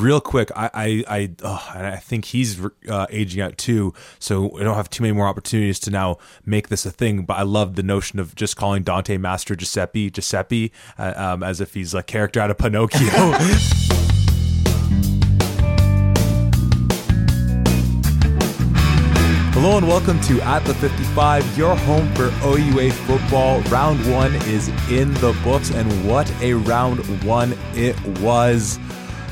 Real 0.00 0.20
quick, 0.22 0.50
I 0.56 0.70
I 0.72 1.04
I, 1.08 1.30
oh, 1.44 1.70
I 1.74 1.96
think 1.96 2.24
he's 2.24 2.58
uh, 2.88 3.06
aging 3.10 3.42
out 3.42 3.58
too, 3.58 3.92
so 4.18 4.58
I 4.58 4.62
don't 4.62 4.74
have 4.74 4.88
too 4.88 5.02
many 5.02 5.12
more 5.12 5.26
opportunities 5.26 5.78
to 5.80 5.90
now 5.90 6.16
make 6.46 6.68
this 6.68 6.86
a 6.86 6.90
thing. 6.90 7.24
But 7.26 7.34
I 7.34 7.42
love 7.42 7.76
the 7.76 7.82
notion 7.82 8.18
of 8.18 8.34
just 8.34 8.56
calling 8.56 8.82
Dante 8.82 9.18
Master 9.18 9.54
Giuseppe 9.54 10.08
Giuseppe 10.08 10.72
uh, 10.98 11.12
um, 11.16 11.42
as 11.42 11.60
if 11.60 11.74
he's 11.74 11.92
a 11.92 12.02
character 12.02 12.40
out 12.40 12.50
of 12.50 12.56
Pinocchio. 12.56 13.08
Hello 19.52 19.76
and 19.76 19.86
welcome 19.86 20.18
to 20.22 20.40
At 20.40 20.64
the 20.64 20.72
55, 20.72 21.58
your 21.58 21.76
home 21.76 22.10
for 22.14 22.32
OUA 22.42 22.90
football. 22.92 23.60
Round 23.64 24.00
one 24.10 24.34
is 24.46 24.68
in 24.90 25.12
the 25.14 25.38
books, 25.44 25.70
and 25.70 26.08
what 26.08 26.32
a 26.40 26.54
round 26.54 27.00
one 27.22 27.52
it 27.74 28.00
was. 28.20 28.78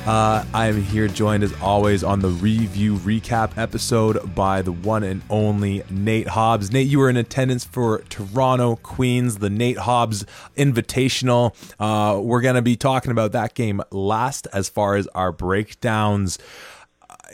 Uh, 0.06 0.42
I 0.54 0.68
am 0.68 0.82
here 0.82 1.06
joined 1.06 1.42
as 1.42 1.52
always 1.60 2.02
on 2.02 2.20
the 2.20 2.30
review 2.30 2.94
recap 2.96 3.58
episode 3.58 4.34
by 4.34 4.62
the 4.62 4.72
one 4.72 5.02
and 5.02 5.20
only 5.28 5.82
Nate 5.90 6.28
Hobbs. 6.28 6.72
Nate, 6.72 6.86
you 6.86 6.98
were 6.98 7.10
in 7.10 7.18
attendance 7.18 7.64
for 7.64 7.98
Toronto 8.08 8.76
Queens, 8.76 9.38
the 9.38 9.50
Nate 9.50 9.76
Hobbs 9.76 10.24
Invitational. 10.56 11.54
Uh, 11.78 12.18
we're 12.20 12.40
going 12.40 12.54
to 12.54 12.62
be 12.62 12.74
talking 12.74 13.10
about 13.10 13.32
that 13.32 13.54
game 13.54 13.82
last 13.90 14.46
as 14.54 14.70
far 14.70 14.96
as 14.96 15.06
our 15.08 15.30
breakdowns. 15.30 16.38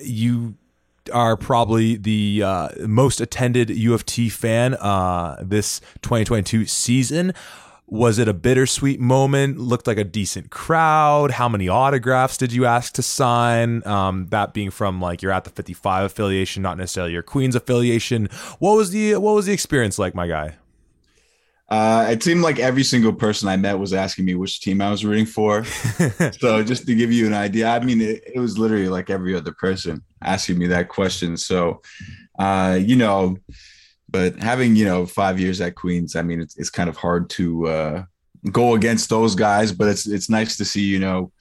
You 0.03 0.57
are 1.13 1.37
probably 1.37 1.97
the 1.97 2.43
uh, 2.45 2.69
most 2.87 3.21
attended 3.21 3.71
U 3.71 3.95
of 3.95 4.05
T 4.07 4.29
fan 4.29 4.75
uh, 4.75 5.37
this 5.43 5.81
2022 6.03 6.67
season. 6.67 7.35
Was 7.87 8.19
it 8.19 8.29
a 8.29 8.33
bittersweet 8.33 8.99
moment? 8.99 9.59
Looked 9.59 9.87
like 9.87 9.99
a 9.99 10.05
decent 10.05 10.51
crowd. 10.51 11.33
How 11.33 11.49
many 11.49 11.69
autographs 11.69 12.39
did 12.39 12.53
you 12.53 12.65
ask 12.65 12.95
to 12.95 13.03
sign? 13.03 13.87
Um, 13.87 14.27
that 14.31 14.55
being 14.55 14.71
from 14.71 15.01
like 15.01 15.21
you're 15.21 15.33
at 15.33 15.45
the 15.45 15.51
55 15.51 16.07
affiliation, 16.07 16.63
not 16.63 16.79
necessarily 16.79 17.13
your 17.13 17.23
Queens 17.23 17.55
affiliation. 17.55 18.29
What 18.59 18.77
was 18.77 18.91
the 18.91 19.17
what 19.17 19.35
was 19.35 19.47
the 19.47 19.53
experience 19.53 19.99
like, 19.99 20.15
my 20.15 20.27
guy? 20.27 20.57
Uh, 21.69 22.07
it 22.11 22.23
seemed 22.23 22.43
like 22.43 22.59
every 22.59 22.85
single 22.85 23.13
person 23.13 23.49
I 23.49 23.57
met 23.57 23.79
was 23.79 23.95
asking 23.95 24.27
me 24.27 24.35
which 24.35 24.61
team 24.61 24.81
I 24.81 24.91
was 24.91 25.05
rooting 25.05 25.27
for. 25.27 25.65
so 26.39 26.63
just 26.63 26.87
to 26.87 26.95
give 26.95 27.11
you 27.11 27.27
an 27.27 27.33
idea, 27.35 27.69
I 27.69 27.81
mean, 27.81 28.01
it, 28.01 28.23
it, 28.35 28.39
was 28.39 28.59
literally 28.59 28.89
like 28.89 29.09
every 29.09 29.35
other 29.35 29.53
person 29.53 30.03
asking 30.23 30.59
me 30.59 30.67
that 30.69 30.89
question. 30.89 31.37
So, 31.39 31.81
uh, 32.39 32.79
you 32.81 32.97
know, 32.97 33.39
but 34.15 34.39
having 34.39 34.77
you 34.77 34.85
know 34.85 35.07
five 35.07 35.41
years 35.41 35.61
at 35.61 35.75
Queens, 35.75 36.15
I 36.15 36.23
mean, 36.23 36.41
it's 36.41 36.57
it's 36.57 36.71
kind 36.71 36.89
of 36.89 36.97
hard 36.97 37.29
to 37.31 37.67
uh, 37.67 38.05
go 38.53 38.77
against 38.77 39.09
those 39.11 39.35
guys. 39.35 39.73
But 39.73 39.89
it's 39.89 40.07
it's 40.07 40.31
nice 40.31 40.57
to 40.59 40.65
see 40.65 40.85
you 40.85 41.01
know 41.01 41.33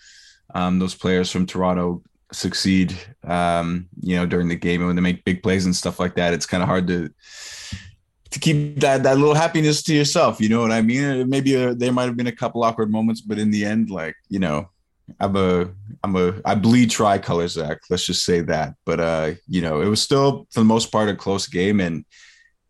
um, 0.56 0.80
those 0.80 0.96
players 0.96 1.30
from 1.30 1.46
Toronto 1.46 2.02
succeed. 2.32 2.98
Um, 3.24 3.90
you 4.02 4.16
know, 4.16 4.26
during 4.26 4.48
the 4.48 4.56
game 4.56 4.82
and 4.82 4.88
when 4.88 4.96
they 4.96 5.04
make 5.04 5.24
big 5.24 5.44
plays 5.44 5.66
and 5.66 5.76
stuff 5.76 6.00
like 6.00 6.16
that, 6.16 6.34
it's 6.34 6.48
kind 6.48 6.64
of 6.64 6.68
hard 6.68 6.88
to 6.88 7.12
to 8.32 8.40
keep 8.40 8.80
that 8.80 9.04
that 9.04 9.20
little 9.20 9.36
happiness 9.36 9.84
to 9.84 9.94
yourself. 9.94 10.42
You 10.42 10.50
know 10.50 10.62
what 10.62 10.72
I 10.72 10.82
mean? 10.82 11.30
Maybe 11.30 11.56
uh, 11.56 11.76
there 11.78 11.94
might 11.94 12.06
have 12.06 12.18
been 12.18 12.26
a 12.26 12.40
couple 12.42 12.64
awkward 12.64 12.90
moments, 12.90 13.22
but 13.22 13.38
in 13.38 13.52
the 13.52 13.66
end, 13.66 13.92
like 13.92 14.16
you 14.30 14.40
know, 14.40 14.68
I'm 15.20 15.36
a 15.36 15.70
I'm 16.04 16.16
a 16.16 16.42
I 16.44 16.56
bleed 16.56 16.90
tricolor, 16.90 17.48
Zach. 17.48 17.82
Let's 17.92 18.08
just 18.08 18.26
say 18.26 18.42
that. 18.42 18.74
But 18.84 19.00
uh, 19.00 19.32
you 19.48 19.62
know, 19.62 19.82
it 19.82 19.90
was 19.90 20.02
still 20.02 20.48
for 20.50 20.62
the 20.62 20.66
most 20.66 20.92
part 20.92 21.10
a 21.10 21.16
close 21.16 21.46
game, 21.46 21.80
and 21.80 22.04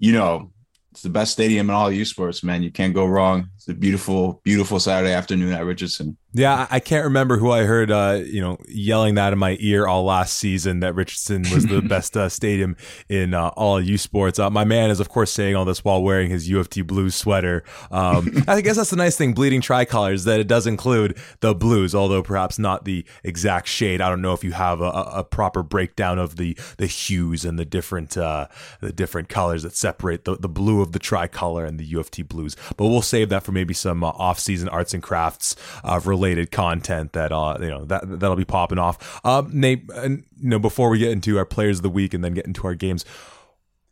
you 0.04 0.12
know, 0.12 0.52
it's 0.92 1.02
the 1.02 1.10
best 1.10 1.32
stadium 1.32 1.70
in 1.70 1.76
all 1.76 1.90
U 1.90 2.04
Sports, 2.04 2.44
man. 2.44 2.62
You 2.62 2.72
can't 2.72 2.94
go 2.94 3.06
wrong. 3.06 3.48
It's 3.56 3.70
a 3.70 3.74
beautiful, 3.74 4.42
beautiful 4.44 4.78
Saturday 4.78 5.14
afternoon 5.14 5.54
at 5.54 5.64
Richardson. 5.64 6.18
Yeah, 6.36 6.66
I 6.72 6.80
can't 6.80 7.04
remember 7.04 7.38
who 7.38 7.52
I 7.52 7.64
heard, 7.64 7.92
uh, 7.92 8.22
you 8.26 8.42
know, 8.42 8.58
yelling 8.68 9.14
that 9.16 9.34
in 9.34 9.40
my 9.40 9.56
ear 9.60 9.86
all 9.86 10.04
last 10.04 10.36
season 10.36 10.80
that 10.80 10.96
Richardson 10.96 11.44
was 11.54 11.68
the 11.68 11.80
best 11.88 12.18
uh, 12.18 12.28
stadium 12.28 12.76
in 13.08 13.36
uh, 13.36 13.50
all 13.50 13.80
U 13.80 14.00
Sports. 14.00 14.40
Uh, 14.40 14.50
my 14.50 14.64
man 14.64 14.90
is, 14.90 15.00
of 15.00 15.10
course, 15.10 15.32
saying 15.32 15.56
all 15.56 15.64
this 15.64 15.84
while 15.84 16.02
wearing 16.02 16.32
his 16.32 16.50
U 16.50 16.60
of 16.60 16.72
T 16.72 16.82
Blues 16.82 17.14
sweater. 17.14 17.64
Um, 17.92 18.32
I 18.48 18.62
guess 18.62 18.78
that's 18.78 18.90
the 18.90 18.96
nice 18.96 19.16
thing, 19.16 19.34
bleeding 19.34 19.62
tricolors, 19.62 20.24
that 20.24 20.40
it 20.40 20.48
does 20.48 20.66
include 20.66 21.20
the 21.42 21.54
blues, 21.54 21.94
although 21.94 22.24
perhaps 22.24 22.58
not 22.58 22.86
the 22.86 23.06
exact 23.24 23.68
shade. 23.68 24.02
I 24.02 24.10
don't 24.10 24.24
know 24.24 24.34
if 24.34 24.44
you 24.44 24.54
have 24.54 24.82
a, 24.82 24.90
a 24.90 25.24
proper 25.24 25.62
breakdown 25.62 26.18
of 26.18 26.38
the 26.38 26.58
the 26.78 26.88
hues 26.88 27.46
and 27.46 27.60
the 27.60 27.66
different 27.66 28.18
uh, 28.18 28.48
the 28.82 28.92
different 28.92 29.30
colors 29.30 29.62
that 29.62 29.76
separate 29.76 30.26
the, 30.26 30.36
the 30.36 30.50
blue 30.50 30.82
of 30.82 30.94
the 30.94 31.00
tricolor 31.00 31.64
and 31.64 31.80
the 31.80 31.86
U 31.86 32.00
of 32.00 32.10
T 32.10 32.24
Blues. 32.24 32.56
But 32.76 32.88
we'll 32.88 33.04
save 33.04 33.30
that 33.30 33.44
for 33.44 33.52
maybe 33.52 33.76
some 33.76 34.04
uh, 34.04 34.08
off 34.16 34.40
season 34.40 34.68
arts 34.70 34.96
and 34.96 35.04
crafts 35.04 35.56
related 36.04 36.23
related 36.24 36.52
content 36.52 37.14
that 37.14 37.32
uh 37.32 37.58
you 37.60 37.70
know 37.70 37.86
that 37.86 38.20
that'll 38.20 38.36
be 38.36 38.46
popping 38.46 38.80
off. 38.80 39.22
Um, 39.26 39.50
Nate, 39.54 39.90
and 39.94 40.24
you 40.38 40.50
know 40.50 40.60
before 40.60 40.90
we 40.90 41.00
get 41.00 41.12
into 41.12 41.38
our 41.38 41.46
players 41.46 41.80
of 41.80 41.84
the 41.84 41.90
week 41.90 42.14
and 42.14 42.24
then 42.24 42.34
get 42.34 42.46
into 42.46 42.66
our 42.66 42.76
games, 42.76 43.06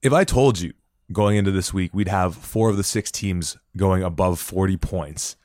if 0.02 0.14
I 0.14 0.24
told 0.24 0.60
you 0.60 0.74
going 1.12 1.36
into 1.36 1.52
this 1.52 1.74
week 1.74 1.94
we'd 1.94 2.08
have 2.08 2.36
four 2.36 2.70
of 2.70 2.78
the 2.78 2.84
six 2.84 3.12
teams 3.12 3.58
going 3.76 4.02
above 4.04 4.40
forty 4.40 4.78
points, 4.78 5.36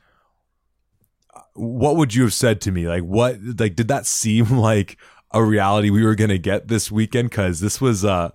what 1.55 1.97
would 1.97 2.15
you 2.15 2.23
have 2.23 2.35
said 2.35 2.61
to 2.63 2.73
me? 2.73 2.87
Like 2.87 3.03
what 3.03 3.39
like 3.59 3.75
did 3.75 3.89
that 3.89 4.07
seem 4.07 4.51
like 4.59 4.97
a 5.33 5.43
reality 5.43 5.91
we 5.91 6.05
were 6.05 6.15
gonna 6.15 6.39
get 6.39 6.69
this 6.69 6.91
weekend? 6.91 7.31
Because 7.31 7.61
this 7.61 7.81
was 7.81 8.05
uh 8.05 8.31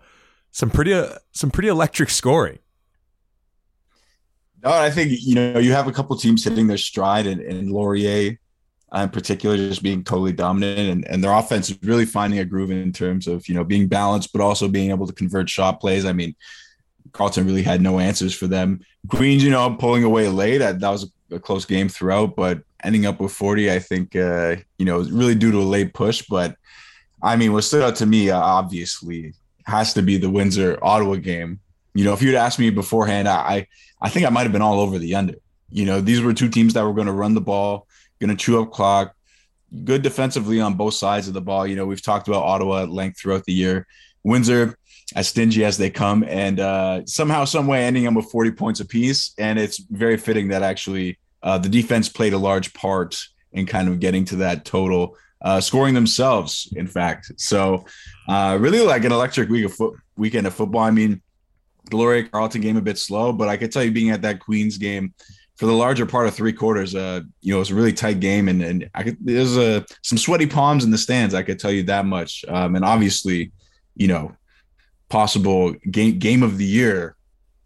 some 0.51 0.69
pretty 0.69 0.93
uh, 0.93 1.15
some 1.31 1.51
pretty 1.51 1.69
electric 1.69 2.09
scoring. 2.09 2.59
No, 4.63 4.71
I 4.71 4.91
think 4.91 5.11
you 5.21 5.35
know 5.35 5.59
you 5.59 5.71
have 5.73 5.87
a 5.87 5.91
couple 5.91 6.15
teams 6.17 6.43
hitting 6.43 6.67
their 6.67 6.77
stride, 6.77 7.27
and, 7.27 7.41
and 7.41 7.71
Laurier 7.71 8.37
uh, 8.93 9.01
in 9.01 9.09
particular 9.09 9.55
just 9.55 9.81
being 9.83 10.03
totally 10.03 10.33
dominant, 10.33 10.79
and, 10.79 11.07
and 11.07 11.23
their 11.23 11.31
offense 11.31 11.69
is 11.69 11.77
really 11.81 12.05
finding 12.05 12.39
a 12.39 12.45
groove 12.45 12.71
in 12.71 12.91
terms 12.91 13.27
of 13.27 13.47
you 13.47 13.55
know 13.55 13.63
being 13.63 13.87
balanced, 13.87 14.33
but 14.33 14.41
also 14.41 14.67
being 14.67 14.89
able 14.89 15.07
to 15.07 15.13
convert 15.13 15.49
shot 15.49 15.79
plays. 15.79 16.05
I 16.05 16.13
mean, 16.13 16.35
Carleton 17.13 17.45
really 17.45 17.63
had 17.63 17.81
no 17.81 17.99
answers 17.99 18.35
for 18.35 18.47
them. 18.47 18.81
Queens, 19.07 19.43
you 19.43 19.49
know, 19.49 19.75
pulling 19.75 20.03
away 20.03 20.27
late. 20.27 20.59
That, 20.59 20.79
that 20.79 20.89
was 20.89 21.11
a, 21.31 21.39
close 21.39 21.63
game 21.65 21.87
throughout, 21.87 22.35
but 22.35 22.61
ending 22.83 23.05
up 23.05 23.21
with 23.21 23.31
40, 23.31 23.71
I 23.71 23.79
think, 23.79 24.15
uh, 24.17 24.57
you 24.77 24.85
know, 24.85 24.99
really 24.99 25.35
due 25.35 25.51
to 25.51 25.59
a 25.59 25.63
late 25.63 25.93
push. 25.93 26.23
But 26.29 26.57
I 27.23 27.37
mean, 27.37 27.53
what 27.53 27.63
stood 27.63 27.83
out 27.83 27.95
to 27.97 28.05
me, 28.05 28.29
uh, 28.29 28.39
obviously, 28.39 29.33
has 29.65 29.93
to 29.93 30.01
be 30.01 30.17
the 30.17 30.29
Windsor 30.29 30.77
Ottawa 30.81 31.15
game. 31.15 31.61
You 31.93 32.03
know, 32.03 32.13
if 32.13 32.21
you'd 32.21 32.35
asked 32.35 32.59
me 32.59 32.69
beforehand, 32.69 33.27
I 33.29 33.35
I 33.35 33.67
think 34.09 34.25
I 34.25 34.29
might 34.29 34.43
have 34.43 34.51
been 34.51 34.61
all 34.61 34.79
over 34.79 34.97
the 34.97 35.15
under. 35.15 35.35
You 35.69 35.85
know, 35.85 36.01
these 36.01 36.21
were 36.21 36.33
two 36.33 36.49
teams 36.49 36.73
that 36.73 36.83
were 36.83 36.93
going 36.93 37.07
to 37.07 37.13
run 37.13 37.33
the 37.33 37.41
ball, 37.41 37.87
going 38.19 38.29
to 38.29 38.35
chew 38.35 38.61
up 38.61 38.71
clock, 38.71 39.15
good 39.83 40.01
defensively 40.01 40.59
on 40.59 40.73
both 40.73 40.93
sides 40.93 41.27
of 41.27 41.33
the 41.33 41.41
ball. 41.41 41.65
You 41.65 41.75
know, 41.75 41.85
we've 41.85 42.01
talked 42.01 42.27
about 42.27 42.43
Ottawa 42.43 42.83
at 42.83 42.89
length 42.89 43.19
throughout 43.19 43.45
the 43.45 43.53
year. 43.53 43.87
Windsor, 44.23 44.77
as 45.15 45.27
stingy 45.27 45.65
as 45.65 45.77
they 45.77 45.89
come, 45.89 46.23
and 46.23 46.59
uh, 46.59 47.05
somehow, 47.05 47.45
some 47.45 47.67
way, 47.67 47.83
ending 47.83 48.03
them 48.03 48.13
with 48.13 48.31
40 48.31 48.51
points 48.51 48.79
apiece. 48.79 49.33
And 49.37 49.57
it's 49.57 49.77
very 49.77 50.17
fitting 50.17 50.49
that 50.49 50.63
actually 50.63 51.17
uh, 51.43 51.57
the 51.57 51.69
defense 51.69 52.09
played 52.09 52.33
a 52.33 52.37
large 52.37 52.73
part 52.73 53.17
in 53.51 53.65
kind 53.65 53.87
of 53.87 53.99
getting 53.99 54.25
to 54.25 54.37
that 54.37 54.63
total, 54.63 55.17
uh, 55.41 55.59
scoring 55.59 55.93
themselves, 55.93 56.71
in 56.75 56.87
fact. 56.87 57.31
So, 57.37 57.85
uh, 58.27 58.57
really 58.59 58.79
like 58.81 59.03
an 59.03 59.11
electric 59.11 59.49
week 59.49 59.65
of 59.65 59.73
fo- 59.73 59.95
weekend 60.15 60.47
of 60.47 60.53
football. 60.53 60.81
I 60.81 60.91
mean, 60.91 61.21
the 61.89 62.29
Carleton 62.31 62.61
game 62.61 62.77
a 62.77 62.81
bit 62.81 62.97
slow, 62.97 63.33
but 63.33 63.49
I 63.49 63.57
could 63.57 63.71
tell 63.71 63.83
you 63.83 63.91
being 63.91 64.11
at 64.11 64.21
that 64.21 64.39
Queens 64.39 64.77
game 64.77 65.13
for 65.61 65.67
the 65.67 65.73
larger 65.73 66.07
part 66.07 66.25
of 66.25 66.33
three 66.33 66.53
quarters, 66.53 66.95
uh, 66.95 67.21
you 67.41 67.51
know, 67.51 67.57
it 67.57 67.59
was 67.59 67.69
a 67.69 67.75
really 67.75 67.93
tight 67.93 68.19
game, 68.19 68.47
and 68.47 68.63
and 68.63 68.89
I 68.95 69.03
could 69.03 69.17
there's 69.21 69.55
uh, 69.57 69.81
some 70.01 70.17
sweaty 70.17 70.47
palms 70.47 70.83
in 70.83 70.89
the 70.89 70.97
stands. 70.97 71.35
I 71.35 71.43
could 71.43 71.59
tell 71.59 71.71
you 71.71 71.83
that 71.83 72.07
much. 72.07 72.43
Um, 72.47 72.75
and 72.75 72.83
obviously, 72.83 73.51
you 73.95 74.07
know, 74.07 74.35
possible 75.09 75.73
game 75.91 76.17
game 76.17 76.41
of 76.41 76.57
the 76.57 76.65
year 76.65 77.15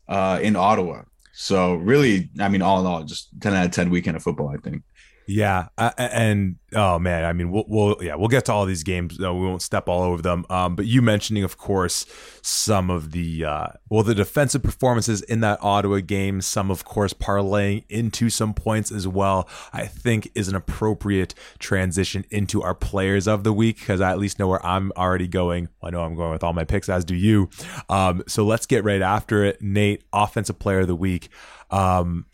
uh, 0.09 0.40
in 0.42 0.58
Ottawa. 0.58 1.03
So 1.32 1.76
really, 1.76 2.30
I 2.38 2.50
mean, 2.50 2.62
all 2.62 2.82
in 2.82 2.86
all, 2.86 3.03
just 3.03 3.30
ten 3.40 3.53
out 3.53 3.66
of 3.66 3.72
ten 3.72 3.90
weekend 3.90 4.18
of 4.18 4.24
football. 4.24 4.50
I 4.50 4.58
think. 4.58 4.84
Yeah, 5.28 5.69
uh, 5.78 5.90
and 5.97 6.58
oh 6.75 7.00
man, 7.00 7.25
I 7.25 7.34
mean, 7.34 7.52
we'll, 7.52 7.66
we'll, 7.68 7.97
yeah, 8.00 8.13
we'll 8.13 8.28
get 8.28 8.46
to 8.46 8.53
all 8.53 8.66
these 8.68 8.84
games. 8.84 9.18
No, 9.18 9.34
we 9.34 9.46
won't 9.46 9.63
step 9.63 9.90
all 9.90 10.03
over 10.03 10.22
them. 10.22 10.46
Um, 10.52 10.76
but 10.76 10.85
you 10.85 11.02
mentioning, 11.02 11.44
of 11.44 11.58
course, 11.58 12.05
some 12.44 12.91
of 12.91 13.11
the 13.11 13.44
uh, 13.44 13.67
well, 13.90 14.03
the 14.03 14.14
defensive 14.14 14.61
performances 14.61 15.23
in 15.23 15.40
that 15.40 15.58
Ottawa 15.64 16.02
game. 16.02 16.41
Some, 16.41 16.70
of 16.70 16.85
course, 16.85 17.14
parlaying 17.14 17.85
into 17.90 18.29
some 18.29 18.53
points 18.53 18.91
as 18.91 19.08
well. 19.08 19.49
I 19.73 19.88
think 19.88 20.29
is 20.35 20.47
an 20.47 20.55
appropriate 20.55 21.34
transition 21.58 22.26
into 22.29 22.61
our 22.61 22.76
players 22.76 23.28
of 23.28 23.44
the 23.44 23.53
week 23.53 23.79
because 23.79 24.02
I 24.02 24.11
at 24.11 24.20
least 24.20 24.38
know 24.38 24.47
where 24.47 24.64
I'm 24.64 24.91
already 24.96 25.28
going. 25.28 25.70
I 25.82 25.90
know 25.90 26.02
I'm 26.02 26.16
going 26.16 26.32
with 26.32 26.44
all 26.44 26.53
my 26.53 26.66
picks, 26.66 26.88
as 26.88 27.03
do 27.03 27.16
you. 27.16 27.49
Um, 27.90 28.22
so 28.28 28.46
let's 28.46 28.67
get 28.67 28.84
right 28.84 29.02
after 29.02 29.44
it. 29.44 29.59
Nate, 29.59 30.03
offensive 30.14 30.59
player 30.59 30.82
of 30.82 30.88
the 30.88 30.96
week. 30.96 31.29
Um, 31.72 32.28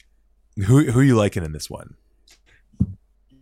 who 0.58 0.92
who 0.92 1.00
are 1.00 1.04
you 1.04 1.16
liking 1.16 1.46
in 1.46 1.54
this 1.54 1.70
one? 1.70 1.96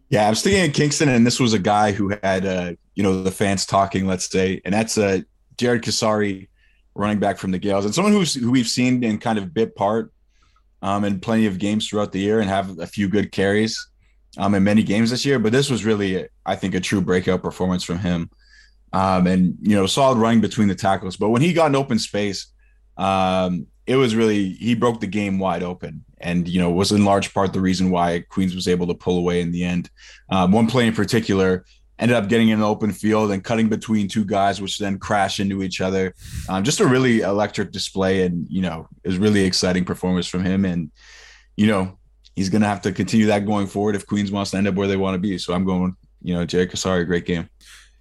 Yeah, 0.10 0.26
I 0.26 0.30
was 0.30 0.42
thinking 0.42 0.66
of 0.68 0.74
Kingston, 0.74 1.10
and 1.10 1.26
this 1.26 1.40
was 1.40 1.54
a 1.54 1.60
guy 1.60 1.92
who 1.92 2.18
had, 2.24 2.46
uh, 2.46 2.74
you 2.96 3.04
know, 3.04 3.22
the 3.22 3.32
fans 3.32 3.66
talking, 3.66 4.08
let's 4.08 4.30
say, 4.30 4.60
and 4.66 4.74
that's 4.74 4.98
uh, 4.98 5.22
Jared 5.58 5.84
Chisari, 5.84 6.48
running 6.96 7.20
back 7.20 7.38
from 7.38 7.52
the 7.52 7.60
Gaels, 7.60 7.86
and 7.86 7.94
someone 7.94 8.14
who's 8.14 8.34
who 8.34 8.52
we've 8.52 8.68
seen 8.68 9.04
in 9.04 9.20
kind 9.20 9.38
of 9.38 9.54
bit 9.54 9.76
part 9.76 10.12
um, 10.82 11.04
in 11.04 11.20
plenty 11.20 11.46
of 11.46 11.60
games 11.60 11.88
throughout 11.88 12.12
the 12.12 12.20
year 12.20 12.40
and 12.40 12.50
have 12.50 12.80
a 12.80 12.88
few 12.88 13.08
good 13.08 13.32
carries. 13.32 13.78
um, 14.38 14.56
in 14.56 14.64
many 14.64 14.84
games 14.84 15.10
this 15.10 15.26
year, 15.26 15.40
but 15.40 15.52
this 15.52 15.70
was 15.70 15.86
really, 15.86 16.28
I 16.46 16.56
think, 16.56 16.76
a 16.76 16.80
true 16.80 17.02
breakout 17.02 17.42
performance 17.42 17.84
from 17.84 18.00
him. 18.00 18.30
Um, 18.94 19.28
and 19.28 19.58
you 19.62 19.76
know, 19.76 19.86
solid 19.86 20.18
running 20.18 20.42
between 20.42 20.68
the 20.68 20.76
tackles. 20.76 21.18
But 21.18 21.30
when 21.30 21.42
he 21.42 21.54
got 21.54 21.68
an 21.68 21.76
open 21.76 22.00
space, 22.00 22.48
um, 22.98 23.68
it 23.90 23.96
was 23.96 24.16
really 24.16 24.50
he 24.54 24.76
broke 24.76 25.00
the 25.02 25.08
game 25.08 25.40
wide 25.40 25.64
open, 25.64 26.06
and 26.22 26.48
you 26.48 26.62
know 26.62 26.70
was 26.70 26.92
in 26.92 27.04
large 27.04 27.34
part 27.34 27.54
the 27.54 27.60
reason 27.60 27.90
why 27.90 28.24
Queens 28.30 28.54
was 28.54 28.68
able 28.68 28.86
to 28.86 28.94
pull 28.94 29.18
away 29.18 29.42
in 29.42 29.52
the 29.52 29.64
end. 29.64 29.90
Um, 30.30 30.52
one 30.52 30.68
play 30.68 30.86
in 30.86 30.94
particular 30.94 31.66
ended 31.98 32.16
up 32.16 32.30
getting 32.30 32.50
in 32.50 32.60
an 32.60 32.64
open 32.64 32.94
field 32.94 33.32
and 33.32 33.44
cutting 33.44 33.68
between 33.68 34.08
two 34.08 34.24
guys, 34.24 34.62
which 34.62 34.78
then 34.78 35.00
crash 35.00 35.40
into 35.40 35.64
each 35.64 35.82
other. 35.82 36.14
Um, 36.48 36.64
just 36.64 36.80
a 36.82 36.86
really 36.86 37.22
electric 37.22 37.72
display, 37.72 38.22
and 38.28 38.48
you 38.48 38.62
know, 38.62 38.88
it 39.04 39.08
was 39.08 39.18
really 39.18 39.44
exciting 39.44 39.86
performance 39.86 40.28
from 40.28 40.46
him. 40.46 40.66
And 40.66 40.92
you 41.58 41.66
know, 41.66 41.98
he's 42.36 42.50
going 42.50 42.62
to 42.62 42.68
have 42.68 42.84
to 42.84 42.92
continue 42.92 43.26
that 43.26 43.48
going 43.48 43.66
forward 43.66 43.96
if 43.96 44.06
Queens 44.06 44.32
wants 44.32 44.52
to 44.52 44.58
end 44.58 44.68
up 44.68 44.76
where 44.76 44.88
they 44.88 44.98
want 44.98 45.16
to 45.16 45.20
be. 45.20 45.40
So 45.40 45.56
I'm 45.56 45.66
going, 45.66 45.96
you 46.22 46.36
know, 46.36 46.46
Jay 46.46 46.70
Sorry, 46.76 47.06
great 47.06 47.26
game. 47.26 47.50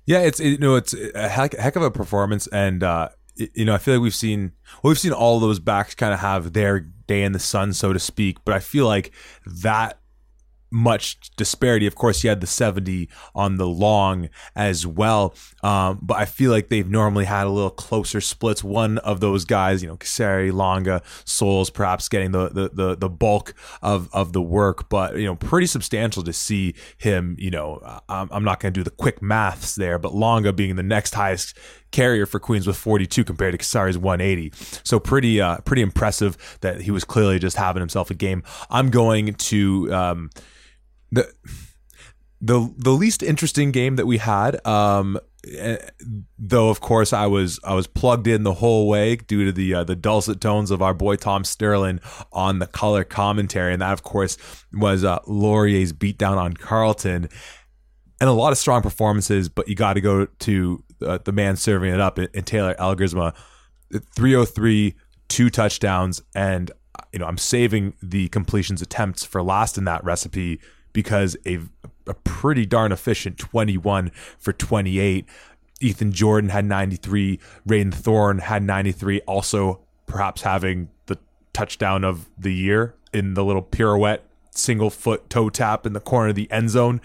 Yeah, 0.05 0.21
it's 0.21 0.39
you 0.39 0.59
know 0.59 0.77
it's 0.77 0.95
a 1.15 1.31
heck, 1.31 1.57
heck 1.57 1.77
of 1.77 1.83
a 1.83 1.91
performance, 1.91 2.47
and 2.49 2.83
uh, 2.83 3.09
you 3.55 3.65
know 3.65 3.75
I 3.75 3.79
feel 3.79 3.95
like 3.95 4.03
we've 4.03 4.15
seen 4.15 4.53
well, 4.83 4.91
we've 4.91 4.99
seen 4.99 5.13
all 5.13 5.41
those 5.41 5.59
backs 5.59 5.95
kind 5.95 6.13
of 6.13 6.21
have 6.21 6.53
their 6.53 6.81
day 6.81 7.23
in 7.23 7.33
the 7.33 7.39
sun, 7.39 7.73
so 7.73 7.93
to 7.93 7.99
speak. 7.99 8.39
But 8.45 8.55
I 8.55 8.61
feel 8.61 8.87
like 8.87 9.13
that 9.47 9.99
much 10.71 11.19
disparity. 11.37 11.87
Of 11.87 11.95
course, 11.95 12.23
you 12.23 12.29
had 12.31 12.41
the 12.41 12.47
70 12.47 13.09
on 13.35 13.57
the 13.57 13.67
long 13.67 14.29
as 14.55 14.87
well. 14.87 15.35
Um, 15.63 15.99
but 16.03 16.19
I 16.19 16.25
feel 16.25 16.51
like 16.51 16.69
they've 16.69 16.89
normally 16.89 17.25
had 17.25 17.47
a 17.47 17.51
little 17.51 17.71
closer 17.71 18.21
splits. 18.21 18.63
One 18.63 18.99
of 18.99 19.21
those 19.21 19.45
guys, 19.45 19.83
you 19.83 19.89
know, 19.89 19.97
Chisari, 19.97 20.53
Longa, 20.53 21.03
Souls, 21.25 21.71
perhaps 21.71 22.09
getting 22.09 22.33
the, 22.33 22.49
the, 22.49 22.71
the, 22.73 22.97
the, 22.97 23.09
bulk 23.09 23.55
of, 23.83 24.09
of 24.13 24.33
the 24.33 24.43
work, 24.43 24.89
but, 24.89 25.17
you 25.17 25.25
know, 25.25 25.35
pretty 25.35 25.67
substantial 25.67 26.23
to 26.23 26.33
see 26.33 26.75
him, 26.99 27.37
you 27.39 27.51
know, 27.51 28.01
I'm, 28.09 28.29
I'm 28.31 28.45
not 28.45 28.61
going 28.61 28.73
to 28.73 28.79
do 28.79 28.85
the 28.85 28.91
quick 28.91 29.23
maths 29.23 29.75
there, 29.75 29.99
but 29.99 30.15
Longa 30.15 30.53
being 30.53 30.77
the 30.77 30.83
next 30.83 31.15
highest 31.15 31.59
carrier 31.91 32.27
for 32.27 32.39
Queens 32.39 32.67
with 32.67 32.77
42 32.77 33.25
compared 33.25 33.53
to 33.53 33.59
Chisari's 33.59 33.99
180. 33.99 34.53
So 34.85 34.99
pretty, 34.99 35.41
uh, 35.41 35.59
pretty 35.59 35.83
impressive 35.83 36.59
that 36.61 36.83
he 36.83 36.91
was 36.91 37.05
clearly 37.05 37.39
just 37.39 37.57
having 37.57 37.81
himself 37.81 38.11
a 38.11 38.15
game. 38.15 38.43
I'm 38.71 38.91
going 38.91 39.35
to, 39.35 39.95
um, 39.95 40.31
the 41.11 41.33
the 42.41 42.73
the 42.77 42.91
least 42.91 43.23
interesting 43.23 43.73
game 43.73 43.97
that 43.97 44.07
we 44.07 44.19
had 44.19 44.65
um 44.67 45.19
eh, 45.57 45.77
though 46.39 46.69
of 46.69 46.81
course 46.81 47.13
I 47.13 47.27
was 47.27 47.59
I 47.65 47.75
was 47.75 47.87
plugged 47.87 48.27
in 48.27 48.45
the 48.45 48.55
whole 48.55 48.87
way 48.87 49.17
due 49.17 49.47
to 49.47 49.53
the 49.53 49.75
uh, 49.75 49.85
the 49.85 49.97
dulcet 49.97 50.41
tones 50.41 50.71
of 50.71 50.81
our 50.81 50.95
boy 50.95 51.17
Tom 51.17 51.45
Sterling 51.45 52.01
on 52.33 52.61
the 52.61 52.67
color 52.67 53.05
commentary 53.05 53.73
and 53.73 53.83
that 53.83 53.93
of 53.93 54.03
course 54.03 54.37
was 54.73 55.05
uh, 55.05 55.19
Laurier's 55.27 55.93
beatdown 55.93 56.37
on 56.37 56.55
Carleton, 56.55 57.29
and 58.21 58.29
a 58.29 58.33
lot 58.33 58.53
of 58.53 58.59
strong 58.59 58.83
performances 58.83 59.49
but 59.49 59.69
you 59.69 59.75
got 59.75 59.95
to 59.95 60.01
go 60.01 60.27
to 60.27 60.85
uh, 61.03 61.19
the 61.25 61.33
man 61.33 61.57
serving 61.57 61.93
it 61.93 62.01
up 62.01 62.19
in, 62.19 62.29
in 62.35 62.45
Taylor 62.45 62.75
Elgersma 62.79 63.35
303 63.93 64.95
two 65.29 65.51
touchdowns 65.51 66.23
and 66.35 66.71
you 67.13 67.19
know 67.19 67.27
I'm 67.27 67.39
saving 67.39 67.95
the 68.03 68.29
completions 68.29 68.83
attempts 68.83 69.25
for 69.25 69.43
last 69.43 69.79
in 69.79 69.85
that 69.85 70.03
recipe 70.05 70.61
because 70.93 71.37
a, 71.47 71.61
a 72.07 72.15
pretty 72.15 72.67
darn 72.67 72.93
efficient 72.93 73.39
21 73.39 74.11
for 74.39 74.53
28. 74.53 75.27
Ethan 75.81 76.13
Jordan 76.13 76.51
had 76.51 76.65
93. 76.65 77.39
Rain 77.67 77.93
Thorne 77.93 78.39
had 78.39 78.63
93. 78.63 79.21
Also, 79.21 79.81
perhaps 80.07 80.43
having 80.43 80.89
the 81.07 81.17
touchdown 81.53 82.05
of 82.05 82.29
the 82.37 82.53
year 82.53 82.95
in 83.13 83.35
the 83.35 83.45
little 83.45 83.63
pirouette 83.63 84.25
single 84.51 84.91
foot 84.91 85.31
toe 85.31 85.49
tap 85.49 85.87
in 85.87 85.93
the 85.93 86.01
corner 86.01 86.31
of 86.31 86.35
the 86.35 86.51
end 86.51 86.71
zone. 86.71 87.01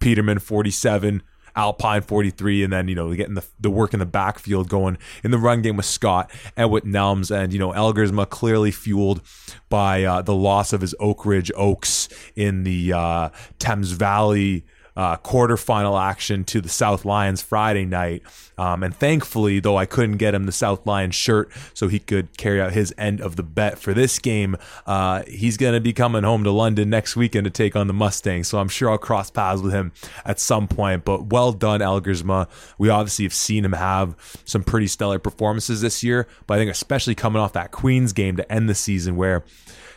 Peterman 0.00 0.38
47. 0.38 1.22
Alpine 1.56 2.02
43, 2.02 2.64
and 2.64 2.72
then, 2.72 2.88
you 2.88 2.94
know, 2.94 3.14
getting 3.14 3.34
the, 3.34 3.44
the 3.60 3.70
work 3.70 3.92
in 3.92 4.00
the 4.00 4.06
backfield 4.06 4.68
going 4.68 4.98
in 5.22 5.30
the 5.30 5.38
run 5.38 5.62
game 5.62 5.76
with 5.76 5.86
Scott 5.86 6.30
and 6.56 6.70
with 6.70 6.84
Nelms. 6.84 7.34
And, 7.34 7.52
you 7.52 7.58
know, 7.58 7.72
Elgersma 7.72 8.28
clearly 8.28 8.70
fueled 8.70 9.22
by 9.68 10.04
uh, 10.04 10.22
the 10.22 10.34
loss 10.34 10.72
of 10.72 10.80
his 10.80 10.94
Oak 11.00 11.24
Ridge 11.24 11.50
Oaks 11.56 12.08
in 12.34 12.64
the 12.64 12.92
uh, 12.92 13.28
Thames 13.58 13.92
Valley 13.92 14.64
uh, 14.96 15.16
quarterfinal 15.18 16.00
action 16.00 16.44
to 16.44 16.60
the 16.60 16.68
South 16.68 17.04
Lions 17.04 17.42
Friday 17.42 17.84
night. 17.84 18.22
Um, 18.56 18.82
and 18.84 18.94
thankfully, 18.94 19.58
though 19.58 19.76
I 19.76 19.86
couldn't 19.86 20.18
get 20.18 20.34
him 20.34 20.46
the 20.46 20.52
South 20.52 20.86
Lions 20.86 21.14
shirt 21.14 21.50
so 21.72 21.88
he 21.88 21.98
could 21.98 22.36
carry 22.36 22.60
out 22.60 22.72
his 22.72 22.94
end 22.96 23.20
of 23.20 23.36
the 23.36 23.42
bet 23.42 23.78
for 23.78 23.92
this 23.92 24.18
game, 24.20 24.56
uh, 24.86 25.24
he's 25.26 25.56
going 25.56 25.74
to 25.74 25.80
be 25.80 25.92
coming 25.92 26.22
home 26.22 26.44
to 26.44 26.50
London 26.50 26.90
next 26.90 27.16
weekend 27.16 27.44
to 27.44 27.50
take 27.50 27.74
on 27.74 27.88
the 27.88 27.92
Mustangs. 27.92 28.46
So 28.46 28.58
I'm 28.58 28.68
sure 28.68 28.90
I'll 28.90 28.98
cross 28.98 29.30
paths 29.30 29.62
with 29.62 29.72
him 29.72 29.92
at 30.24 30.38
some 30.38 30.68
point. 30.68 31.04
But 31.04 31.26
well 31.26 31.52
done, 31.52 31.80
Elgersma. 31.80 32.48
We 32.78 32.88
obviously 32.88 33.24
have 33.24 33.34
seen 33.34 33.64
him 33.64 33.72
have 33.72 34.16
some 34.44 34.62
pretty 34.62 34.86
stellar 34.86 35.18
performances 35.18 35.80
this 35.80 36.04
year, 36.04 36.28
but 36.46 36.54
I 36.54 36.58
think 36.58 36.70
especially 36.70 37.16
coming 37.16 37.42
off 37.42 37.52
that 37.54 37.72
Queens 37.72 38.12
game 38.12 38.36
to 38.36 38.52
end 38.52 38.68
the 38.68 38.74
season 38.74 39.16
where 39.16 39.44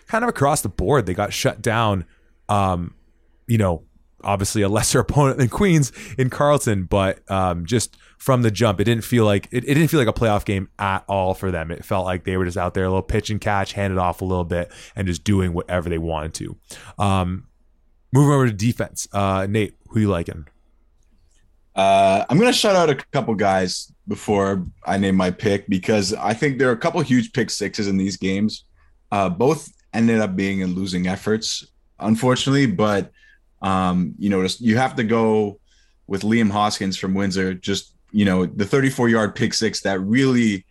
kind 0.07 0.23
of 0.23 0.29
across 0.29 0.61
the 0.61 0.69
board 0.69 1.05
they 1.05 1.13
got 1.13 1.33
shut 1.33 1.61
down. 1.61 2.05
Um, 2.49 2.93
you 3.47 3.57
know, 3.57 3.83
obviously 4.27 4.61
a 4.61 4.69
lesser 4.69 4.99
opponent 5.07 5.39
than 5.39 5.49
Queens 5.49 5.91
in 6.17 6.29
Carleton, 6.29 6.83
but 6.83 7.19
um, 7.31 7.65
just 7.65 7.97
from 8.17 8.41
the 8.41 8.51
jump, 8.51 8.79
it 8.79 8.83
didn't 8.83 9.03
feel 9.03 9.25
like 9.25 9.47
it, 9.51 9.63
it, 9.63 9.73
didn't 9.73 9.87
feel 9.87 9.99
like 9.99 10.07
a 10.07 10.13
playoff 10.13 10.45
game 10.45 10.69
at 10.77 11.03
all 11.07 11.33
for 11.33 11.49
them. 11.49 11.71
It 11.71 11.85
felt 11.85 12.05
like 12.05 12.25
they 12.25 12.37
were 12.37 12.45
just 12.45 12.57
out 12.57 12.73
there 12.73 12.83
a 12.83 12.89
little 12.89 13.01
pitch 13.01 13.29
and 13.29 13.39
catch, 13.39 13.73
handed 13.73 13.97
off 13.97 14.21
a 14.21 14.25
little 14.25 14.43
bit, 14.43 14.71
and 14.95 15.07
just 15.07 15.23
doing 15.23 15.53
whatever 15.53 15.89
they 15.89 15.97
wanted 15.97 16.33
to. 16.35 16.57
Um, 16.99 17.47
moving 18.11 18.33
over 18.33 18.47
to 18.47 18.53
defense, 18.53 19.07
uh, 19.13 19.47
Nate, 19.49 19.75
who 19.89 20.01
you 20.01 20.09
liking? 20.09 20.47
Uh, 21.75 22.25
I'm 22.29 22.39
gonna 22.39 22.53
shout 22.53 22.75
out 22.75 22.89
a 22.89 22.95
couple 22.95 23.35
guys 23.35 23.91
before 24.07 24.65
I 24.83 24.97
name 24.97 25.15
my 25.15 25.29
pick 25.29 25.67
because 25.67 26.13
I 26.13 26.33
think 26.33 26.57
there 26.57 26.69
are 26.69 26.73
a 26.73 26.77
couple 26.77 26.99
huge 27.01 27.33
pick 27.33 27.51
sixes 27.51 27.87
in 27.87 27.97
these 27.97 28.17
games. 28.17 28.63
Uh, 29.11 29.29
both 29.29 29.71
ended 29.93 30.19
up 30.19 30.35
being 30.35 30.61
in 30.61 30.73
losing 30.73 31.07
efforts, 31.07 31.67
unfortunately, 31.99 32.65
but 32.65 33.11
um, 33.61 34.13
you 34.17 34.29
know, 34.29 34.41
just, 34.43 34.61
you 34.61 34.77
have 34.77 34.95
to 34.95 35.03
go 35.03 35.59
with 36.07 36.21
Liam 36.21 36.51
Hoskins 36.51 36.97
from 36.97 37.13
Windsor. 37.13 37.53
Just 37.53 37.93
you 38.11 38.25
know, 38.25 38.45
the 38.45 38.65
34 38.65 39.09
yard 39.09 39.35
pick 39.35 39.53
six 39.53 39.81
that 39.81 39.99
really 39.99 40.65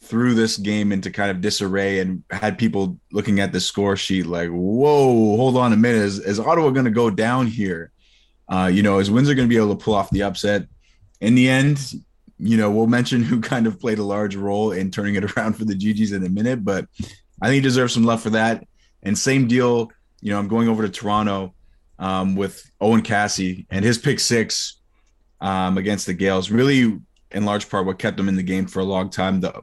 threw 0.00 0.34
this 0.34 0.56
game 0.58 0.92
into 0.92 1.10
kind 1.10 1.30
of 1.30 1.40
disarray 1.40 2.00
and 2.00 2.22
had 2.30 2.58
people 2.58 2.98
looking 3.10 3.40
at 3.40 3.52
the 3.52 3.60
score 3.60 3.96
sheet 3.96 4.26
like, 4.26 4.50
whoa, 4.50 5.36
hold 5.36 5.56
on 5.56 5.72
a 5.72 5.76
minute. 5.76 6.02
Is, 6.02 6.18
is 6.18 6.38
Ottawa 6.38 6.70
going 6.70 6.84
to 6.84 6.90
go 6.90 7.08
down 7.08 7.46
here? 7.46 7.90
Uh, 8.48 8.70
you 8.70 8.82
know, 8.82 8.98
is 8.98 9.10
Windsor 9.10 9.34
going 9.34 9.48
to 9.48 9.52
be 9.52 9.56
able 9.56 9.74
to 9.74 9.82
pull 9.82 9.94
off 9.94 10.10
the 10.10 10.22
upset? 10.22 10.66
In 11.20 11.34
the 11.34 11.48
end, 11.48 11.94
you 12.38 12.58
know, 12.58 12.70
we'll 12.70 12.86
mention 12.86 13.22
who 13.22 13.40
kind 13.40 13.66
of 13.66 13.80
played 13.80 13.98
a 13.98 14.04
large 14.04 14.36
role 14.36 14.72
in 14.72 14.90
turning 14.90 15.14
it 15.14 15.24
around 15.36 15.54
for 15.54 15.64
the 15.64 15.74
GGs 15.74 16.14
in 16.14 16.24
a 16.26 16.28
minute, 16.28 16.64
but 16.64 16.86
I 17.40 17.46
think 17.46 17.54
he 17.54 17.60
deserves 17.60 17.94
some 17.94 18.04
love 18.04 18.22
for 18.22 18.30
that. 18.30 18.66
And 19.02 19.16
same 19.16 19.48
deal, 19.48 19.90
you 20.20 20.32
know, 20.32 20.38
I'm 20.38 20.48
going 20.48 20.68
over 20.68 20.82
to 20.82 20.88
Toronto 20.90 21.53
um, 21.98 22.34
with 22.36 22.70
Owen 22.80 23.02
Cassie 23.02 23.66
and 23.70 23.84
his 23.84 23.98
pick 23.98 24.20
six 24.20 24.80
um, 25.40 25.78
against 25.78 26.06
the 26.06 26.14
Gaels. 26.14 26.50
Really, 26.50 26.98
in 27.30 27.44
large 27.44 27.68
part, 27.68 27.86
what 27.86 27.98
kept 27.98 28.16
them 28.16 28.28
in 28.28 28.36
the 28.36 28.42
game 28.42 28.66
for 28.66 28.80
a 28.80 28.84
long 28.84 29.10
time. 29.10 29.40
The 29.40 29.62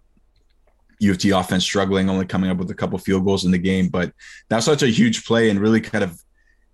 U 1.00 1.12
of 1.12 1.18
T 1.18 1.32
offense 1.32 1.64
struggling, 1.64 2.10
only 2.10 2.26
coming 2.26 2.50
up 2.50 2.58
with 2.58 2.70
a 2.70 2.76
couple 2.76 2.98
field 3.00 3.26
goals 3.26 3.46
in 3.46 3.52
the 3.52 3.58
game, 3.58 3.90
but 3.90 4.14
that's 4.50 4.66
such 4.66 4.84
a 4.84 4.88
huge 4.88 5.26
play 5.26 5.50
and 5.50 5.60
really 5.60 5.82
kind 5.82 6.04
of 6.04 6.22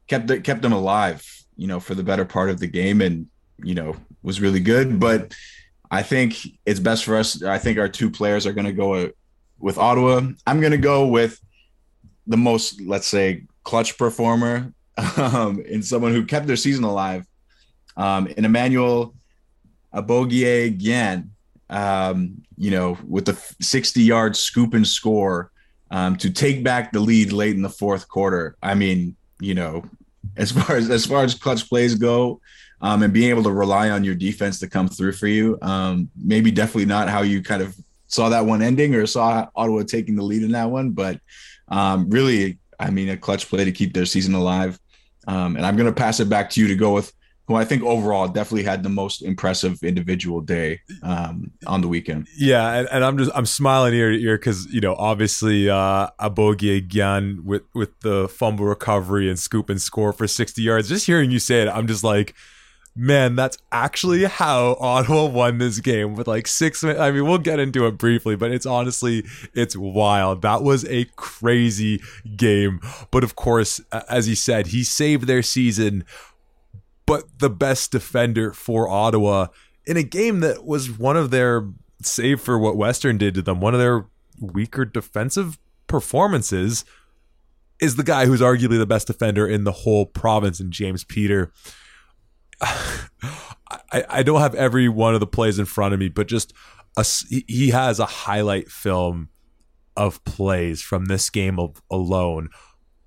kept 0.07 0.29
it, 0.29 0.43
kept 0.43 0.61
them 0.61 0.73
alive, 0.73 1.25
you 1.55 1.67
know, 1.67 1.79
for 1.79 1.95
the 1.95 2.03
better 2.03 2.25
part 2.25 2.49
of 2.49 2.59
the 2.59 2.67
game, 2.67 3.01
and 3.01 3.27
you 3.63 3.73
know 3.73 3.95
was 4.21 4.41
really 4.41 4.59
good. 4.59 4.99
But 4.99 5.33
I 5.89 6.03
think 6.03 6.37
it's 6.65 6.79
best 6.79 7.05
for 7.05 7.15
us. 7.15 7.41
I 7.41 7.57
think 7.57 7.77
our 7.77 7.87
two 7.87 8.11
players 8.11 8.45
are 8.45 8.53
going 8.53 8.65
to 8.65 8.73
go 8.73 9.11
with 9.59 9.77
Ottawa. 9.77 10.21
I'm 10.45 10.59
going 10.59 10.71
to 10.71 10.77
go 10.77 11.07
with 11.07 11.39
the 12.27 12.37
most, 12.37 12.81
let's 12.81 13.07
say, 13.07 13.45
clutch 13.63 13.97
performer 13.97 14.73
um, 15.17 15.61
in 15.61 15.83
someone 15.83 16.13
who 16.13 16.25
kept 16.25 16.47
their 16.47 16.55
season 16.55 16.83
alive. 16.83 17.25
Um, 17.95 18.27
in 18.27 18.45
Emmanuel 18.45 19.15
Abogie 19.93 20.65
again, 20.65 21.31
um, 21.69 22.43
you 22.57 22.71
know, 22.71 22.97
with 23.07 23.25
the 23.25 23.33
60 23.61 24.01
yard 24.01 24.35
scoop 24.35 24.73
and 24.73 24.87
score 24.87 25.51
um, 25.91 26.15
to 26.17 26.29
take 26.29 26.63
back 26.63 26.91
the 26.91 26.99
lead 26.99 27.31
late 27.31 27.55
in 27.55 27.61
the 27.61 27.69
fourth 27.69 28.07
quarter. 28.07 28.55
I 28.61 28.75
mean, 28.75 29.15
you 29.39 29.53
know, 29.53 29.83
as 30.35 30.51
far 30.51 30.75
as 30.75 30.89
as 30.89 31.05
far 31.05 31.23
as 31.23 31.33
clutch 31.33 31.67
plays 31.67 31.95
go, 31.95 32.41
um, 32.81 33.03
and 33.03 33.13
being 33.13 33.29
able 33.29 33.43
to 33.43 33.51
rely 33.51 33.89
on 33.89 34.03
your 34.03 34.15
defense 34.15 34.59
to 34.59 34.69
come 34.69 34.87
through 34.87 35.13
for 35.13 35.27
you, 35.27 35.57
um, 35.61 36.09
maybe 36.15 36.51
definitely 36.51 36.85
not 36.85 37.09
how 37.09 37.21
you 37.21 37.41
kind 37.41 37.61
of 37.61 37.75
saw 38.07 38.29
that 38.29 38.45
one 38.45 38.61
ending 38.61 38.95
or 38.95 39.05
saw 39.05 39.47
Ottawa 39.55 39.83
taking 39.83 40.15
the 40.15 40.23
lead 40.23 40.43
in 40.43 40.51
that 40.51 40.69
one, 40.69 40.91
but 40.91 41.19
um, 41.69 42.09
really, 42.09 42.59
I 42.79 42.89
mean, 42.89 43.09
a 43.09 43.17
clutch 43.17 43.49
play 43.49 43.65
to 43.65 43.71
keep 43.71 43.93
their 43.93 44.05
season 44.05 44.33
alive. 44.33 44.79
Um, 45.27 45.55
and 45.55 45.65
I'm 45.65 45.75
going 45.75 45.88
to 45.88 45.93
pass 45.93 46.19
it 46.19 46.29
back 46.29 46.50
to 46.51 46.62
you 46.62 46.67
to 46.67 46.75
go 46.75 46.93
with 46.93 47.13
who 47.48 47.55
I 47.55 47.63
think 47.63 47.84
overall 47.84 48.27
definitely 48.27 48.63
had 48.63 48.84
the 48.84 48.89
most 48.89 49.22
impressive 49.22 49.81
individual 49.81 50.41
day 50.41 50.81
um, 51.01 51.51
on 51.65 51.81
the 51.81 51.88
weekend. 51.88 52.27
Yeah, 52.38 52.74
and, 52.74 52.89
and, 52.91 53.05
I'm 53.05 53.17
just 53.17 53.31
I'm 53.34 53.46
smiling 53.46 53.93
ear 53.93 54.12
to 54.12 54.22
ear 54.22 54.38
because 54.38 54.65
you 54.65 54.81
know 54.81 54.96
obviously 54.96 55.69
uh, 55.69 56.10
Abogi 56.19 56.75
again 56.75 57.41
with 57.46 57.63
with 57.74 57.98
the 58.01 58.27
fumble 58.27 58.65
recovery 58.65 59.29
and 59.29 59.39
scoop 59.39 59.69
and 59.69 59.81
score 59.81 60.12
for 60.12 60.27
60 60.27 60.62
yards. 60.62 60.89
Just 60.89 61.05
hearing 61.05 61.31
you 61.31 61.39
say 61.39 61.62
it, 61.62 61.69
I'm 61.69 61.88
just 61.88 62.03
like 62.03 62.36
man, 62.97 63.35
that's 63.35 63.57
actually 63.71 64.25
how 64.25 64.75
Ottawa 64.79 65.25
won 65.25 65.59
this 65.59 65.79
game 65.79 66.15
with 66.15 66.27
like 66.27 66.47
six. 66.47 66.83
I 66.83 67.11
mean, 67.11 67.25
we'll 67.25 67.37
get 67.37 67.59
into 67.59 67.85
it 67.85 67.97
briefly, 67.97 68.35
but 68.35 68.51
it's 68.51 68.65
honestly, 68.65 69.23
it's 69.53 69.77
wild. 69.77 70.41
That 70.41 70.63
was 70.63 70.83
a 70.85 71.05
crazy 71.15 72.01
game. 72.35 72.81
But 73.11 73.23
of 73.23 73.35
course, 73.35 73.79
as 74.09 74.25
he 74.25 74.35
said, 74.35 74.67
he 74.67 74.83
saved 74.83 75.27
their 75.27 75.43
season, 75.43 76.03
but 77.05 77.25
the 77.39 77.51
best 77.51 77.91
defender 77.91 78.51
for 78.51 78.89
Ottawa 78.89 79.47
in 79.85 79.95
a 79.95 80.03
game 80.03 80.39
that 80.41 80.65
was 80.65 80.91
one 80.91 81.15
of 81.15 81.29
their, 81.29 81.67
save 82.01 82.41
for 82.41 82.57
what 82.57 82.75
Western 82.75 83.17
did 83.17 83.35
to 83.35 83.41
them, 83.41 83.61
one 83.61 83.73
of 83.73 83.79
their 83.79 84.05
weaker 84.39 84.85
defensive 84.85 85.57
performances 85.87 86.83
is 87.79 87.95
the 87.95 88.03
guy 88.03 88.25
who's 88.25 88.41
arguably 88.41 88.77
the 88.77 88.85
best 88.87 89.07
defender 89.07 89.47
in 89.47 89.63
the 89.63 89.71
whole 89.71 90.05
province 90.05 90.59
in 90.59 90.71
James 90.71 91.03
Peter. 91.03 91.51
I, 92.61 94.03
I 94.09 94.23
don't 94.23 94.41
have 94.41 94.55
every 94.55 94.89
one 94.89 95.13
of 95.13 95.19
the 95.19 95.27
plays 95.27 95.59
in 95.59 95.65
front 95.65 95.93
of 95.93 95.99
me, 95.99 96.09
but 96.09 96.27
just 96.27 96.53
a, 96.95 97.05
he 97.29 97.69
has 97.69 97.99
a 97.99 98.05
highlight 98.05 98.69
film 98.69 99.29
of 99.95 100.23
plays 100.23 100.81
from 100.81 101.05
this 101.05 101.29
game 101.29 101.59
of, 101.59 101.81
alone. 101.91 102.49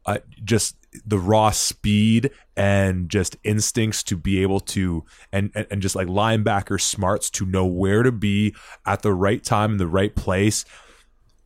Uh, 0.06 0.18
just 0.44 0.76
the 1.04 1.18
raw 1.18 1.50
speed 1.50 2.30
and 2.56 3.08
just 3.08 3.36
instincts 3.44 4.02
to 4.02 4.16
be 4.16 4.42
able 4.42 4.58
to 4.58 5.04
and, 5.32 5.52
and 5.54 5.66
and 5.70 5.82
just 5.82 5.94
like 5.94 6.08
linebacker 6.08 6.80
smarts 6.80 7.30
to 7.30 7.46
know 7.46 7.64
where 7.64 8.02
to 8.02 8.10
be 8.10 8.54
at 8.86 9.02
the 9.02 9.12
right 9.12 9.44
time 9.44 9.72
in 9.72 9.78
the 9.78 9.86
right 9.86 10.16
place. 10.16 10.64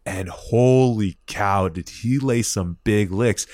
And 0.06 0.28
holy 0.28 1.18
cow, 1.26 1.68
did 1.68 1.88
he 1.88 2.18
lay 2.18 2.42
some 2.42 2.78
big 2.84 3.10
licks? 3.10 3.46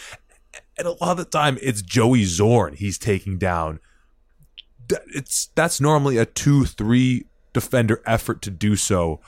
And 0.76 0.87
a 0.87 0.92
lot 0.92 1.12
of 1.12 1.16
the 1.19 1.25
time, 1.25 1.59
it's 1.62 1.83
Joey 1.83 2.25
Zorn 2.25 2.75
he's 2.75 2.99
taking 2.99 3.38
down 3.38 3.80
it's 5.14 5.49
that's 5.54 5.80
normally 5.80 6.16
a 6.18 6.26
two 6.26 6.64
three 6.64 7.25
defender 7.52 8.02
effort 8.06 8.42
to 8.42 8.50
do 8.50 8.76
so. 8.76 9.20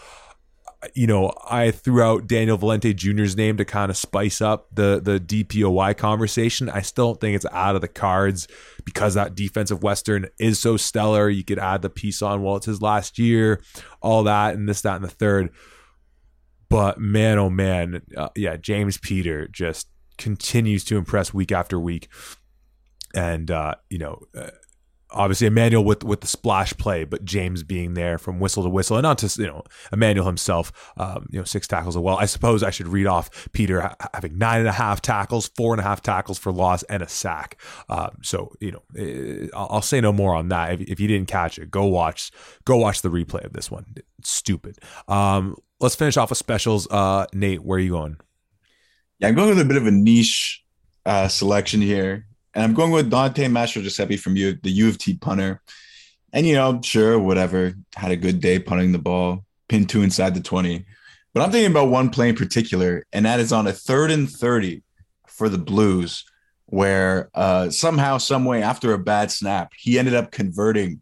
You 0.95 1.07
know, 1.07 1.33
I 1.49 1.71
threw 1.71 2.02
out 2.02 2.26
Daniel 2.26 2.59
Valente 2.59 2.95
Jr.'s 2.97 3.37
name 3.37 3.57
to 3.57 3.64
kind 3.64 3.88
of 3.88 3.97
spice 3.97 4.40
up 4.40 4.66
the 4.75 5.00
the 5.02 5.21
DPOY 5.21 5.97
conversation. 5.97 6.69
I 6.69 6.81
still 6.81 7.09
don't 7.09 7.21
think 7.21 7.37
it's 7.37 7.47
out 7.52 7.76
of 7.76 7.83
the 7.83 7.88
cards 7.88 8.49
because 8.85 9.14
that 9.14 9.37
defensive 9.37 9.83
Western 9.83 10.26
is 10.40 10.59
so 10.59 10.76
stellar. 10.76 11.28
You 11.28 11.45
could 11.45 11.61
add 11.61 11.83
the 11.83 11.90
piece 11.90 12.21
on, 12.21 12.42
well, 12.42 12.57
it's 12.57 12.66
his 12.66 12.83
last 12.83 13.16
year, 13.16 13.62
all 14.00 14.25
that, 14.25 14.57
and 14.57 14.69
this, 14.69 14.81
that, 14.81 14.97
and 14.97 15.04
the 15.04 15.09
third. 15.09 15.50
But 16.69 16.99
man, 16.99 17.38
oh 17.38 17.50
man, 17.50 18.02
uh, 18.16 18.31
yeah, 18.35 18.57
James 18.57 18.99
Peter 18.99 19.47
just 19.47 19.88
continues 20.19 20.85
to 20.85 20.97
impress 20.97 21.33
week 21.33 21.52
after 21.52 21.78
week. 21.78 22.09
And, 23.14 23.50
uh, 23.50 23.75
you 23.90 23.99
know, 23.99 24.23
uh, 24.35 24.50
obviously 25.12 25.47
Emmanuel 25.47 25.85
with 25.85 26.04
with 26.04 26.21
the 26.21 26.26
splash 26.26 26.76
play, 26.76 27.04
but 27.04 27.25
James 27.25 27.62
being 27.62 27.95
there 27.95 28.19
from 28.19 28.40
whistle 28.40 28.62
to 28.62 28.69
whistle, 28.69 28.97
and 28.97 29.02
not 29.02 29.19
just 29.19 29.38
you 29.38 29.47
know 29.47 29.62
Emmanuel 29.92 30.26
himself, 30.26 30.92
um, 30.97 31.26
you 31.31 31.38
know 31.38 31.45
six 31.45 31.66
tackles 31.66 31.97
as 31.97 32.02
well. 32.02 32.16
I 32.16 32.26
suppose 32.26 32.62
I 32.62 32.71
should 32.71 32.88
read 32.88 33.07
off 33.07 33.49
Peter 33.52 33.95
having 34.14 34.38
nine 34.38 34.61
and 34.61 34.69
a 34.69 34.73
half 34.73 35.02
tackles, 35.02 35.49
four 35.57 35.73
and 35.75 35.81
a 35.81 35.85
half 35.85 36.02
tackles 36.02 36.38
for 36.38 36.52
loss, 36.52 36.83
and 36.85 37.02
a 37.02 37.09
sack. 37.09 37.61
Um, 37.88 38.19
so 38.23 38.52
you 38.61 38.73
know 38.73 38.83
eh, 38.97 39.49
I'll 39.54 39.83
say 39.83 40.00
no 40.00 40.12
more 40.12 40.35
on 40.35 40.49
that. 40.49 40.73
If, 40.73 40.81
if, 40.83 41.00
you 41.00 41.09
didn't 41.09 41.28
catch 41.28 41.59
it, 41.59 41.71
go 41.71 41.87
watch 41.87 42.31
go 42.64 42.76
watch 42.76 43.02
the 43.02 43.11
replay 43.11 43.45
of 43.45 43.52
this 43.52 43.71
one. 43.71 43.87
It's 44.19 44.31
stupid. 44.31 44.78
Um, 45.09 45.57
let's 45.81 45.95
finish 45.95 46.16
off 46.16 46.31
with 46.31 46.38
specials. 46.38 46.87
Uh, 46.90 47.26
Nate, 47.33 47.62
where 47.62 47.76
are 47.76 47.81
you 47.81 47.90
going? 47.90 48.16
Yeah, 49.19 49.28
I'm 49.28 49.35
going 49.35 49.50
with 49.50 49.61
a 49.61 49.64
bit 49.64 49.76
of 49.76 49.87
a 49.87 49.90
niche 49.90 50.64
uh, 51.07 51.28
selection 51.28 51.81
here. 51.81 52.26
And 52.55 52.65
I'm 52.65 52.75
going 52.75 52.91
with 52.91 53.11
Dante 53.11 53.47
Mastrogiuseppe 53.47 54.19
from 54.19 54.37
U, 54.37 54.59
the 54.63 54.71
U 54.71 54.89
of 54.89 54.99
T 54.99 55.15
punter. 55.15 55.63
And, 56.33 56.47
you 56.47 56.55
know, 56.55 56.81
sure, 56.83 57.19
whatever, 57.19 57.75
had 57.95 58.11
a 58.11 58.17
good 58.17 58.41
day 58.41 58.59
punting 58.59 58.93
the 58.93 58.99
ball, 58.99 59.45
pin 59.69 59.87
two 59.87 60.03
inside 60.03 60.35
the 60.35 60.41
20. 60.41 60.85
But 61.35 61.43
I'm 61.43 61.51
thinking 61.51 61.71
about 61.71 61.91
one 61.91 62.11
play 62.11 62.29
in 62.29 62.37
particular, 62.37 63.07
and 63.13 63.25
that 63.25 63.41
is 63.41 63.53
on 63.53 63.67
a 63.67 63.73
third 63.73 64.11
and 64.11 64.31
30 64.31 64.83
for 65.27 65.49
the 65.49 65.59
Blues, 65.59 66.25
where 66.67 67.31
uh, 67.35 67.71
somehow, 67.71 68.19
someway, 68.19 68.61
after 68.61 68.93
a 68.93 68.99
bad 68.99 69.31
snap, 69.31 69.73
he 69.77 69.99
ended 69.99 70.15
up 70.15 70.31
converting 70.31 71.01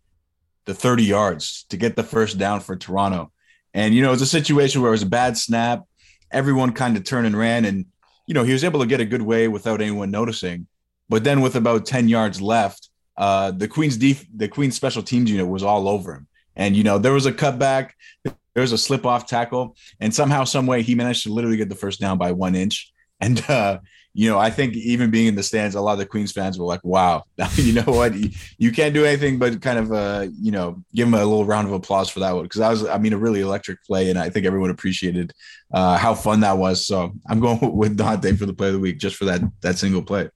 the 0.67 0.75
30 0.75 1.05
yards 1.05 1.65
to 1.71 1.77
get 1.77 1.97
the 1.97 2.03
first 2.03 2.39
down 2.39 2.61
for 2.61 2.77
Toronto. 2.77 3.33
And, 3.75 3.95
you 3.95 4.03
know, 4.03 4.13
it's 4.13 4.23
a 4.23 4.27
situation 4.27 4.83
where 4.83 4.91
it 4.91 4.93
was 4.93 5.03
a 5.03 5.07
bad 5.07 5.37
snap. 5.37 5.85
Everyone 6.31 6.73
kind 6.73 6.97
of 6.97 7.05
turned 7.05 7.27
and 7.27 7.37
ran, 7.37 7.65
and, 7.65 7.87
you 8.27 8.35
know, 8.35 8.45
he 8.45 8.53
was 8.53 8.65
able 8.65 8.81
to 8.81 8.87
get 8.87 9.01
a 9.01 9.05
good 9.05 9.23
way 9.23 9.49
without 9.49 9.81
anyone 9.81 10.11
noticing. 10.13 10.67
But 11.11 11.25
then 11.25 11.41
with 11.41 11.57
about 11.57 11.85
10 11.85 12.09
yards 12.09 12.41
left, 12.41 12.89
uh, 13.17 13.51
the 13.51 13.69
Queen's 13.69 13.99
def- 13.99 14.27
the 14.35 14.49
Queen's 14.49 14.77
special 14.77 15.03
teams 15.03 15.31
unit 15.31 15.47
was 15.47 15.65
all 15.65 15.89
over 15.89 16.15
him. 16.15 16.29
And 16.57 16.77
you 16.77 16.85
know, 16.85 16.99
there 16.99 17.13
was 17.13 17.27
a 17.27 17.33
cutback, 17.33 17.91
there 18.25 18.35
was 18.55 18.73
a 18.73 18.79
slip 18.79 19.05
off 19.05 19.27
tackle, 19.27 19.77
and 19.99 20.15
somehow, 20.15 20.45
some 20.45 20.67
way, 20.67 20.83
he 20.83 20.95
managed 20.95 21.25
to 21.25 21.33
literally 21.33 21.57
get 21.57 21.69
the 21.69 21.75
first 21.75 22.01
down 22.01 22.17
by 22.17 22.33
one 22.33 22.55
inch. 22.55 22.93
And 23.21 23.45
uh, 23.51 23.81
you 24.15 24.31
know, 24.31 24.39
I 24.39 24.51
think 24.51 24.75
even 24.75 25.11
being 25.11 25.27
in 25.27 25.35
the 25.35 25.43
stands, 25.43 25.75
a 25.75 25.81
lot 25.81 25.93
of 25.93 25.99
the 25.99 26.07
Queens 26.07 26.33
fans 26.33 26.59
were 26.59 26.65
like, 26.65 26.83
"Wow, 26.83 27.25
you 27.57 27.75
know 27.75 27.93
what? 27.93 28.15
You, 28.59 28.73
can't 28.73 28.95
do 28.95 29.05
anything 29.05 29.39
but 29.39 29.61
kind 29.61 29.79
of, 29.79 29.93
uh, 29.93 30.29
you 30.41 30.53
know, 30.53 30.83
give 30.95 31.07
him 31.07 31.15
a 31.15 31.19
little 31.19 31.45
round 31.45 31.67
of 31.67 31.75
applause 31.75 32.09
for 32.09 32.21
that 32.21 32.35
one 32.35 32.45
because 32.45 32.61
I 32.61 32.71
was, 32.71 32.87
I 32.87 32.99
mean, 32.99 33.13
a 33.13 33.19
really 33.19 33.41
electric 33.41 33.85
play, 33.85 34.11
and 34.11 34.19
I 34.19 34.31
think 34.31 34.47
everyone 34.47 34.71
appreciated 34.71 35.33
uh, 35.75 35.99
how 35.99 36.15
fun 36.15 36.41
that 36.41 36.57
was. 36.57 36.87
So 36.87 37.13
I'm 37.29 37.41
going 37.41 37.59
with 37.77 37.97
Dante 37.97 38.35
for 38.37 38.47
the 38.47 38.55
play 38.55 38.69
of 38.69 38.75
the 38.75 38.81
week 38.81 38.99
just 38.99 39.17
for 39.17 39.27
that 39.27 39.43
that 39.61 39.77
single 39.77 40.03
play 40.03 40.31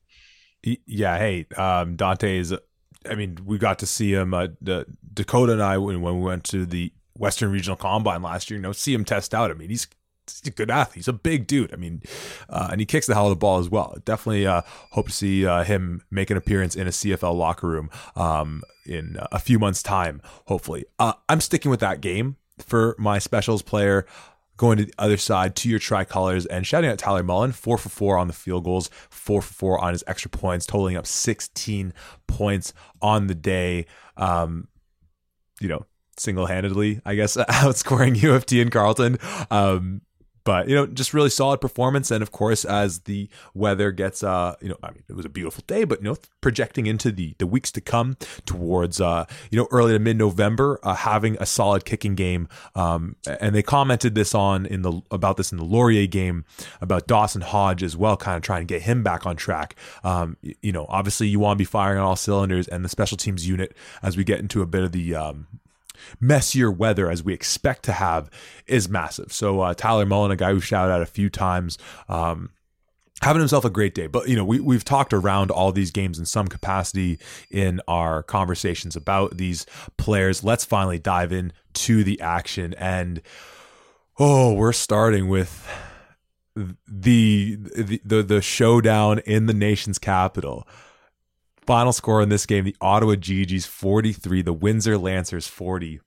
yeah, 0.87 1.19
hey, 1.19 1.47
um, 1.57 1.97
Dante 1.97 2.39
is. 2.39 2.55
I 3.09 3.15
mean, 3.17 3.39
we 3.45 3.59
got 3.59 3.81
to 3.81 3.87
see 3.87 4.15
him. 4.15 4.33
Uh, 4.33 4.49
the, 4.63 4.87
Dakota 5.13 5.53
and 5.53 5.63
I 5.63 5.79
when, 5.79 6.01
when 6.01 6.19
we 6.19 6.25
went 6.25 6.45
to 6.45 6.65
the 6.65 6.93
Western 7.17 7.51
Regional 7.51 7.77
Combine 7.77 8.23
last 8.23 8.51
year. 8.51 8.59
You 8.59 8.63
know, 8.63 8.73
see 8.73 8.95
him 8.95 9.05
test 9.05 9.35
out. 9.35 9.51
I 9.51 9.55
mean, 9.55 9.71
he's 9.71 9.87
he's 10.27 10.43
a 10.47 10.51
good 10.51 10.71
athlete. 10.71 10.97
He's 10.97 11.09
a 11.09 11.13
big 11.13 11.47
dude. 11.47 11.73
I 11.73 11.77
mean, 11.77 12.03
uh, 12.49 12.69
and 12.73 12.81
he 12.81 12.87
kicks 12.87 13.07
the 13.07 13.15
hell 13.15 13.27
of 13.27 13.31
the 13.31 13.37
ball 13.37 13.59
as 13.59 13.69
well. 13.69 13.97
Definitely 14.05 14.47
uh, 14.47 14.63
hope 14.93 15.09
to 15.09 15.13
see 15.13 15.47
uh, 15.47 15.65
him 15.65 16.03
make 16.11 16.31
an 16.31 16.37
appearance 16.37 16.77
in 16.77 16.87
a 16.87 16.91
CFL 16.91 17.37
locker 17.37 17.69
room 17.69 17.91
um, 18.17 18.63
in 18.87 19.17
a 19.33 19.39
few 19.39 19.59
months' 19.59 19.83
time, 19.83 20.21
hopefully. 20.47 20.85
Uh, 20.99 21.15
I'm 21.29 21.41
sticking 21.41 21.71
with 21.71 21.81
that 21.81 22.01
game 22.01 22.37
for 22.59 22.95
my 22.99 23.19
specials 23.19 23.63
player 23.63 24.07
going 24.57 24.79
to 24.79 24.85
the 24.85 24.95
other 24.99 25.17
side 25.17 25.57
to 25.57 25.69
your 25.69 25.81
tricolors 25.81 26.47
and 26.47 26.67
shouting 26.67 26.89
out 26.89 26.99
Tyler 26.99 27.23
Mullen, 27.23 27.53
four 27.53 27.77
for 27.77 27.89
four 27.89 28.17
on 28.17 28.29
the 28.29 28.33
field 28.33 28.65
goals, 28.65 28.89
four 29.25 29.41
for 29.41 29.55
four 29.55 29.79
on 29.79 29.93
his 29.93 30.05
extra 30.07 30.31
points, 30.31 30.67
totaling 30.67 30.97
up 30.97 31.07
16 31.07 31.95
points 32.27 32.75
on 33.01 33.27
the 33.27 33.35
day. 33.35 33.87
Um, 34.19 34.69
you 35.61 35.69
know, 35.69 35.87
single 36.19 36.47
handedly, 36.47 37.01
I 37.07 37.15
guess, 37.15 37.37
outscoring 37.49 38.21
U 38.23 38.35
of 38.35 38.45
T 38.45 38.61
and 38.61 38.71
Carleton. 38.71 39.19
Um, 39.51 40.03
but 40.45 40.69
you 40.69 40.75
know 40.75 40.87
just 40.87 41.15
really 41.15 41.31
solid 41.31 41.61
performance. 41.61 42.11
And 42.11 42.23
of 42.23 42.31
course 42.31 42.65
as 42.65 43.01
the 43.01 43.29
weather 43.55 43.93
gets 43.93 44.23
uh 44.23 44.57
you 44.61 44.69
know 44.69 44.77
i 44.83 44.91
mean 44.91 45.03
it 45.09 45.15
was 45.15 45.25
a 45.25 45.29
beautiful 45.29 45.63
day 45.67 45.85
but 45.85 46.01
you 46.01 46.05
know 46.05 46.17
projecting 46.41 46.87
into 46.87 47.11
the 47.11 47.35
the 47.39 47.47
weeks 47.47 47.71
to 47.73 47.81
come 47.81 48.17
towards 48.47 49.01
uh 49.01 49.25
you 49.51 49.59
know 49.59 49.69
early 49.71 49.93
to 49.93 49.99
mid 49.99 50.17
november 50.17 50.79
uh, 50.83 50.95
having 50.95 51.37
a 51.41 51.47
solid 51.47 51.85
kicking 51.85 52.15
game 52.15 52.49
um 52.75 53.17
and 53.41 53.55
they 53.55 53.63
commented 53.63 54.15
this 54.15 54.35
on 54.35 54.67
in 54.67 54.83
the 54.83 55.01
about 55.11 55.37
this 55.37 55.53
in 55.53 55.59
the 55.59 55.65
laurier 55.65 56.07
game 56.07 56.45
about 56.81 57.07
dawson 57.07 57.43
hodge 57.43 57.83
as 57.83 57.97
well 57.97 58.17
kind 58.17 58.37
of 58.37 58.43
trying 58.43 58.67
to 58.67 58.67
get 58.67 58.83
him 58.83 59.03
back 59.03 59.27
on 59.27 59.37
track. 59.37 59.77
Um 60.03 60.37
you 60.43 60.73
know 60.73 60.87
obviously 60.89 61.29
you 61.29 61.39
want 61.39 61.57
to 61.57 61.59
be 61.59 61.65
firing 61.65 61.99
on 61.99 62.05
all 62.05 62.17
cylinders 62.17 62.69
and 62.69 62.85
the 62.85 62.89
special 62.89 63.17
teams 63.17 63.47
unit 63.47 63.77
as 64.03 64.17
we 64.17 64.25
get 64.25 64.41
into 64.41 64.63
a 64.63 64.67
bit 64.67 64.83
of 64.83 64.93
the 64.93 65.15
um 65.15 65.47
messier 66.21 66.71
weather 66.71 67.11
as 67.11 67.23
we 67.23 67.33
expect 67.33 67.85
to 67.85 67.93
have 67.93 68.31
is 68.67 68.89
massive. 68.89 69.33
So 69.33 69.61
uh, 69.61 69.75
Tyler 69.75 70.07
Mullen, 70.07 70.31
a 70.31 70.37
guy 70.37 70.53
who 70.53 70.61
shouted 70.61 70.93
out 70.93 71.03
a 71.03 71.07
few 71.07 71.31
times, 71.31 71.79
um, 72.09 72.51
having 73.23 73.41
himself 73.41 73.65
a 73.65 73.71
great 73.71 73.95
day. 73.95 74.07
But 74.07 74.29
you 74.29 74.37
know, 74.37 74.45
we 74.45 74.61
we've 74.61 74.85
talked 74.85 75.13
around 75.13 75.51
all 75.51 75.73
these 75.73 75.91
games 75.91 76.19
in 76.19 76.27
some 76.27 76.49
capacity 76.49 77.19
in 77.51 77.81
our 77.89 78.23
conversations 78.23 78.97
about 78.97 79.37
these 79.37 79.67
players. 79.97 80.45
Let's 80.45 80.65
finally 80.65 80.99
dive 80.99 81.33
in 81.33 81.53
to 81.75 82.05
the 82.05 82.21
action 82.21 82.75
and 82.75 83.21
oh, 84.19 84.53
we're 84.53 84.73
starting 84.73 85.29
with 85.29 85.69
the 86.55 87.57
the 87.57 88.01
the, 88.05 88.23
the 88.23 88.43
showdown 88.43 89.21
in 89.21 89.47
the 89.47 89.55
nation's 89.55 89.99
capital. 89.99 90.67
Final 91.67 91.93
score 91.93 92.21
in 92.21 92.29
this 92.29 92.47
game 92.47 92.65
the 92.65 92.77
Ottawa 92.81 93.15
Gee-Gees 93.15 93.67
43, 93.67 94.43
the 94.43 94.53
Windsor 94.53 94.99
Lancers 94.99 95.49
40. 95.49 96.01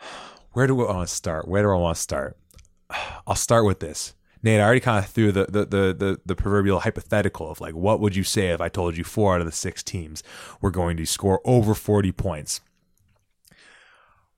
Where 0.52 0.66
do 0.66 0.80
I 0.84 0.92
want 0.92 1.08
to 1.08 1.14
start? 1.14 1.48
Where 1.48 1.62
do 1.62 1.70
I 1.70 1.76
want 1.76 1.96
to 1.96 2.02
start? 2.02 2.36
I'll 3.26 3.34
start 3.34 3.64
with 3.64 3.80
this. 3.80 4.14
Nate, 4.42 4.60
I 4.60 4.64
already 4.64 4.80
kind 4.80 5.04
of 5.04 5.10
threw 5.10 5.32
the, 5.32 5.46
the 5.46 5.64
the 5.64 5.94
the 5.94 6.20
the 6.24 6.36
proverbial 6.36 6.80
hypothetical 6.80 7.50
of 7.50 7.60
like, 7.60 7.74
what 7.74 7.98
would 8.00 8.14
you 8.14 8.22
say 8.22 8.48
if 8.48 8.60
I 8.60 8.68
told 8.68 8.96
you 8.96 9.02
four 9.02 9.34
out 9.34 9.40
of 9.40 9.46
the 9.46 9.52
six 9.52 9.82
teams 9.82 10.22
were 10.60 10.70
going 10.70 10.96
to 10.96 11.06
score 11.06 11.40
over 11.44 11.74
forty 11.74 12.12
points? 12.12 12.60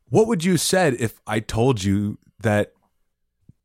What 0.08 0.26
would 0.26 0.42
you 0.42 0.56
said 0.56 0.94
if 0.94 1.20
I 1.26 1.40
told 1.40 1.84
you 1.84 2.18
that 2.40 2.72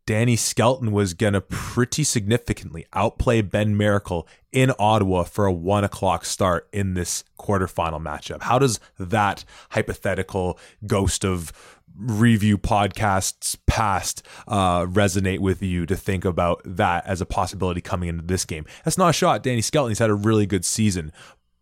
Danny 0.06 0.36
Skelton 0.36 0.92
was 0.92 1.14
going 1.14 1.34
to 1.34 1.42
pretty 1.42 2.04
significantly 2.04 2.86
outplay 2.94 3.42
Ben 3.42 3.76
Miracle 3.76 4.28
in 4.56 4.72
Ottawa 4.80 5.24
for 5.24 5.46
a 5.46 5.52
one 5.52 5.84
o'clock 5.84 6.24
start 6.24 6.68
in 6.72 6.94
this 6.94 7.26
quarterfinal 7.38 8.02
matchup? 8.02 8.44
How 8.44 8.58
does 8.58 8.80
that 8.98 9.44
hypothetical 9.72 10.58
ghost 10.88 11.26
of 11.26 11.52
review 11.98 12.58
podcasts 12.58 13.58
past 13.68 14.26
uh, 14.48 14.86
resonate 14.86 15.40
with 15.40 15.62
you 15.62 15.86
to 15.86 15.96
think 15.96 16.24
about 16.24 16.62
that 16.66 17.06
as 17.06 17.20
a 17.20 17.26
possibility 17.26 17.82
coming 17.82 18.08
into 18.08 18.24
this 18.24 18.46
game? 18.46 18.66
That's 18.86 18.98
not 18.98 19.10
a 19.10 19.14
shot. 19.14 19.44
Danny 19.44 19.62
Skelton, 19.62 19.92
he's 19.92 20.00
had 20.00 20.10
a 20.10 20.16
really 20.16 20.46
good 20.46 20.64
season. 20.64 21.12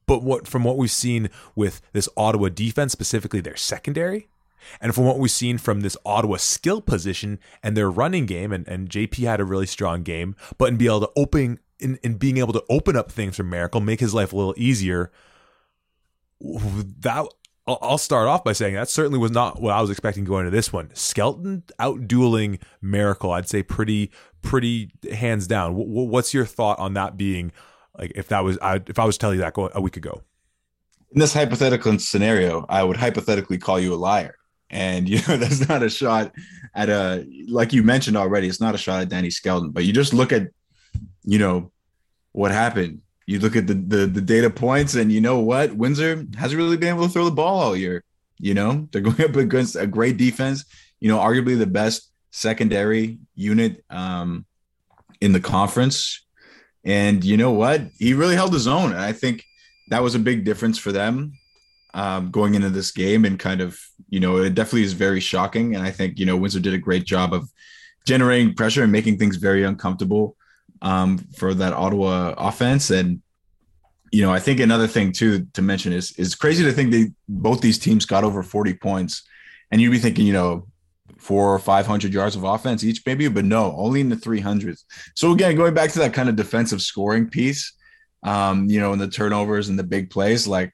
But 0.06 0.22
what 0.22 0.48
from 0.48 0.64
what 0.64 0.78
we've 0.78 0.92
seen 0.92 1.30
with 1.56 1.82
this 1.94 2.08
Ottawa 2.16 2.50
defense, 2.50 2.92
specifically 2.92 3.42
their 3.42 3.56
secondary, 3.56 4.28
and 4.80 4.94
from 4.94 5.06
what 5.06 5.18
we've 5.18 5.32
seen 5.32 5.58
from 5.58 5.82
this 5.82 5.98
Ottawa 6.06 6.38
skill 6.38 6.80
position 6.82 7.40
and 7.64 7.76
their 7.76 7.90
running 7.90 8.28
game, 8.28 8.52
and, 8.52 8.68
and 8.68 8.90
JP 8.90 9.26
had 9.26 9.40
a 9.40 9.46
really 9.46 9.66
strong 9.66 10.04
game, 10.04 10.36
but 10.58 10.70
in 10.70 10.78
being 10.78 10.92
able 10.92 11.02
to 11.02 11.12
open 11.16 11.60
in, 11.84 12.00
in 12.04 12.16
being 12.16 12.38
able 12.38 12.54
to 12.54 12.64
open 12.70 12.96
up 12.96 13.12
things 13.12 13.36
for 13.36 13.44
Miracle, 13.44 13.82
make 13.82 14.00
his 14.00 14.14
life 14.14 14.34
a 14.34 14.36
little 14.36 14.56
easier. 14.58 15.12
That 16.42 17.28
I'll 17.66 17.98
start 17.98 18.28
off 18.28 18.44
by 18.44 18.52
saying 18.52 18.74
that 18.76 18.90
certainly 18.90 19.18
was 19.18 19.32
not 19.32 19.62
what 19.62 19.74
I 19.74 19.80
was 19.80 19.90
expecting 19.90 20.26
going 20.26 20.46
to 20.46 20.52
this 20.52 20.74
one. 20.74 20.90
Skelton 20.94 21.64
out 21.80 22.08
dueling 22.08 22.60
Miracle, 22.82 23.32
I'd 23.32 23.48
say 23.48 23.64
pretty 23.64 24.12
pretty 24.42 24.92
hands 25.14 25.48
down. 25.48 25.74
What's 25.76 26.34
your 26.34 26.46
thought 26.46 26.80
on 26.80 26.94
that 26.96 27.16
being 27.16 27.54
like 27.98 28.12
if 28.16 28.28
that 28.30 28.44
was 28.44 28.58
I, 28.62 28.82
if 28.88 29.00
I 29.00 29.06
was 29.06 29.18
telling 29.18 29.38
you 29.38 29.42
that 29.42 29.54
a 29.74 29.82
week 29.82 29.96
ago? 29.96 30.22
In 31.12 31.20
this 31.20 31.34
hypothetical 31.34 32.00
scenario, 32.00 32.66
I 32.68 32.84
would 32.84 32.98
hypothetically 32.98 33.60
call 33.60 33.80
you 33.80 33.94
a 33.94 33.96
liar 33.96 34.36
and 34.74 35.08
you 35.10 35.20
know, 35.28 35.38
that's 35.38 35.68
not 35.70 35.84
a 35.84 35.90
shot 35.90 36.34
at 36.76 36.90
a 36.90 37.26
like 37.48 37.72
you 37.72 37.84
mentioned 37.84 38.18
already, 38.18 38.48
it's 38.48 38.60
not 38.60 38.76
a 38.76 38.80
shot 38.80 39.02
at 39.02 39.10
Danny 39.10 39.30
Skelton, 39.30 39.70
but 39.72 39.86
you 39.86 39.94
just 39.94 40.14
look 40.14 40.34
at, 40.34 40.50
you 41.24 41.40
know, 41.40 41.72
what 42.34 42.52
happened. 42.52 43.00
You 43.26 43.40
look 43.40 43.56
at 43.56 43.68
the, 43.68 43.76
the 43.76 44.06
the 44.06 44.22
data 44.22 44.50
points, 44.50 44.96
and 44.96 45.10
you 45.12 45.22
know 45.22 45.40
what? 45.40 45.74
Windsor 45.74 46.26
hasn't 46.38 46.58
really 46.58 46.76
been 46.76 46.90
able 46.90 47.08
to 47.08 47.10
throw 47.10 47.26
the 47.26 47.32
ball 47.32 47.60
all 47.60 47.76
year. 47.76 48.04
You 48.38 48.54
know, 48.54 48.90
they're 48.92 49.02
going 49.10 49.22
up 49.22 49.38
against 49.38 49.78
a 49.78 49.88
great 49.88 50.18
defense, 50.18 50.66
you 51.00 51.08
know, 51.08 51.20
arguably 51.20 51.58
the 51.58 51.66
best 51.66 52.12
secondary 52.32 53.20
unit 53.36 53.84
um, 53.90 54.46
in 55.22 55.32
the 55.32 55.40
conference. 55.40 56.26
And 56.84 57.24
you 57.24 57.38
know 57.38 57.52
what? 57.52 57.82
He 57.98 58.14
really 58.14 58.36
held 58.36 58.52
his 58.52 58.68
own. 58.68 58.92
And 58.92 59.00
I 59.00 59.14
think 59.14 59.46
that 59.90 60.04
was 60.04 60.16
a 60.16 60.20
big 60.20 60.44
difference 60.44 60.78
for 60.78 60.92
them 60.92 61.34
um, 61.94 62.32
going 62.32 62.56
into 62.56 62.70
this 62.70 62.92
game 62.92 63.24
and 63.24 63.40
kind 63.40 63.62
of, 63.62 63.80
you 64.10 64.20
know, 64.20 64.38
it 64.38 64.56
definitely 64.56 64.84
is 64.84 64.94
very 64.94 65.22
shocking. 65.22 65.76
And 65.76 65.86
I 65.86 65.92
think, 65.92 66.20
you 66.20 66.26
know, 66.26 66.36
Windsor 66.36 66.60
did 66.60 66.74
a 66.74 66.80
great 66.80 67.06
job 67.06 67.34
of 67.34 67.50
generating 68.06 68.54
pressure 68.54 68.84
and 68.84 68.92
making 68.92 69.18
things 69.18 69.38
very 69.38 69.64
uncomfortable 69.64 70.36
um, 70.84 71.18
for 71.36 71.54
that 71.56 71.74
Ottawa 71.74 72.36
offense. 72.38 72.92
And, 72.92 73.22
you 74.12 74.22
know, 74.22 74.32
I 74.32 74.40
think 74.40 74.60
another 74.60 74.88
thing 74.88 75.12
too 75.12 75.48
to 75.54 75.62
mention 75.64 75.92
is 75.92 76.12
is 76.20 76.36
crazy 76.36 76.64
to 76.64 76.72
think 76.72 76.92
they 76.92 77.12
both 77.28 77.62
these 77.62 77.80
teams 77.80 78.06
got 78.06 78.24
over 78.24 78.44
40 78.44 78.76
points. 78.76 79.24
And 79.72 79.82
you'd 79.82 79.90
be 79.90 79.98
thinking, 79.98 80.28
you 80.28 80.34
know, 80.34 80.68
four 81.18 81.56
or 81.56 81.58
500 81.58 82.14
yards 82.14 82.36
of 82.36 82.44
offense 82.44 82.84
each, 82.84 83.02
maybe, 83.06 83.28
but 83.30 83.46
no, 83.46 83.74
only 83.76 84.02
in 84.02 84.10
the 84.10 84.16
300s. 84.16 84.84
So 85.16 85.32
again, 85.32 85.56
going 85.56 85.74
back 85.74 85.90
to 85.92 86.00
that 86.00 86.14
kind 86.14 86.30
of 86.30 86.36
defensive 86.36 86.82
scoring 86.82 87.30
piece, 87.30 87.74
um, 88.24 88.70
you 88.70 88.80
know, 88.80 88.92
and 88.92 89.02
the 89.02 89.08
turnovers 89.08 89.70
and 89.70 89.80
the 89.80 89.84
big 89.84 90.12
plays, 90.12 90.48
like 90.48 90.74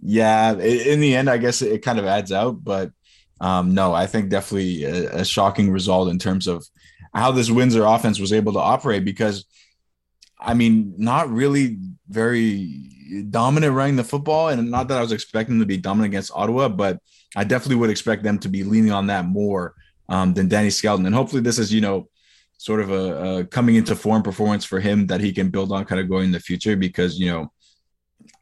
yeah, 0.00 0.52
in 0.52 1.00
the 1.00 1.14
end, 1.14 1.28
I 1.28 1.36
guess 1.36 1.62
it 1.62 1.82
kind 1.82 1.98
of 1.98 2.06
adds 2.06 2.32
out. 2.32 2.64
But 2.64 2.90
um, 3.40 3.74
no, 3.74 3.92
I 3.92 4.06
think 4.06 4.30
definitely 4.30 4.84
a, 4.84 5.20
a, 5.20 5.24
shocking 5.24 5.70
result 5.70 6.08
in 6.08 6.18
terms 6.18 6.46
of 6.46 6.64
how 7.14 7.32
this 7.32 7.50
Windsor 7.50 7.84
offense 7.84 8.18
was 8.18 8.32
able 8.32 8.52
to 8.54 8.58
operate 8.58 9.04
because, 9.04 9.44
I 10.38 10.54
mean, 10.54 10.94
not 10.96 11.30
really 11.30 11.78
very 12.08 13.24
dominant 13.30 13.74
running 13.74 13.96
the 13.96 14.04
football. 14.04 14.48
And 14.48 14.70
not 14.70 14.88
that 14.88 14.98
I 14.98 15.02
was 15.02 15.12
expecting 15.12 15.58
to 15.60 15.66
be 15.66 15.76
dominant 15.76 16.12
against 16.12 16.32
Ottawa, 16.34 16.68
but 16.68 17.00
I 17.36 17.44
definitely 17.44 17.76
would 17.76 17.90
expect 17.90 18.22
them 18.22 18.38
to 18.40 18.48
be 18.48 18.64
leaning 18.64 18.92
on 18.92 19.08
that 19.08 19.26
more 19.26 19.74
um, 20.08 20.34
than 20.34 20.48
Danny 20.48 20.70
Skelton. 20.70 21.06
And 21.06 21.14
hopefully, 21.14 21.42
this 21.42 21.58
is, 21.58 21.72
you 21.72 21.80
know, 21.80 22.08
sort 22.58 22.80
of 22.80 22.90
a, 22.90 23.38
a 23.40 23.44
coming 23.44 23.74
into 23.74 23.96
form 23.96 24.22
performance 24.22 24.64
for 24.64 24.80
him 24.80 25.06
that 25.08 25.20
he 25.20 25.32
can 25.32 25.48
build 25.48 25.72
on 25.72 25.84
kind 25.84 26.00
of 26.00 26.08
going 26.08 26.26
in 26.26 26.32
the 26.32 26.40
future 26.40 26.76
because, 26.76 27.18
you 27.18 27.26
know, 27.26 27.50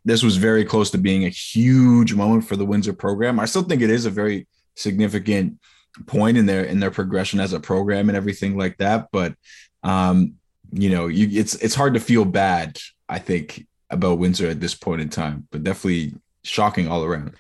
this 0.05 0.23
was 0.23 0.37
very 0.37 0.65
close 0.65 0.91
to 0.91 0.99
being 0.99 1.25
a 1.25 1.29
huge 1.29 2.15
moment 2.15 2.45
for 2.45 2.57
the 2.57 2.65
Windsor 2.65 2.93
program. 2.93 3.41
I 3.41 3.47
still 3.47 3.63
think 3.63 3.83
it 3.83 3.91
is 3.91 4.07
a 4.07 4.11
very 4.11 4.47
significant 4.77 5.59
point 6.07 6.37
in 6.37 6.47
their 6.47 6.65
in 6.65 6.81
their 6.81 6.91
progression 6.91 7.41
as 7.41 7.53
a 7.53 7.61
program 7.61 8.09
and 8.09 8.17
everything 8.17 8.57
like 8.57 8.79
that. 8.79 9.09
But 9.13 9.35
um, 9.83 10.35
you 10.73 10.91
know, 10.91 11.07
you, 11.07 11.29
it's 11.39 11.55
it's 11.57 11.75
hard 11.75 11.95
to 11.95 12.01
feel 12.01 12.25
bad. 12.25 12.79
I 13.09 13.19
think 13.19 13.67
about 13.91 14.19
Windsor 14.19 14.49
at 14.49 14.61
this 14.61 14.75
point 14.75 15.01
in 15.01 15.09
time, 15.09 15.49
but 15.51 15.65
definitely 15.65 16.15
shocking 16.43 16.89
all 16.89 17.05
around. 17.05 17.35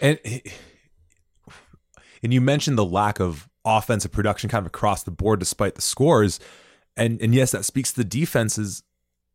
And 0.00 0.18
and 2.22 2.32
you 2.32 2.40
mentioned 2.40 2.78
the 2.78 2.84
lack 2.84 3.20
of 3.20 3.48
offensive 3.64 4.12
production 4.12 4.48
kind 4.48 4.62
of 4.62 4.66
across 4.66 5.02
the 5.02 5.10
board 5.10 5.40
despite 5.40 5.74
the 5.74 5.82
scores. 5.82 6.38
And 6.96 7.20
and 7.20 7.34
yes, 7.34 7.50
that 7.50 7.64
speaks 7.64 7.92
to 7.92 7.98
the 7.98 8.04
defenses 8.04 8.82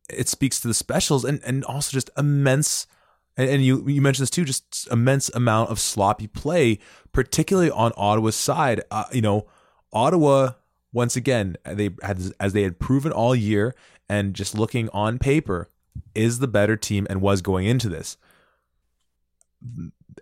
it 0.10 0.28
speaks 0.28 0.60
to 0.60 0.68
the 0.68 0.74
specials 0.74 1.26
and, 1.26 1.42
and 1.44 1.64
also 1.66 1.92
just 1.92 2.10
immense 2.18 2.88
and, 3.38 3.50
and 3.50 3.66
you 3.66 3.88
you 3.88 4.02
mentioned 4.02 4.24
this 4.24 4.30
too 4.30 4.46
just 4.46 4.88
immense 4.92 5.30
amount 5.30 5.70
of 5.70 5.80
sloppy 5.80 6.28
play 6.28 6.80
particularly 7.12 7.72
on 7.72 7.92
Ottawa's 7.98 8.36
side. 8.36 8.82
Uh, 8.92 9.06
you 9.12 9.22
know 9.22 9.48
Ottawa 9.94 10.52
once 10.94 11.16
again 11.16 11.56
they 11.66 11.90
had 12.02 12.22
as 12.40 12.54
they 12.54 12.64
had 12.64 12.80
proven 12.80 13.12
all 13.12 13.36
year 13.36 13.76
and 14.10 14.34
just 14.34 14.58
looking 14.58 14.90
on 14.90 15.20
paper 15.20 15.70
is 16.16 16.40
the 16.40 16.48
better 16.48 16.76
team 16.76 17.08
and 17.10 17.22
was 17.22 17.42
going 17.42 17.66
into 17.66 17.90
this. 17.90 18.18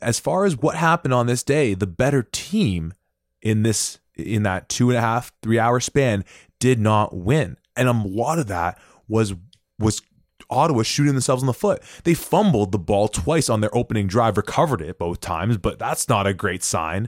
As 0.02 0.20
far 0.20 0.46
as 0.46 0.58
what 0.58 0.76
happened 0.76 1.14
on 1.14 1.28
this 1.28 1.44
day 1.44 1.74
the 1.74 1.88
better 1.88 2.24
team 2.24 2.94
in 3.42 3.64
this 3.64 4.00
in 4.16 4.44
that 4.44 4.70
two 4.70 4.90
and 4.90 4.98
a 4.98 5.02
half 5.02 5.32
three 5.42 5.60
hour 5.60 5.80
span 5.80 6.26
did 6.60 6.80
not 6.80 7.16
win. 7.16 7.58
And 7.76 7.88
a 7.88 7.94
lot 7.94 8.40
of 8.40 8.48
that 8.48 8.78
was 9.08 9.34
was 9.80 10.02
Ottawa 10.50 10.84
shooting 10.84 11.14
themselves 11.14 11.44
in 11.44 11.48
the 11.48 11.54
foot. 11.54 11.82
They 12.04 12.14
fumbled 12.14 12.72
the 12.72 12.80
ball 12.80 13.08
twice 13.08 13.50
on 13.50 13.62
their 13.62 13.76
opening 13.76 14.08
drive, 14.08 14.38
recovered 14.38 14.82
it 14.82 14.98
both 14.98 15.20
times, 15.20 15.58
but 15.58 15.80
that's 15.80 16.10
not 16.10 16.28
a 16.28 16.34
great 16.34 16.64
sign. 16.64 17.08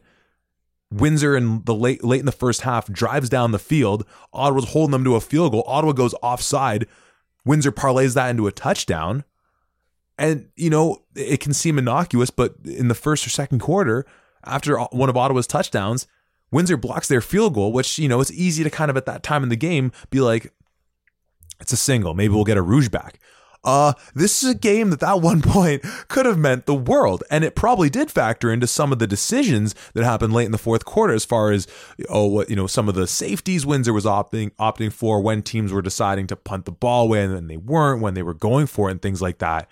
Windsor 0.91 1.37
in 1.37 1.63
the 1.63 1.73
late 1.73 2.03
late 2.03 2.19
in 2.19 2.25
the 2.25 2.31
first 2.31 2.61
half 2.61 2.91
drives 2.91 3.29
down 3.29 3.51
the 3.51 3.59
field. 3.59 4.05
Ottawa's 4.33 4.69
holding 4.69 4.91
them 4.91 5.05
to 5.05 5.15
a 5.15 5.21
field 5.21 5.53
goal. 5.53 5.63
Ottawa 5.65 5.93
goes 5.93 6.13
offside. 6.21 6.85
Windsor 7.45 7.71
parlays 7.71 8.13
that 8.15 8.29
into 8.29 8.47
a 8.47 8.51
touchdown. 8.51 9.23
And 10.17 10.49
you 10.55 10.69
know, 10.69 11.03
it 11.15 11.39
can 11.39 11.53
seem 11.53 11.77
innocuous, 11.77 12.29
but 12.29 12.55
in 12.65 12.89
the 12.89 12.95
first 12.95 13.25
or 13.25 13.29
second 13.29 13.59
quarter, 13.59 14.05
after 14.43 14.77
one 14.77 15.09
of 15.09 15.15
Ottawa's 15.15 15.47
touchdowns, 15.47 16.07
Windsor 16.51 16.77
blocks 16.77 17.07
their 17.07 17.21
field 17.21 17.53
goal, 17.53 17.71
which, 17.71 17.97
you 17.97 18.09
know, 18.09 18.19
it's 18.19 18.31
easy 18.31 18.63
to 18.63 18.69
kind 18.69 18.91
of 18.91 18.97
at 18.97 19.05
that 19.05 19.23
time 19.23 19.43
in 19.43 19.49
the 19.49 19.55
game 19.55 19.91
be 20.09 20.19
like, 20.19 20.53
it's 21.59 21.71
a 21.71 21.77
single. 21.77 22.13
Maybe 22.13 22.33
we'll 22.33 22.43
get 22.43 22.57
a 22.57 22.61
Rouge 22.61 22.89
back. 22.89 23.19
Uh, 23.63 23.93
this 24.15 24.43
is 24.43 24.49
a 24.49 24.55
game 24.55 24.89
that 24.89 24.99
that 25.01 25.21
one 25.21 25.41
point 25.41 25.83
could 26.07 26.25
have 26.25 26.37
meant 26.37 26.65
the 26.65 26.73
world, 26.73 27.23
and 27.29 27.43
it 27.43 27.55
probably 27.55 27.89
did 27.89 28.09
factor 28.09 28.51
into 28.51 28.67
some 28.67 28.91
of 28.91 28.99
the 28.99 29.07
decisions 29.07 29.75
that 29.93 30.03
happened 30.03 30.33
late 30.33 30.45
in 30.45 30.51
the 30.51 30.57
fourth 30.57 30.85
quarter, 30.85 31.13
as 31.13 31.25
far 31.25 31.51
as 31.51 31.67
oh, 32.09 32.43
you 32.45 32.55
know, 32.55 32.67
some 32.67 32.89
of 32.89 32.95
the 32.95 33.07
safeties 33.07 33.65
Windsor 33.65 33.93
was 33.93 34.05
opting 34.05 34.51
opting 34.55 34.91
for 34.91 35.21
when 35.21 35.41
teams 35.41 35.71
were 35.71 35.81
deciding 35.81 36.27
to 36.27 36.35
punt 36.35 36.65
the 36.65 36.71
ball 36.71 37.05
away 37.05 37.23
and 37.23 37.33
then 37.33 37.47
they 37.47 37.57
weren't 37.57 38.01
when 38.01 38.13
they 38.13 38.23
were 38.23 38.33
going 38.33 38.65
for 38.65 38.89
it 38.89 38.93
and 38.93 39.01
things 39.01 39.21
like 39.21 39.37
that. 39.39 39.69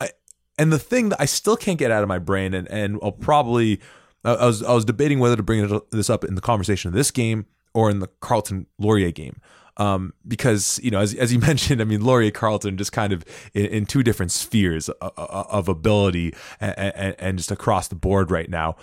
I, 0.00 0.10
and 0.58 0.72
the 0.72 0.78
thing 0.78 1.10
that 1.10 1.20
I 1.20 1.26
still 1.26 1.56
can't 1.56 1.78
get 1.78 1.90
out 1.90 2.02
of 2.02 2.08
my 2.08 2.18
brain, 2.18 2.54
and 2.54 2.68
and 2.68 2.98
I'll 3.02 3.12
probably 3.12 3.80
I 4.24 4.46
was 4.46 4.62
I 4.62 4.72
was 4.72 4.84
debating 4.84 5.18
whether 5.18 5.36
to 5.36 5.42
bring 5.42 5.80
this 5.90 6.10
up 6.10 6.24
in 6.24 6.34
the 6.34 6.40
conversation 6.40 6.88
of 6.88 6.94
this 6.94 7.10
game 7.10 7.46
or 7.74 7.90
in 7.90 8.00
the 8.00 8.08
Carleton 8.20 8.66
Laurier 8.78 9.10
game. 9.10 9.40
Um, 9.78 10.12
because 10.26 10.80
you 10.82 10.90
know, 10.90 11.00
as, 11.00 11.14
as 11.14 11.32
you 11.32 11.38
mentioned, 11.50 11.80
I 11.80 11.84
mean, 11.84 12.04
Laurier 12.04 12.30
Carleton 12.30 12.76
just 12.76 12.92
kind 12.92 13.12
of 13.12 13.24
in, 13.54 13.66
in 13.66 13.86
two 13.86 14.02
different 14.02 14.32
spheres 14.32 14.88
of, 14.88 15.12
of 15.16 15.68
ability 15.68 16.34
and, 16.60 16.78
and, 16.78 17.16
and, 17.18 17.38
just 17.38 17.50
across 17.50 17.88
the 17.88 17.94
board 17.94 18.30
right 18.30 18.50
now. 18.50 18.76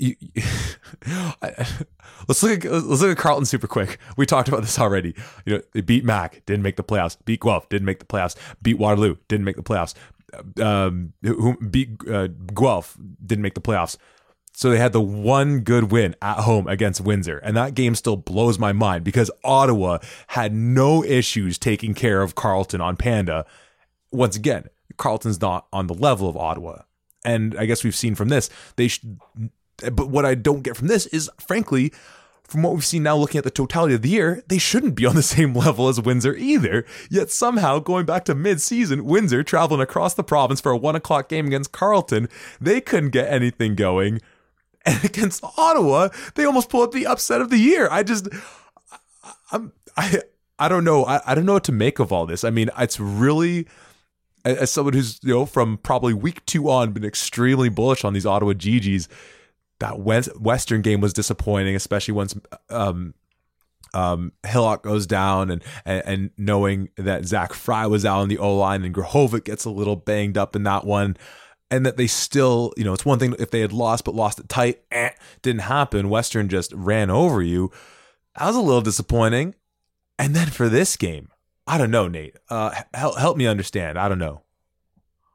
Let's 2.28 2.42
look 2.42 2.64
at 2.64 2.72
let's 2.72 3.00
look 3.00 3.10
at 3.10 3.16
Carleton 3.16 3.46
super 3.46 3.66
quick. 3.66 3.98
We 4.16 4.26
talked 4.26 4.48
about 4.48 4.60
this 4.60 4.78
already. 4.78 5.14
You 5.44 5.56
know, 5.56 5.62
they 5.72 5.80
beat 5.80 6.04
Mac, 6.04 6.44
didn't 6.46 6.62
make 6.62 6.76
the 6.76 6.84
playoffs. 6.84 7.16
Beat 7.24 7.40
Guelph, 7.40 7.68
didn't 7.68 7.86
make 7.86 7.98
the 7.98 8.04
playoffs. 8.04 8.36
Beat 8.62 8.78
Waterloo, 8.78 9.16
didn't 9.28 9.44
make 9.44 9.56
the 9.56 9.62
playoffs. 9.62 9.94
Um, 10.60 11.14
who 11.22 11.56
beat 11.56 12.06
uh, 12.08 12.26
Guelph, 12.26 12.98
didn't 13.24 13.42
make 13.42 13.54
the 13.54 13.60
playoffs 13.60 13.96
So 14.58 14.70
they 14.70 14.78
had 14.78 14.92
the 14.92 15.00
one 15.00 15.60
good 15.60 15.92
win 15.92 16.16
at 16.20 16.38
home 16.38 16.66
against 16.66 17.00
Windsor. 17.00 17.38
And 17.38 17.56
that 17.56 17.74
game 17.74 17.94
still 17.94 18.16
blows 18.16 18.58
my 18.58 18.72
mind 18.72 19.04
because 19.04 19.30
Ottawa 19.44 19.98
had 20.26 20.52
no 20.52 21.04
issues 21.04 21.58
taking 21.58 21.94
care 21.94 22.22
of 22.22 22.34
Carleton 22.34 22.80
on 22.80 22.96
Panda. 22.96 23.46
Once 24.10 24.34
again, 24.34 24.64
Carleton's 24.96 25.40
not 25.40 25.68
on 25.72 25.86
the 25.86 25.94
level 25.94 26.28
of 26.28 26.36
Ottawa. 26.36 26.82
And 27.24 27.56
I 27.56 27.66
guess 27.66 27.84
we've 27.84 27.94
seen 27.94 28.16
from 28.16 28.30
this, 28.30 28.50
they 28.74 28.88
sh- 28.88 29.04
but 29.92 30.08
what 30.08 30.26
I 30.26 30.34
don't 30.34 30.64
get 30.64 30.76
from 30.76 30.88
this 30.88 31.06
is 31.06 31.30
frankly, 31.38 31.92
from 32.42 32.64
what 32.64 32.74
we've 32.74 32.84
seen 32.84 33.04
now 33.04 33.16
looking 33.16 33.38
at 33.38 33.44
the 33.44 33.52
totality 33.52 33.94
of 33.94 34.02
the 34.02 34.08
year, 34.08 34.42
they 34.48 34.58
shouldn't 34.58 34.96
be 34.96 35.06
on 35.06 35.14
the 35.14 35.22
same 35.36 35.54
level 35.54 35.86
as 35.86 36.00
Windsor 36.00 36.34
either. 36.34 36.84
Yet 37.08 37.30
somehow, 37.30 37.78
going 37.78 38.06
back 38.06 38.24
to 38.24 38.34
mid 38.34 38.60
season, 38.60 39.04
Windsor 39.04 39.44
traveling 39.44 39.82
across 39.82 40.14
the 40.14 40.24
province 40.24 40.60
for 40.60 40.72
a 40.72 40.76
one 40.76 40.96
o'clock 40.96 41.28
game 41.28 41.46
against 41.46 41.70
Carleton, 41.70 42.28
they 42.60 42.80
couldn't 42.80 43.10
get 43.10 43.32
anything 43.32 43.76
going. 43.76 44.20
And 44.86 45.04
against 45.04 45.44
Ottawa, 45.44 46.08
they 46.34 46.44
almost 46.44 46.70
pull 46.70 46.82
up 46.82 46.92
the 46.92 47.06
upset 47.06 47.40
of 47.40 47.50
the 47.50 47.58
year. 47.58 47.88
I 47.90 48.02
just, 48.02 48.28
I'm, 49.52 49.72
I, 49.96 50.22
I 50.58 50.68
don't 50.68 50.84
know. 50.84 51.04
I, 51.04 51.20
I 51.26 51.34
don't 51.34 51.44
know 51.44 51.54
what 51.54 51.64
to 51.64 51.72
make 51.72 51.98
of 51.98 52.12
all 52.12 52.26
this. 52.26 52.44
I 52.44 52.50
mean, 52.50 52.70
it's 52.78 52.98
really, 52.98 53.66
as 54.44 54.70
someone 54.70 54.94
who's, 54.94 55.20
you 55.22 55.34
know, 55.34 55.46
from 55.46 55.78
probably 55.78 56.14
week 56.14 56.44
two 56.46 56.70
on, 56.70 56.92
been 56.92 57.04
extremely 57.04 57.68
bullish 57.68 58.04
on 58.04 58.12
these 58.12 58.24
Ottawa 58.24 58.52
GGs 58.52 59.08
that 59.80 60.00
Western 60.00 60.82
game 60.82 61.00
was 61.00 61.12
disappointing, 61.12 61.76
especially 61.76 62.14
once 62.14 62.34
um, 62.70 63.14
um, 63.94 64.32
Hillock 64.46 64.82
goes 64.82 65.06
down 65.06 65.50
and, 65.50 65.62
and, 65.84 66.02
and 66.06 66.30
knowing 66.36 66.88
that 66.96 67.24
Zach 67.24 67.52
Fry 67.52 67.86
was 67.86 68.04
out 68.04 68.20
on 68.20 68.28
the 68.28 68.38
O 68.38 68.56
line 68.56 68.84
and 68.84 68.94
Grahovic 68.94 69.44
gets 69.44 69.64
a 69.64 69.70
little 69.70 69.96
banged 69.96 70.36
up 70.36 70.56
in 70.56 70.64
that 70.64 70.84
one. 70.84 71.16
And 71.70 71.84
that 71.84 71.98
they 71.98 72.06
still, 72.06 72.72
you 72.78 72.84
know, 72.84 72.94
it's 72.94 73.04
one 73.04 73.18
thing 73.18 73.34
if 73.38 73.50
they 73.50 73.60
had 73.60 73.72
lost, 73.74 74.04
but 74.04 74.14
lost 74.14 74.38
it 74.38 74.48
tight, 74.48 74.80
eh, 74.90 75.10
didn't 75.42 75.62
happen. 75.62 76.08
Western 76.08 76.48
just 76.48 76.72
ran 76.72 77.10
over 77.10 77.42
you. 77.42 77.70
That 78.38 78.46
was 78.46 78.56
a 78.56 78.60
little 78.60 78.80
disappointing. 78.80 79.54
And 80.18 80.34
then 80.34 80.48
for 80.48 80.68
this 80.68 80.96
game, 80.96 81.28
I 81.66 81.76
don't 81.76 81.90
know, 81.90 82.08
Nate. 82.08 82.36
Uh, 82.48 82.74
help 82.94 83.18
help 83.18 83.36
me 83.36 83.46
understand. 83.46 83.98
I 83.98 84.08
don't 84.08 84.18
know. 84.18 84.42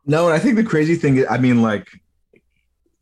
No, 0.06 0.26
and 0.26 0.34
I 0.34 0.40
think 0.40 0.56
the 0.56 0.64
crazy 0.64 0.96
thing, 0.96 1.26
I 1.28 1.38
mean, 1.38 1.62
like 1.62 1.88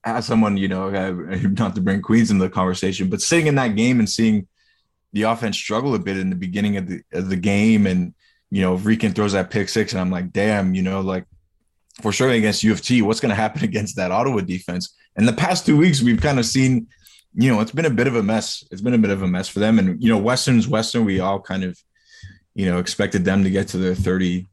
as 0.03 0.25
someone, 0.25 0.57
you 0.57 0.67
know, 0.67 0.89
not 0.89 1.75
to 1.75 1.81
bring 1.81 2.01
Queens 2.01 2.31
into 2.31 2.43
the 2.43 2.49
conversation, 2.49 3.09
but 3.09 3.21
sitting 3.21 3.47
in 3.47 3.55
that 3.55 3.75
game 3.75 3.99
and 3.99 4.09
seeing 4.09 4.47
the 5.13 5.23
offense 5.23 5.57
struggle 5.57 5.95
a 5.95 5.99
bit 5.99 6.17
in 6.17 6.29
the 6.29 6.35
beginning 6.35 6.77
of 6.77 6.87
the 6.87 7.01
of 7.13 7.29
the 7.29 7.35
game, 7.35 7.85
and 7.87 8.13
you 8.49 8.61
know, 8.61 8.75
Rican 8.75 9.13
throws 9.13 9.33
that 9.33 9.49
pick 9.49 9.69
six, 9.69 9.93
and 9.93 10.01
I'm 10.01 10.11
like, 10.11 10.31
damn, 10.31 10.75
you 10.75 10.81
know, 10.81 11.01
like 11.01 11.25
for 12.01 12.11
sure 12.11 12.29
against 12.29 12.63
U 12.63 12.71
of 12.71 12.81
T, 12.81 13.01
what's 13.01 13.19
going 13.19 13.29
to 13.29 13.35
happen 13.35 13.63
against 13.69 13.95
that 13.97 14.11
Ottawa 14.11 14.41
defense? 14.41 14.95
And 15.15 15.27
the 15.27 15.33
past 15.33 15.65
two 15.65 15.77
weeks, 15.77 16.01
we've 16.01 16.21
kind 16.21 16.39
of 16.39 16.45
seen, 16.45 16.87
you 17.33 17.51
know, 17.51 17.59
it's 17.59 17.71
been 17.71 17.85
a 17.85 17.89
bit 17.89 18.07
of 18.07 18.15
a 18.15 18.23
mess. 18.23 18.63
It's 18.71 18.81
been 18.81 18.93
a 18.93 18.99
bit 18.99 19.11
of 19.11 19.21
a 19.21 19.27
mess 19.27 19.47
for 19.47 19.59
them, 19.59 19.79
and 19.79 20.01
you 20.01 20.09
know, 20.09 20.17
Western's 20.17 20.67
Western. 20.67 21.05
We 21.05 21.19
all 21.19 21.39
kind 21.39 21.63
of, 21.63 21.77
you 22.55 22.65
know, 22.65 22.79
expected 22.79 23.25
them 23.25 23.43
to 23.43 23.49
get 23.49 23.67
to 23.69 23.77
their 23.77 23.95
30 23.95 24.47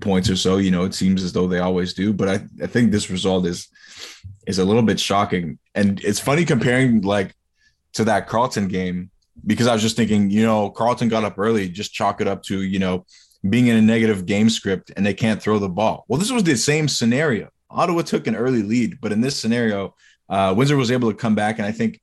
points 0.00 0.30
or 0.30 0.36
so. 0.36 0.58
You 0.58 0.70
know, 0.70 0.84
it 0.84 0.94
seems 0.94 1.22
as 1.22 1.32
though 1.32 1.46
they 1.46 1.58
always 1.58 1.94
do. 1.94 2.12
But 2.12 2.28
I, 2.28 2.64
I 2.64 2.66
think 2.66 2.90
this 2.90 3.10
result 3.10 3.46
is 3.46 3.68
is 4.46 4.58
a 4.58 4.64
little 4.64 4.82
bit 4.82 4.98
shocking. 5.00 5.58
And 5.74 6.02
it's 6.04 6.20
funny 6.20 6.44
comparing 6.44 7.02
like 7.02 7.34
to 7.94 8.04
that 8.04 8.28
Carleton 8.28 8.68
game 8.68 9.10
because 9.46 9.66
I 9.66 9.72
was 9.72 9.82
just 9.82 9.96
thinking, 9.96 10.30
you 10.30 10.44
know, 10.44 10.70
Carleton 10.70 11.08
got 11.08 11.24
up 11.24 11.38
early, 11.38 11.68
just 11.68 11.92
chalk 11.92 12.20
it 12.20 12.28
up 12.28 12.42
to, 12.44 12.62
you 12.62 12.78
know, 12.78 13.06
being 13.48 13.68
in 13.68 13.76
a 13.76 13.82
negative 13.82 14.26
game 14.26 14.50
script 14.50 14.92
and 14.96 15.04
they 15.04 15.14
can't 15.14 15.40
throw 15.40 15.58
the 15.58 15.68
ball. 15.68 16.04
Well, 16.08 16.18
this 16.18 16.30
was 16.30 16.44
the 16.44 16.56
same 16.56 16.88
scenario. 16.88 17.48
Ottawa 17.70 18.02
took 18.02 18.26
an 18.26 18.36
early 18.36 18.62
lead, 18.62 19.00
but 19.00 19.12
in 19.12 19.20
this 19.20 19.38
scenario, 19.38 19.94
uh, 20.28 20.54
Windsor 20.56 20.76
was 20.76 20.90
able 20.90 21.10
to 21.10 21.16
come 21.16 21.34
back. 21.34 21.58
And 21.58 21.66
I 21.66 21.72
think, 21.72 22.00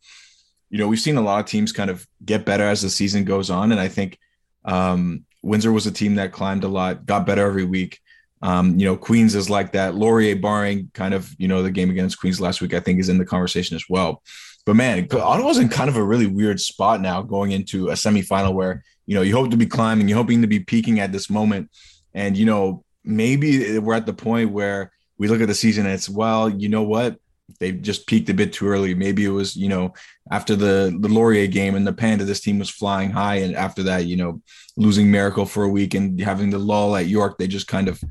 you 0.69 0.77
know, 0.77 0.87
we've 0.87 0.99
seen 0.99 1.17
a 1.17 1.21
lot 1.21 1.39
of 1.39 1.45
teams 1.45 1.71
kind 1.71 1.89
of 1.89 2.07
get 2.25 2.45
better 2.45 2.63
as 2.63 2.81
the 2.81 2.89
season 2.89 3.23
goes 3.23 3.49
on. 3.49 3.71
And 3.71 3.79
I 3.79 3.87
think 3.87 4.17
um, 4.65 5.25
Windsor 5.41 5.71
was 5.71 5.85
a 5.85 5.91
team 5.91 6.15
that 6.15 6.31
climbed 6.31 6.63
a 6.63 6.67
lot, 6.67 7.05
got 7.05 7.25
better 7.25 7.45
every 7.45 7.65
week. 7.65 7.99
Um, 8.41 8.79
you 8.79 8.85
know, 8.85 8.97
Queens 8.97 9.35
is 9.35 9.49
like 9.49 9.71
that. 9.73 9.95
Laurier, 9.95 10.35
barring 10.35 10.91
kind 10.93 11.13
of, 11.13 11.33
you 11.37 11.47
know, 11.47 11.63
the 11.63 11.71
game 11.71 11.89
against 11.89 12.19
Queens 12.19 12.41
last 12.41 12.61
week, 12.61 12.73
I 12.73 12.79
think 12.79 12.99
is 12.99 13.09
in 13.09 13.17
the 13.17 13.25
conversation 13.25 13.75
as 13.75 13.85
well. 13.89 14.21
But 14.67 14.75
man, 14.75 15.07
Ottawa's 15.13 15.59
in 15.59 15.69
kind 15.69 15.89
of 15.89 15.95
a 15.95 16.03
really 16.03 16.27
weird 16.27 16.59
spot 16.59 16.99
now 16.99 17.21
going 17.21 17.51
into 17.53 17.87
a 17.87 17.93
semifinal 17.93 18.53
where, 18.53 18.83
you 19.05 19.15
know, 19.15 19.21
you 19.21 19.33
hope 19.33 19.49
to 19.51 19.57
be 19.57 19.65
climbing, 19.65 20.09
you're 20.09 20.17
hoping 20.17 20.41
to 20.41 20.47
be 20.47 20.59
peaking 20.59 20.99
at 20.99 21.13
this 21.13 21.29
moment. 21.29 21.71
And, 22.13 22.35
you 22.35 22.45
know, 22.45 22.83
maybe 23.05 23.79
we're 23.79 23.93
at 23.93 24.05
the 24.05 24.13
point 24.13 24.51
where 24.51 24.91
we 25.17 25.29
look 25.29 25.39
at 25.39 25.47
the 25.47 25.55
season 25.55 25.85
and 25.85 25.95
it's, 25.95 26.09
well, 26.09 26.49
you 26.49 26.67
know 26.67 26.83
what? 26.83 27.15
They 27.61 27.71
just 27.71 28.07
peaked 28.07 28.29
a 28.29 28.33
bit 28.33 28.51
too 28.51 28.67
early. 28.67 28.93
Maybe 28.93 29.23
it 29.23 29.29
was, 29.29 29.55
you 29.55 29.69
know, 29.69 29.93
after 30.29 30.53
the 30.53 30.93
the 30.99 31.07
Laurier 31.07 31.47
game 31.47 31.75
and 31.75 31.87
the 31.87 31.93
Panda, 31.93 32.25
this 32.25 32.41
team 32.41 32.59
was 32.59 32.69
flying 32.69 33.09
high, 33.09 33.35
and 33.35 33.55
after 33.55 33.83
that, 33.83 34.05
you 34.05 34.17
know, 34.17 34.41
losing 34.75 35.09
Miracle 35.09 35.45
for 35.45 35.63
a 35.63 35.69
week 35.69 35.93
and 35.93 36.19
having 36.19 36.49
the 36.49 36.59
lull 36.59 36.97
at 36.97 37.07
York, 37.07 37.37
they 37.37 37.47
just 37.47 37.69
kind 37.69 37.87
of 37.87 38.03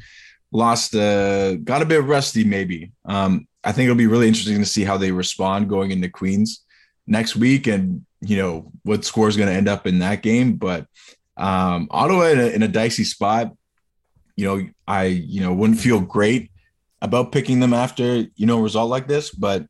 lost, 0.52 0.94
uh, 0.94 1.56
got 1.56 1.82
a 1.82 1.84
bit 1.84 2.02
rusty. 2.02 2.44
Maybe. 2.44 2.92
Um, 3.04 3.46
I 3.66 3.72
think 3.72 3.86
it'll 3.86 3.96
be 3.96 4.06
really 4.06 4.28
interesting 4.28 4.60
to 4.60 4.64
see 4.64 4.84
how 4.84 4.96
they 4.96 5.10
respond 5.10 5.68
going 5.68 5.90
into 5.90 6.08
Queens 6.08 6.64
next 7.06 7.34
week, 7.34 7.66
and 7.66 8.06
you 8.20 8.36
know 8.36 8.70
what 8.84 9.04
score 9.04 9.28
is 9.28 9.36
going 9.36 9.48
to 9.48 9.54
end 9.54 9.68
up 9.68 9.88
in 9.88 9.98
that 9.98 10.22
game. 10.22 10.54
But 10.54 10.86
um, 11.36 11.88
Ottawa 11.90 12.26
in 12.26 12.38
a, 12.38 12.46
in 12.46 12.62
a 12.62 12.68
dicey 12.68 13.04
spot. 13.04 13.52
You 14.36 14.46
know, 14.46 14.68
I 14.86 15.04
you 15.06 15.40
know 15.40 15.52
wouldn't 15.52 15.80
feel 15.80 16.00
great 16.00 16.52
about 17.02 17.32
picking 17.32 17.58
them 17.58 17.74
after 17.74 18.26
you 18.36 18.46
know 18.46 18.58
a 18.58 18.62
result 18.62 18.88
like 18.88 19.08
this, 19.08 19.30
but 19.30 19.66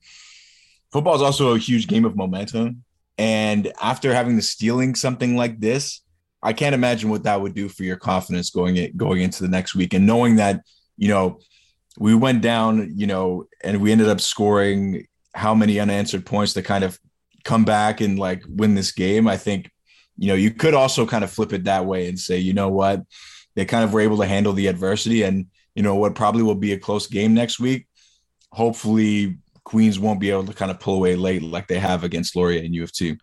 football 0.92 1.16
is 1.16 1.22
also 1.22 1.54
a 1.54 1.58
huge 1.58 1.86
game 1.86 2.04
of 2.04 2.16
momentum. 2.16 2.84
And 3.16 3.72
after 3.80 4.12
having 4.12 4.36
the 4.36 4.42
stealing 4.42 4.94
something 4.94 5.36
like 5.36 5.58
this, 5.58 6.02
I 6.42 6.52
can't 6.52 6.74
imagine 6.74 7.08
what 7.08 7.22
that 7.22 7.40
would 7.40 7.54
do 7.54 7.70
for 7.70 7.82
your 7.82 7.96
confidence 7.96 8.50
going 8.50 8.76
it 8.76 8.94
going 8.94 9.22
into 9.22 9.42
the 9.42 9.48
next 9.48 9.74
week 9.74 9.94
and 9.94 10.06
knowing 10.06 10.36
that 10.36 10.62
you 10.98 11.08
know 11.08 11.38
we 11.98 12.14
went 12.14 12.42
down, 12.42 12.92
you 12.96 13.06
know, 13.06 13.46
and 13.62 13.80
we 13.80 13.92
ended 13.92 14.08
up 14.08 14.20
scoring 14.20 15.06
how 15.34 15.54
many 15.54 15.78
unanswered 15.80 16.24
points 16.24 16.54
to 16.54 16.62
kind 16.62 16.84
of 16.84 16.98
come 17.44 17.64
back 17.64 18.00
and 18.00 18.18
like 18.18 18.42
win 18.48 18.74
this 18.74 18.92
game. 18.92 19.28
I 19.28 19.36
think 19.36 19.70
you 20.16 20.28
know 20.28 20.34
you 20.34 20.50
could 20.50 20.74
also 20.74 21.06
kind 21.06 21.24
of 21.24 21.30
flip 21.30 21.52
it 21.52 21.64
that 21.64 21.86
way 21.86 22.08
and 22.08 22.18
say, 22.18 22.38
you 22.38 22.52
know 22.52 22.68
what, 22.68 23.02
they 23.54 23.64
kind 23.64 23.84
of 23.84 23.92
were 23.92 24.00
able 24.00 24.18
to 24.18 24.26
handle 24.26 24.52
the 24.52 24.66
adversity 24.66 25.22
and 25.22 25.46
you 25.74 25.82
know 25.82 25.94
what 25.94 26.14
probably 26.14 26.42
will 26.42 26.54
be 26.54 26.72
a 26.72 26.78
close 26.78 27.06
game 27.06 27.34
next 27.34 27.60
week. 27.60 27.86
Hopefully, 28.52 29.36
Queens 29.64 29.98
won't 29.98 30.20
be 30.20 30.30
able 30.30 30.46
to 30.46 30.54
kind 30.54 30.70
of 30.70 30.80
pull 30.80 30.94
away 30.94 31.16
late 31.16 31.42
like 31.42 31.66
they 31.66 31.78
have 31.78 32.04
against 32.04 32.34
Laurier 32.36 32.62
and 32.62 32.74
U 32.74 32.82
of 32.82 32.92
T. 32.92 33.18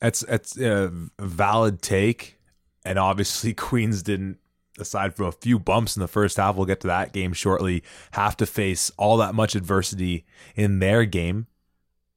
That's 0.00 0.20
that's 0.20 0.58
a 0.58 0.92
valid 1.18 1.82
take, 1.82 2.38
and 2.84 2.98
obviously 2.98 3.54
Queens 3.68 4.02
didn't. 4.02 4.38
Aside 4.78 5.14
from 5.14 5.26
a 5.26 5.32
few 5.32 5.58
bumps 5.58 5.96
in 5.96 6.00
the 6.00 6.08
first 6.08 6.36
half, 6.36 6.56
we'll 6.56 6.66
get 6.66 6.80
to 6.80 6.86
that 6.86 7.12
game 7.12 7.32
shortly. 7.32 7.82
Have 8.12 8.36
to 8.38 8.46
face 8.46 8.90
all 8.96 9.16
that 9.18 9.34
much 9.34 9.54
adversity 9.54 10.24
in 10.54 10.78
their 10.80 11.04
game, 11.04 11.46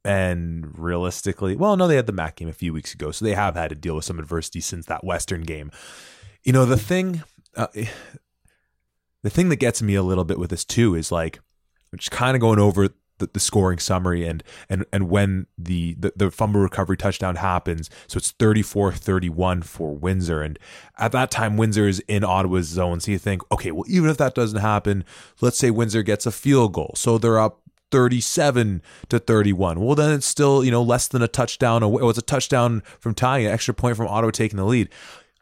and 0.04 0.78
realistically, 0.78 1.56
well, 1.56 1.78
no, 1.78 1.88
they 1.88 1.95
had 1.95 2.08
the 2.08 2.13
MAC 2.13 2.38
game 2.38 2.48
a 2.48 2.54
few 2.54 2.74
weeks 2.74 2.93
ago, 2.93 3.12
so 3.12 3.26
they 3.26 3.34
have 3.34 3.56
had 3.56 3.69
to 3.69 3.76
deal 3.76 3.95
with 3.95 4.06
some 4.06 4.19
adversity 4.19 4.62
since 4.62 4.86
that 4.88 5.04
Western 5.04 5.43
game. 5.43 5.72
You 6.43 6.54
know, 6.54 6.65
the 6.65 6.78
thing, 6.78 7.24
uh, 7.56 7.67
the 9.24 9.30
thing 9.30 9.50
that 9.50 9.58
gets 9.58 9.82
me 9.82 9.95
a 9.95 10.04
little 10.04 10.26
bit 10.26 10.39
with 10.39 10.50
this 10.50 10.65
too 10.65 10.95
is 10.95 11.12
like, 11.12 11.39
just 11.95 12.12
kind 12.12 12.36
of 12.36 12.41
going 12.41 12.60
over 12.60 12.89
the, 13.19 13.29
the, 13.32 13.39
scoring 13.39 13.79
summary 13.79 14.25
and 14.25 14.43
and 14.69 14.86
and 14.91 15.10
when 15.10 15.47
the, 15.58 15.95
the, 15.99 16.13
the 16.15 16.32
fumble 16.32 16.62
recovery 16.62 16.97
touchdown 16.97 17.36
happens. 17.36 17.89
So 18.08 18.17
it's 18.17 18.32
34-31 18.34 19.63
for 19.63 19.95
Windsor. 19.95 20.41
And 20.41 20.58
at 20.97 21.12
that 21.12 21.32
time 21.32 21.58
Windsor 21.58 21.88
is 21.88 21.99
in 22.08 22.23
Ottawa's 22.23 22.67
zone. 22.67 22.99
So 22.99 23.12
you 23.12 23.19
think 23.19 23.41
okay 23.51 23.71
well 23.71 23.86
even 23.88 24.10
if 24.10 24.17
that 24.17 24.36
doesn't 24.36 24.60
happen 24.60 25.05
let's 25.41 25.58
say 25.58 25.69
Windsor 25.69 26.03
gets 26.03 26.25
a 26.25 26.32
field 26.32 26.73
goal. 26.73 26.93
So 26.95 27.17
they're 27.17 27.39
up 27.39 27.62
37 27.91 28.84
to 29.10 29.17
31 29.17 29.79
well 29.79 29.95
then 29.95 30.13
it's 30.13 30.25
still 30.25 30.63
you 30.63 30.69
know 30.69 30.84
less 30.84 31.08
than 31.08 31.21
a 31.21 31.27
touchdown 31.27 31.84
away. 31.84 32.01
It 32.01 32.05
was 32.05 32.17
a 32.17 32.23
touchdown 32.23 32.82
from 32.99 33.13
tying 33.13 33.45
an 33.45 33.51
extra 33.51 33.73
point 33.73 33.97
from 33.97 34.08
Ottawa 34.08 34.32
taking 34.32 34.58
the 34.58 34.65
lead. 34.65 34.89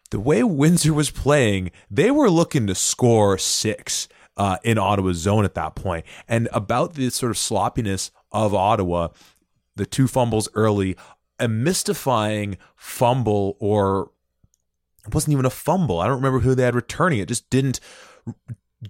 The 0.09 0.19
way 0.21 0.41
Windsor 0.41 0.93
was 0.93 1.09
playing, 1.09 1.71
they 1.91 2.11
were 2.11 2.29
looking 2.29 2.65
to 2.67 2.75
score 2.75 3.37
six 3.37 4.07
uh, 4.37 4.57
in 4.63 4.77
Ottawa's 4.77 5.17
zone 5.17 5.43
at 5.43 5.55
that 5.55 5.75
point. 5.75 6.05
And 6.27 6.47
about 6.53 6.93
the 6.93 7.09
sort 7.09 7.31
of 7.31 7.37
sloppiness 7.37 8.11
of 8.31 8.53
Ottawa, 8.53 9.09
the 9.75 9.85
two 9.85 10.07
fumbles 10.07 10.47
early, 10.53 10.95
a 11.39 11.47
mystifying 11.47 12.57
fumble, 12.75 13.57
or 13.59 14.11
it 15.05 15.13
wasn't 15.13 15.33
even 15.33 15.45
a 15.45 15.49
fumble. 15.51 15.99
I 15.99 16.07
don't 16.07 16.17
remember 16.17 16.39
who 16.39 16.55
they 16.55 16.63
had 16.63 16.75
returning 16.75 17.19
it, 17.19 17.27
just 17.27 17.49
didn't 17.49 17.79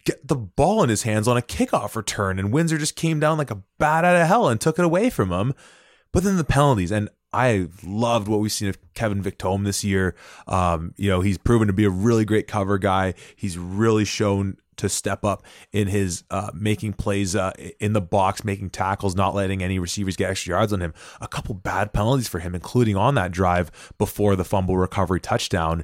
get 0.04 0.28
the 0.28 0.36
ball 0.36 0.84
in 0.84 0.90
his 0.90 1.04
hands 1.04 1.28
on 1.28 1.38
a 1.38 1.42
kickoff 1.42 1.96
return. 1.96 2.40
And 2.40 2.52
Windsor 2.52 2.78
just 2.78 2.96
came 2.96 3.20
down 3.20 3.38
like 3.38 3.52
a 3.52 3.64
bat 3.78 4.04
out 4.04 4.20
of 4.20 4.28
hell 4.28 4.50
and 4.50 4.60
took 4.60 4.78
it 4.78 4.86
away 4.86 5.10
from 5.10 5.32
him. 5.32 5.54
But 6.12 6.24
then 6.24 6.38
the 6.38 6.44
penalties, 6.44 6.92
and 6.92 7.10
I 7.34 7.68
loved 7.86 8.28
what 8.28 8.40
we've 8.40 8.52
seen 8.52 8.70
of 8.70 8.78
Kevin 8.94 9.22
Victome 9.22 9.66
this 9.66 9.84
year. 9.84 10.16
Um, 10.48 10.94
you 10.98 11.10
know, 11.10 11.22
he's 11.22 11.38
proven 11.38 11.68
to 11.68 11.74
be 11.74 11.84
a 11.84 11.90
really 11.90 12.26
great 12.26 12.48
cover 12.48 12.78
guy. 12.78 13.14
He's 13.36 13.58
really 13.58 14.06
shown 14.06 14.58
to 14.78 14.90
step 14.90 15.24
up 15.24 15.44
in 15.72 15.88
his 15.88 16.24
uh, 16.32 16.52
making 16.54 16.94
plays 16.94 17.36
uh, 17.36 17.52
in 17.80 17.94
the 17.94 18.02
box, 18.02 18.44
making 18.44 18.70
tackles, 18.70 19.16
not 19.16 19.36
letting 19.36 19.62
any 19.62 19.80
receivers 19.80 20.16
get 20.16 20.30
extra 20.30 20.52
yards 20.52 20.74
on 20.74 20.82
him. 20.82 20.94
A 21.22 21.28
couple 21.28 21.54
bad 21.54 21.94
penalties 21.94 22.28
for 22.28 22.40
him, 22.40 22.56
including 22.56 22.96
on 22.96 23.16
that 23.16 23.32
drive 23.32 23.94
before 23.98 24.36
the 24.36 24.46
fumble 24.46 24.78
recovery 24.78 25.20
touchdown, 25.20 25.84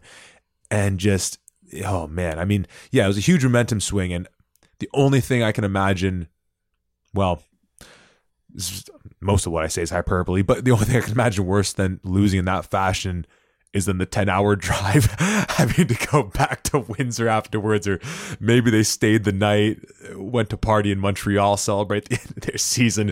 and 0.71 0.99
just 0.99 1.39
oh 1.85 2.07
man, 2.07 2.39
I 2.39 2.45
mean, 2.45 2.67
yeah, 2.91 3.05
it 3.05 3.07
was 3.07 3.17
a 3.17 3.21
huge 3.21 3.43
momentum 3.43 3.79
swing, 3.79 4.13
and 4.13 4.27
the 4.79 4.89
only 4.93 5.21
thing 5.21 5.43
I 5.43 5.51
can 5.51 5.63
imagine, 5.63 6.27
well, 7.13 7.41
most 9.21 9.45
of 9.45 9.51
what 9.51 9.63
I 9.63 9.67
say 9.67 9.81
is 9.81 9.89
hyperbole, 9.89 10.41
but 10.41 10.65
the 10.65 10.71
only 10.71 10.85
thing 10.85 10.97
I 10.97 11.01
can 11.01 11.13
imagine 11.13 11.45
worse 11.45 11.73
than 11.73 11.99
losing 12.03 12.39
in 12.39 12.45
that 12.45 12.65
fashion 12.65 13.25
is 13.73 13.85
then 13.85 13.97
the 13.97 14.05
10 14.05 14.29
hour 14.29 14.55
drive 14.57 15.05
having 15.19 15.87
to 15.87 16.07
go 16.11 16.23
back 16.23 16.63
to 16.63 16.79
Windsor 16.79 17.27
afterwards, 17.27 17.87
or 17.87 17.99
maybe 18.39 18.71
they 18.71 18.83
stayed 18.83 19.23
the 19.23 19.31
night, 19.31 19.79
went 20.15 20.49
to 20.51 20.57
party 20.57 20.91
in 20.91 20.99
Montreal, 20.99 21.57
celebrate 21.57 22.09
the 22.09 22.15
end 22.21 22.37
of 22.37 22.43
their 22.43 22.57
season. 22.57 23.11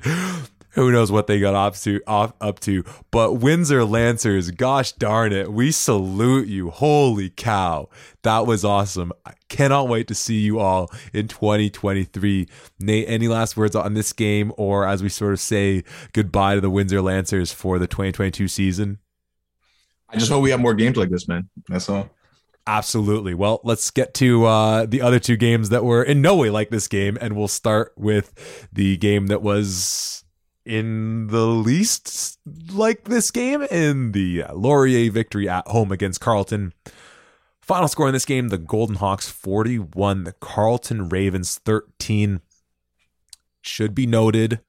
Who 0.76 0.90
knows 0.90 1.12
what 1.12 1.28
they 1.28 1.42
got 1.42 1.54
up 1.54 1.76
to, 1.80 2.00
off, 2.08 2.32
up 2.40 2.62
to? 2.62 2.86
But 3.12 3.34
Windsor 3.34 3.84
Lancers, 3.84 4.52
gosh 4.52 4.94
darn 4.94 5.34
it, 5.34 5.52
we 5.52 5.70
salute 5.72 6.48
you. 6.48 6.70
Holy 6.70 7.30
cow. 7.30 7.90
That 8.24 8.48
was 8.48 8.64
awesome. 8.64 9.12
I 9.26 9.34
cannot 9.50 9.90
wait 9.90 10.08
to 10.08 10.16
see 10.16 10.40
you 10.40 10.60
all 10.60 10.90
in 11.12 11.28
2023. 11.28 12.48
Nate, 12.80 13.10
any 13.10 13.28
last 13.28 13.58
words 13.58 13.76
on 13.76 13.96
this 13.96 14.14
game, 14.14 14.54
or 14.56 14.88
as 14.88 15.04
we 15.04 15.10
sort 15.10 15.34
of 15.34 15.42
say 15.42 15.84
goodbye 16.14 16.56
to 16.56 16.62
the 16.62 16.70
Windsor 16.70 17.02
Lancers 17.02 17.52
for 17.52 17.78
the 17.78 17.88
2022 17.88 18.48
season? 18.48 19.00
I 20.12 20.18
just 20.18 20.32
hope 20.32 20.44
we 20.44 20.52
have 20.52 20.60
more 20.60 20.74
games 20.74 20.98
like 20.98 21.10
this, 21.10 21.28
man. 21.28 21.50
That's 21.68 21.90
all. 21.90 22.10
Absolutely. 22.68 23.34
Well, 23.34 23.62
let's 23.64 23.90
get 23.90 24.14
to 24.16 24.46
uh, 24.46 24.86
the 24.86 25.02
other 25.02 25.20
two 25.20 25.36
games 25.36 25.70
that 25.70 25.84
were 25.84 26.04
in 26.04 26.22
no 26.22 26.36
way 26.36 26.50
like 26.50 26.70
this 26.70 26.88
game, 26.88 27.18
and 27.20 27.36
we'll 27.36 27.48
start 27.48 27.94
with 27.98 28.68
the 28.72 28.98
game 28.98 29.28
that 29.28 29.42
was 29.42 30.24
in 30.64 31.28
the 31.28 31.46
least 31.46 32.40
like 32.72 33.06
this 33.06 33.32
game 33.32 33.64
in 33.64 34.12
the 34.12 34.44
Laurier 34.54 35.12
victory 35.12 35.50
at 35.50 35.68
home 35.68 35.92
against 35.92 36.22
Carleton. 36.22 36.74
Final 37.62 37.88
score 37.88 38.08
in 38.08 38.14
this 38.14 38.26
game: 38.26 38.50
the 38.50 38.58
Golden 38.60 38.98
Hawks 38.98 39.30
forty-one, 39.30 40.24
the 40.26 40.34
Carleton 40.34 41.10
Ravens 41.10 41.58
thirteen. 41.58 42.42
Should 43.64 43.96
be 43.96 44.06
noted 44.06 44.62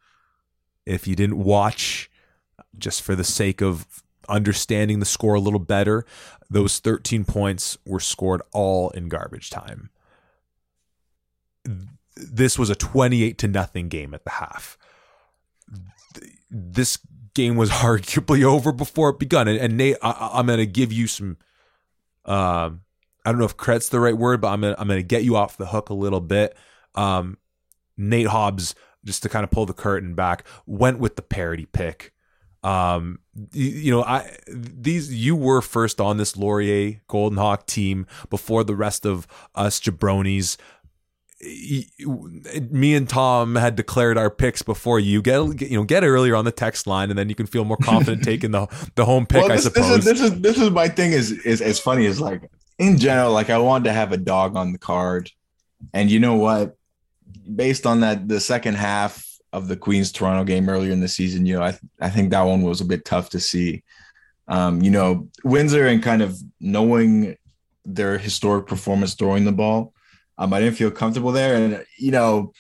if 0.87 1.07
you 1.07 1.15
didn't 1.17 1.39
watch, 1.39 2.11
just 2.79 3.03
for 3.03 3.15
the 3.15 3.25
sake 3.25 3.61
of 3.63 4.02
understanding 4.29 5.01
the 5.01 5.07
score 5.07 5.35
a 5.35 5.41
little 5.41 5.61
better, 5.61 6.05
those 6.51 6.79
13 6.79 7.25
points 7.25 7.79
were 7.87 8.01
scored 8.01 8.43
all 8.53 8.91
in 8.91 9.09
garbage 9.09 9.51
time. 9.51 9.91
This 12.17 12.59
was 12.59 12.71
a 12.71 12.75
28 12.75 13.39
to 13.39 13.49
nothing 13.49 13.89
game 13.89 14.15
at 14.15 14.25
the 14.25 14.31
half. 14.31 14.77
This 16.51 16.99
game 17.35 17.57
was 17.57 17.71
arguably 17.87 18.45
over 18.45 18.73
before 18.73 19.11
it 19.11 19.19
begun. 19.19 19.49
And, 19.49 19.59
and 19.59 19.77
Nate, 19.77 19.97
I, 20.03 20.39
am 20.39 20.47
going 20.47 20.59
to 20.59 20.67
give 20.67 20.93
you 20.93 21.07
some. 21.07 21.39
Um, 22.25 22.83
I 23.25 23.31
don't 23.31 23.39
know 23.39 23.45
if 23.45 23.57
credit's 23.57 23.89
the 23.89 24.01
right 24.01 24.17
word, 24.17 24.41
but 24.41 24.49
I'm 24.49 24.61
gonna 24.61 24.75
I'm 24.79 24.89
gonna 24.89 25.03
get 25.03 25.23
you 25.23 25.37
off 25.37 25.57
the 25.57 25.67
hook 25.67 25.91
a 25.91 25.95
little 25.95 26.21
bit. 26.21 26.57
Um, 26.95 27.39
Nate 27.97 28.27
Hobbs, 28.27 28.75
just 29.05 29.23
to 29.23 29.29
kind 29.29 29.45
of 29.45 29.51
pull 29.51 29.65
the 29.67 29.73
curtain 29.73 30.15
back, 30.15 30.45
went 30.67 30.99
with 30.99 31.17
the 31.17 31.23
parody 31.23 31.67
pick 31.67 32.13
um, 32.63 33.19
you, 33.53 33.69
you, 33.71 33.91
know, 33.91 34.03
I 34.05 34.31
these 34.47 35.13
you 35.13 35.35
were 35.35 35.63
first 35.63 36.01
on 36.01 36.17
this 36.17 36.37
Laurier 36.37 37.01
Golden 37.09 37.39
Hawk 37.39 37.67
team 37.67 38.07
before 38.31 38.63
the 38.63 38.77
rest 38.77 39.05
of 39.05 39.27
us 39.55 39.81
jabronis. 39.81 40.57
Me 42.71 42.95
and 42.95 43.09
Tom 43.09 43.57
had 43.57 43.75
declared 43.75 44.17
our 44.17 44.31
picks 44.31 44.63
before 44.63 45.01
you. 45.01 45.21
Get 45.21 45.61
you 45.63 45.77
know 45.77 45.83
get 45.83 46.05
earlier 46.05 46.37
on 46.37 46.45
the 46.45 46.53
text 46.53 46.87
line, 46.87 47.11
and 47.11 47.19
then 47.19 47.29
you 47.29 47.35
can 47.35 47.47
feel 47.47 47.65
more 47.65 47.79
confident 47.79 48.23
taking 48.25 48.53
the 48.53 48.69
the 48.95 49.05
home 49.05 49.27
pick. 49.27 49.41
Well, 49.41 49.49
this, 49.49 49.67
I 49.67 49.71
suppose 49.71 50.05
this 50.05 50.21
is, 50.21 50.21
this 50.21 50.21
is 50.21 50.41
this 50.41 50.59
is 50.59 50.71
my 50.71 50.89
thing. 50.89 51.13
Is 51.13 51.33
is 51.33 51.61
as 51.61 51.81
funny 51.81 52.07
as 52.07 52.21
like 52.21 52.49
in 52.79 52.97
general, 52.99 53.33
like 53.33 53.51
I 53.51 53.59
wanted 53.59 53.85
to 53.85 53.93
have 53.93 54.13
a 54.13 54.17
dog 54.17 54.57
on 54.57 54.73
the 54.73 54.79
card, 54.79 55.33
and 55.93 56.11
you 56.11 56.21
know 56.21 56.37
what? 56.37 56.77
Based 57.53 57.87
on 57.87 58.01
that, 58.01 58.29
the 58.29 58.39
second 58.39 58.77
half 58.77 59.32
of 59.53 59.69
the 59.69 59.77
Queens 59.77 60.13
Toronto 60.13 60.45
game 60.45 60.69
earlier 60.69 60.93
in 60.93 61.01
the 61.01 61.09
season, 61.09 61.47
you 61.47 61.57
know, 61.57 61.63
I 61.63 61.71
th- 61.71 61.83
I 62.01 62.11
think 62.11 62.31
that 62.31 62.43
one 62.43 62.63
was 62.63 62.81
a 62.81 62.87
bit 62.87 63.05
tough 63.05 63.31
to 63.31 63.41
see. 63.41 63.83
Um, 64.49 64.83
you 64.83 64.91
know, 64.91 65.29
Windsor 65.45 65.87
and 65.87 66.03
kind 66.03 66.23
of 66.23 66.37
knowing 66.61 67.37
their 67.85 68.19
historic 68.19 68.67
performance 68.67 69.15
throwing 69.15 69.45
the 69.45 69.53
ball, 69.53 69.93
um, 70.39 70.53
I 70.53 70.61
didn't 70.61 70.77
feel 70.77 70.91
comfortable 70.91 71.33
there. 71.33 71.57
And 71.57 71.85
you 71.99 72.11
know, 72.11 72.53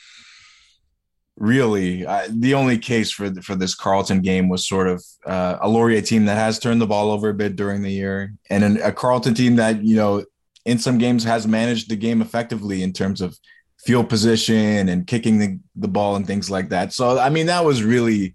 really, 1.36 2.06
I, 2.06 2.28
the 2.28 2.54
only 2.54 2.78
case 2.78 3.10
for 3.10 3.32
for 3.42 3.54
this 3.54 3.74
Carleton 3.74 4.20
game 4.20 4.48
was 4.48 4.66
sort 4.66 4.88
of 4.88 5.04
uh, 5.26 5.58
a 5.60 5.68
Laurier 5.68 6.02
team 6.02 6.26
that 6.26 6.36
has 6.36 6.58
turned 6.58 6.80
the 6.80 6.86
ball 6.86 7.10
over 7.10 7.28
a 7.30 7.34
bit 7.34 7.56
during 7.56 7.82
the 7.82 7.92
year, 7.92 8.34
and 8.50 8.64
an, 8.64 8.82
a 8.82 8.92
Carleton 8.92 9.34
team 9.34 9.56
that 9.56 9.82
you 9.82 9.96
know 9.96 10.24
in 10.64 10.78
some 10.78 10.98
games 10.98 11.24
has 11.24 11.46
managed 11.46 11.90
the 11.90 11.96
game 11.96 12.22
effectively 12.22 12.82
in 12.82 12.92
terms 12.92 13.20
of 13.20 13.36
field 13.84 14.08
position 14.08 14.88
and 14.88 15.06
kicking 15.06 15.38
the, 15.38 15.58
the 15.74 15.88
ball 15.88 16.14
and 16.16 16.26
things 16.26 16.50
like 16.50 16.68
that. 16.68 16.92
So, 16.92 17.18
I 17.18 17.30
mean, 17.30 17.46
that 17.46 17.64
was 17.64 17.82
really 17.82 18.34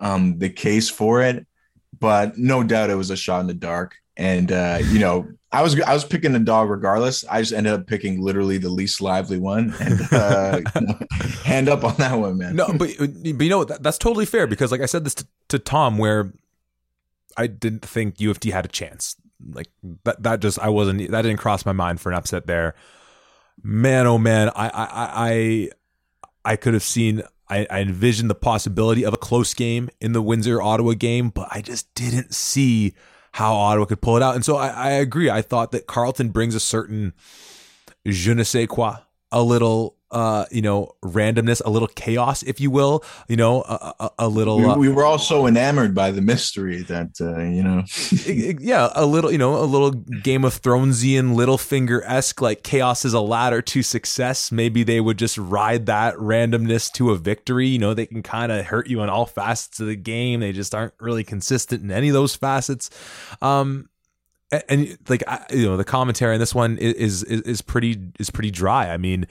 um, 0.00 0.38
the 0.38 0.50
case 0.50 0.90
for 0.90 1.22
it, 1.22 1.46
but 1.98 2.36
no 2.36 2.62
doubt 2.62 2.90
it 2.90 2.94
was 2.94 3.10
a 3.10 3.16
shot 3.16 3.40
in 3.40 3.46
the 3.46 3.54
dark. 3.54 3.94
And, 4.18 4.52
uh, 4.52 4.80
you 4.82 4.98
know, 4.98 5.28
I 5.50 5.62
was, 5.62 5.80
I 5.80 5.94
was 5.94 6.04
picking 6.04 6.32
the 6.32 6.38
dog 6.38 6.68
regardless. 6.68 7.24
I 7.24 7.40
just 7.40 7.54
ended 7.54 7.72
up 7.72 7.86
picking 7.86 8.20
literally 8.20 8.58
the 8.58 8.68
least 8.68 9.00
lively 9.00 9.38
one 9.38 9.74
and 9.80 10.00
uh, 10.12 10.60
hand 11.44 11.70
up 11.70 11.84
on 11.84 11.94
that 11.96 12.18
one, 12.18 12.36
man. 12.36 12.56
No, 12.56 12.66
but, 12.68 12.90
but 12.98 13.24
you 13.24 13.48
know, 13.48 13.64
that, 13.64 13.82
that's 13.82 13.98
totally 13.98 14.26
fair 14.26 14.46
because 14.46 14.70
like 14.70 14.82
I 14.82 14.86
said 14.86 15.04
this 15.04 15.14
to, 15.14 15.26
to 15.48 15.58
Tom, 15.58 15.96
where 15.96 16.32
I 17.38 17.46
didn't 17.46 17.84
think 17.84 18.20
U 18.20 18.30
of 18.30 18.40
T 18.40 18.50
had 18.50 18.66
a 18.66 18.68
chance. 18.68 19.16
Like 19.42 19.68
that, 20.04 20.22
that 20.22 20.40
just, 20.40 20.58
I 20.58 20.68
wasn't, 20.68 21.10
that 21.10 21.22
didn't 21.22 21.38
cross 21.38 21.64
my 21.64 21.72
mind 21.72 22.00
for 22.02 22.12
an 22.12 22.18
upset 22.18 22.46
there 22.46 22.74
man, 23.62 24.06
oh 24.06 24.18
man, 24.18 24.50
I 24.50 24.68
I 24.68 24.88
I 24.94 25.70
I 26.44 26.56
could 26.56 26.74
have 26.74 26.82
seen. 26.82 27.22
I, 27.48 27.66
I 27.68 27.80
envisioned 27.80 28.30
the 28.30 28.34
possibility 28.34 29.04
of 29.04 29.12
a 29.12 29.18
close 29.18 29.52
game 29.52 29.90
in 30.00 30.12
the 30.12 30.22
Windsor 30.22 30.62
Ottawa 30.62 30.94
game, 30.94 31.28
but 31.28 31.48
I 31.50 31.60
just 31.60 31.92
didn't 31.94 32.34
see 32.34 32.94
how 33.32 33.54
Ottawa 33.54 33.84
could 33.84 34.00
pull 34.00 34.16
it 34.16 34.22
out. 34.22 34.34
And 34.34 34.44
so 34.44 34.56
I, 34.56 34.68
I 34.68 34.90
agree. 34.92 35.28
I 35.28 35.42
thought 35.42 35.72
that 35.72 35.86
Carleton 35.86 36.30
brings 36.30 36.54
a 36.54 36.60
certain 36.60 37.12
je 38.06 38.32
ne 38.32 38.42
sais 38.42 38.66
quoi, 38.66 38.96
a 39.30 39.42
little 39.42 39.96
uh, 40.12 40.44
you 40.50 40.60
know, 40.60 40.94
randomness, 41.02 41.62
a 41.64 41.70
little 41.70 41.88
chaos, 41.88 42.42
if 42.42 42.60
you 42.60 42.70
will, 42.70 43.02
you 43.28 43.36
know, 43.36 43.62
a, 43.62 43.94
a, 43.98 44.10
a 44.20 44.28
little. 44.28 44.58
We, 44.58 44.64
uh, 44.66 44.76
we, 44.76 44.88
were 44.90 45.04
all 45.04 45.18
so 45.18 45.46
enamored 45.46 45.94
by 45.94 46.10
the 46.10 46.20
mystery 46.20 46.82
that, 46.82 47.18
uh, 47.18 47.40
you 47.40 47.62
know, 47.62 47.84
yeah, 48.60 48.90
a 48.94 49.06
little, 49.06 49.32
you 49.32 49.38
know, 49.38 49.56
a 49.56 49.64
little 49.64 49.90
Game 49.90 50.44
of 50.44 50.60
Thronesian, 50.60 51.34
Littlefinger 51.34 52.02
esque, 52.04 52.42
like 52.42 52.62
chaos 52.62 53.06
is 53.06 53.14
a 53.14 53.20
ladder 53.20 53.62
to 53.62 53.82
success. 53.82 54.52
Maybe 54.52 54.82
they 54.82 55.00
would 55.00 55.18
just 55.18 55.38
ride 55.38 55.86
that 55.86 56.14
randomness 56.16 56.92
to 56.92 57.10
a 57.10 57.16
victory. 57.16 57.68
You 57.68 57.78
know, 57.78 57.94
they 57.94 58.06
can 58.06 58.22
kind 58.22 58.52
of 58.52 58.66
hurt 58.66 58.88
you 58.88 59.00
on 59.00 59.08
all 59.08 59.24
facets 59.24 59.80
of 59.80 59.86
the 59.86 59.96
game. 59.96 60.40
They 60.40 60.52
just 60.52 60.74
aren't 60.74 60.94
really 61.00 61.24
consistent 61.24 61.82
in 61.82 61.90
any 61.90 62.08
of 62.08 62.14
those 62.14 62.36
facets. 62.36 62.90
Um, 63.40 63.88
and, 64.52 64.62
and 64.68 64.98
like 65.08 65.24
you 65.50 65.64
know 65.64 65.78
the 65.78 65.84
commentary 65.84 66.34
on 66.34 66.38
this 66.38 66.54
one 66.54 66.76
is, 66.76 67.22
is 67.24 67.40
is 67.42 67.62
pretty 67.62 67.98
is 68.20 68.30
pretty 68.30 68.50
dry. 68.50 68.92
I 68.92 68.98
mean, 68.98 69.26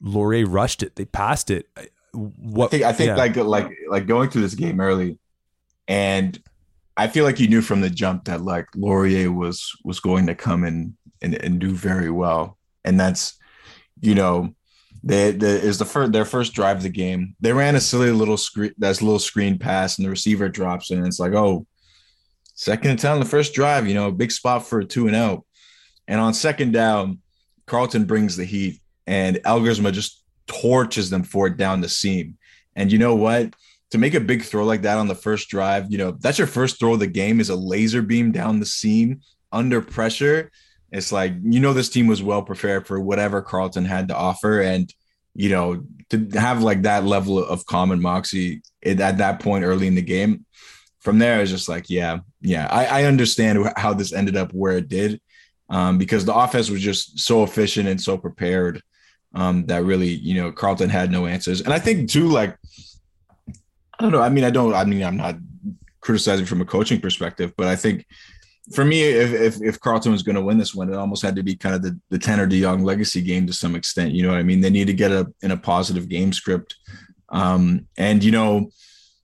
Laurier 0.00 0.46
rushed 0.46 0.82
it. 0.82 0.96
They 0.96 1.04
passed 1.04 1.50
it. 1.50 1.66
What 2.12 2.66
I 2.66 2.68
think, 2.68 2.84
I 2.84 2.92
think 2.92 3.08
yeah. 3.08 3.16
like 3.16 3.36
like 3.36 3.70
like 3.88 4.06
going 4.06 4.30
through 4.30 4.42
this 4.42 4.54
game 4.54 4.80
early, 4.80 5.18
and 5.86 6.40
I 6.96 7.08
feel 7.08 7.24
like 7.24 7.38
you 7.38 7.48
knew 7.48 7.62
from 7.62 7.80
the 7.80 7.90
jump 7.90 8.24
that 8.24 8.42
like 8.42 8.66
Laurier 8.74 9.30
was 9.30 9.72
was 9.84 10.00
going 10.00 10.26
to 10.26 10.34
come 10.34 10.64
in 10.64 10.96
and, 11.22 11.34
and 11.34 11.58
do 11.58 11.72
very 11.72 12.10
well. 12.10 12.58
And 12.84 12.98
that's 12.98 13.38
you 14.00 14.14
know, 14.14 14.54
they 15.02 15.30
the 15.30 15.46
is 15.46 15.78
the 15.78 15.84
first 15.84 16.12
their 16.12 16.24
first 16.24 16.52
drive 16.52 16.78
of 16.78 16.82
the 16.82 16.88
game. 16.88 17.36
They 17.40 17.52
ran 17.52 17.76
a 17.76 17.80
silly 17.80 18.10
little 18.10 18.36
screen 18.36 18.72
that's 18.78 19.00
a 19.00 19.04
little 19.04 19.18
screen 19.18 19.58
pass 19.58 19.98
and 19.98 20.04
the 20.04 20.10
receiver 20.10 20.48
drops 20.48 20.90
in. 20.90 20.98
And 20.98 21.06
it's 21.06 21.20
like, 21.20 21.32
oh, 21.32 21.66
second 22.54 22.90
and 22.90 22.98
10 22.98 23.12
on 23.12 23.20
the 23.20 23.24
first 23.24 23.54
drive, 23.54 23.86
you 23.86 23.94
know, 23.94 24.10
big 24.10 24.32
spot 24.32 24.66
for 24.66 24.80
a 24.80 24.84
two 24.84 25.06
and 25.06 25.16
out. 25.16 25.44
And 26.08 26.20
on 26.20 26.34
second 26.34 26.72
down, 26.72 27.20
Carleton 27.66 28.04
brings 28.04 28.36
the 28.36 28.44
heat 28.44 28.80
and 29.10 29.36
Elgersma 29.44 29.90
just 29.92 30.22
torches 30.46 31.10
them 31.10 31.24
for 31.24 31.48
it 31.48 31.56
down 31.56 31.80
the 31.82 31.88
seam. 31.88 32.38
And 32.76 32.92
you 32.92 32.98
know 32.98 33.16
what? 33.16 33.54
To 33.90 33.98
make 33.98 34.14
a 34.14 34.20
big 34.20 34.42
throw 34.44 34.64
like 34.64 34.82
that 34.82 34.98
on 34.98 35.08
the 35.08 35.22
first 35.26 35.48
drive, 35.50 35.90
you 35.90 35.98
know, 35.98 36.12
that's 36.22 36.38
your 36.38 36.46
first 36.46 36.78
throw 36.78 36.94
of 36.94 37.00
the 37.00 37.08
game 37.22 37.40
is 37.40 37.50
a 37.50 37.56
laser 37.72 38.02
beam 38.02 38.30
down 38.30 38.60
the 38.60 38.66
seam 38.66 39.20
under 39.50 39.80
pressure. 39.82 40.50
It's 40.92 41.10
like, 41.12 41.32
you 41.42 41.60
know, 41.60 41.72
this 41.72 41.90
team 41.90 42.06
was 42.06 42.22
well 42.22 42.42
prepared 42.42 42.86
for 42.86 43.00
whatever 43.00 43.42
Carleton 43.42 43.84
had 43.84 44.08
to 44.08 44.16
offer. 44.16 44.60
And, 44.60 44.86
you 45.34 45.50
know, 45.50 45.84
to 46.10 46.16
have 46.38 46.62
like 46.62 46.82
that 46.82 47.04
level 47.04 47.38
of 47.44 47.66
common 47.66 48.00
moxie 48.00 48.62
at 48.84 49.18
that 49.18 49.40
point 49.40 49.64
early 49.64 49.86
in 49.86 49.96
the 49.96 50.02
game, 50.16 50.46
from 51.00 51.18
there, 51.18 51.38
I 51.38 51.40
was 51.40 51.50
just 51.50 51.68
like, 51.68 51.90
yeah, 51.90 52.18
yeah, 52.40 52.68
I, 52.70 53.02
I 53.02 53.04
understand 53.04 53.72
how 53.76 53.94
this 53.94 54.12
ended 54.12 54.36
up 54.36 54.52
where 54.52 54.76
it 54.78 54.88
did. 54.88 55.20
um, 55.70 55.98
because 55.98 56.24
the 56.24 56.34
offense 56.34 56.68
was 56.68 56.82
just 56.82 57.20
so 57.20 57.42
efficient 57.44 57.88
and 57.88 58.00
so 58.00 58.18
prepared 58.18 58.82
um, 59.34 59.66
that 59.66 59.84
really, 59.84 60.08
you 60.08 60.34
know, 60.34 60.52
Carleton 60.52 60.90
had 60.90 61.10
no 61.10 61.26
answers. 61.26 61.60
And 61.60 61.72
I 61.72 61.78
think 61.78 62.10
too, 62.10 62.28
like, 62.28 62.56
I 63.48 64.02
don't 64.02 64.12
know. 64.12 64.22
I 64.22 64.28
mean, 64.28 64.44
I 64.44 64.50
don't. 64.50 64.74
I 64.74 64.84
mean, 64.84 65.02
I'm 65.02 65.16
not 65.16 65.36
criticizing 66.00 66.46
from 66.46 66.60
a 66.60 66.64
coaching 66.64 67.00
perspective, 67.00 67.52
but 67.56 67.68
I 67.68 67.76
think 67.76 68.06
for 68.72 68.84
me, 68.84 69.02
if 69.02 69.32
if, 69.32 69.62
if 69.62 69.80
Carleton 69.80 70.12
was 70.12 70.22
going 70.22 70.36
to 70.36 70.42
win 70.42 70.58
this 70.58 70.74
one, 70.74 70.92
it 70.92 70.96
almost 70.96 71.22
had 71.22 71.36
to 71.36 71.42
be 71.42 71.54
kind 71.54 71.74
of 71.74 71.82
the 71.82 71.98
the 72.08 72.18
Tanner 72.18 72.46
DeYoung 72.46 72.84
legacy 72.84 73.20
game 73.20 73.46
to 73.46 73.52
some 73.52 73.74
extent. 73.74 74.12
You 74.12 74.22
know 74.22 74.30
what 74.30 74.38
I 74.38 74.42
mean? 74.42 74.60
They 74.60 74.70
need 74.70 74.86
to 74.86 74.94
get 74.94 75.12
a 75.12 75.30
in 75.42 75.50
a 75.50 75.56
positive 75.56 76.08
game 76.08 76.32
script, 76.32 76.76
um, 77.28 77.86
and 77.98 78.24
you 78.24 78.30
know, 78.30 78.70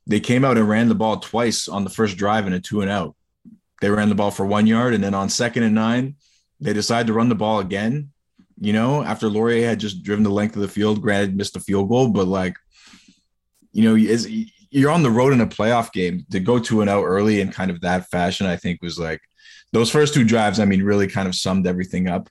they 0.07 0.21
came 0.21 0.45
out 0.45 0.59
and 0.59 0.69
ran 0.69 0.89
the 0.89 0.95
ball 0.95 1.19
twice 1.19 1.69
on 1.69 1.85
the 1.85 1.91
first 1.91 2.17
drive 2.17 2.47
and 2.47 2.55
a 2.55 2.61
two 2.61 2.83
and 2.83 2.91
out. 2.91 3.15
They 3.81 3.91
ran 3.91 4.09
the 4.09 4.15
ball 4.15 4.31
for 4.31 4.47
one 4.47 4.67
yard, 4.67 4.95
and 4.95 5.03
then 5.03 5.15
on 5.15 5.29
second 5.29 5.63
and 5.63 5.75
nine, 5.75 6.17
they 6.61 6.73
decided 6.73 7.07
to 7.09 7.13
run 7.13 7.29
the 7.29 7.35
ball 7.35 7.61
again. 7.61 8.11
You 8.59 8.73
know, 8.73 9.03
after 9.03 9.29
Laurier 9.29 9.69
had 9.69 9.81
just 9.81 10.03
driven 10.03 10.25
the 10.25 10.31
length 10.31 10.57
of 10.57 10.63
the 10.63 10.69
field, 10.69 11.03
granted 11.03 11.37
missed 11.37 11.57
a 11.57 11.61
field 11.61 11.89
goal, 11.89 12.09
but 12.09 12.27
like, 12.27 12.57
you 13.73 13.83
know, 13.83 13.95
is 13.95 14.27
you're 14.71 14.91
on 14.91 15.03
the 15.03 15.11
road 15.11 15.33
in 15.33 15.41
a 15.41 15.47
playoff 15.47 15.93
game 15.93 16.25
to 16.31 16.41
go 16.41 16.59
to 16.59 16.81
and 16.81 16.89
out 16.89 17.05
early 17.05 17.41
in 17.41 17.51
kind 17.51 17.71
of 17.71 17.83
that 17.83 18.09
fashion. 18.09 18.47
I 18.47 18.57
think 18.57 18.81
was 18.81 18.99
like 18.99 19.21
those 19.73 19.91
first 19.91 20.15
two 20.15 20.25
drives. 20.25 20.59
I 20.59 20.65
mean, 20.65 20.83
really 20.83 21.07
kind 21.07 21.29
of 21.29 21.35
summed 21.35 21.67
everything 21.67 22.09
up 22.09 22.31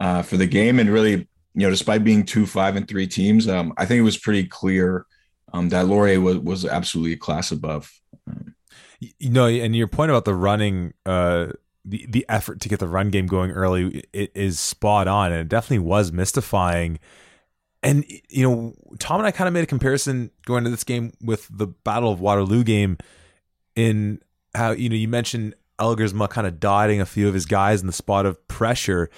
uh, 0.00 0.22
for 0.22 0.38
the 0.38 0.46
game, 0.46 0.78
and 0.78 0.88
really, 0.90 1.12
you 1.12 1.28
know, 1.54 1.70
despite 1.70 2.02
being 2.02 2.24
two, 2.24 2.46
five, 2.46 2.76
and 2.76 2.88
three 2.88 3.06
teams, 3.06 3.46
um, 3.46 3.74
I 3.76 3.84
think 3.84 3.98
it 3.98 4.04
was 4.04 4.18
pretty 4.18 4.46
clear 4.46 5.06
um, 5.52 5.68
that 5.68 5.86
Laurier 5.86 6.20
was 6.20 6.38
was 6.38 6.64
absolutely 6.64 7.12
a 7.12 7.18
class 7.18 7.52
above. 7.52 7.92
You 9.00 9.30
know, 9.30 9.46
and 9.46 9.76
your 9.76 9.88
point 9.88 10.10
about 10.10 10.24
the 10.24 10.34
running. 10.34 10.94
Uh 11.04 11.48
the 11.84 12.06
the 12.08 12.24
effort 12.28 12.60
to 12.60 12.68
get 12.68 12.78
the 12.78 12.88
run 12.88 13.10
game 13.10 13.26
going 13.26 13.50
early 13.50 14.04
it 14.12 14.30
is 14.34 14.60
spot 14.60 15.08
on 15.08 15.32
and 15.32 15.40
it 15.40 15.48
definitely 15.48 15.80
was 15.80 16.12
mystifying. 16.12 16.98
And 17.82 18.04
you 18.28 18.48
know 18.48 18.74
tom 19.00 19.18
and 19.18 19.26
i 19.26 19.32
kind 19.32 19.48
of 19.48 19.54
made 19.54 19.64
a 19.64 19.66
comparison 19.66 20.30
going 20.46 20.62
to 20.62 20.70
this 20.70 20.84
game 20.84 21.12
with 21.20 21.48
the 21.50 21.66
battle 21.66 22.12
of 22.12 22.20
waterloo 22.20 22.62
game 22.62 22.96
in 23.74 24.20
how 24.54 24.70
you 24.70 24.88
know 24.88 24.94
you 24.94 25.08
mentioned 25.08 25.54
Elgersma 25.78 26.28
kind 26.28 26.46
of 26.46 26.60
dotting 26.60 27.00
a 27.00 27.06
few 27.06 27.28
of 27.28 27.34
his 27.34 27.46
guys 27.46 27.80
in 27.80 27.86
the 27.86 27.92
spot 27.92 28.24
of 28.24 28.46
pressure. 28.48 29.10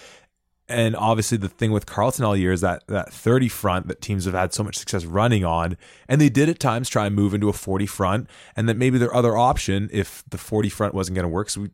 And 0.67 0.97
obviously 0.97 1.37
the 1.37 1.49
thing 1.49 1.73
with 1.73 1.85
Carleton 1.85 2.25
all 2.25 2.35
year 2.35 2.53
is 2.53 2.63
that 2.63 2.87
that 2.87 3.13
30 3.13 3.49
front 3.49 3.89
that 3.89 4.01
teams 4.01 4.25
have 4.25 4.33
had 4.33 4.55
so 4.55 4.65
much 4.65 4.77
success 4.77 5.05
running 5.05 5.45
on 5.45 5.77
and 6.09 6.21
they 6.21 6.31
did 6.31 6.49
at 6.49 6.59
times 6.59 6.89
try 6.89 7.05
and 7.07 7.15
move 7.15 7.35
into 7.35 7.51
a 7.51 7.53
40 7.53 7.85
front 7.85 8.31
and 8.57 8.67
that 8.69 8.79
maybe 8.79 8.97
their 8.97 9.15
other 9.15 9.37
option 9.37 9.91
if 9.93 10.25
the 10.31 10.39
40 10.39 10.71
front 10.71 10.95
wasn't 10.95 11.17
going 11.17 11.25
to 11.25 11.29
work 11.29 11.51
so 11.51 11.63
we 11.63 11.71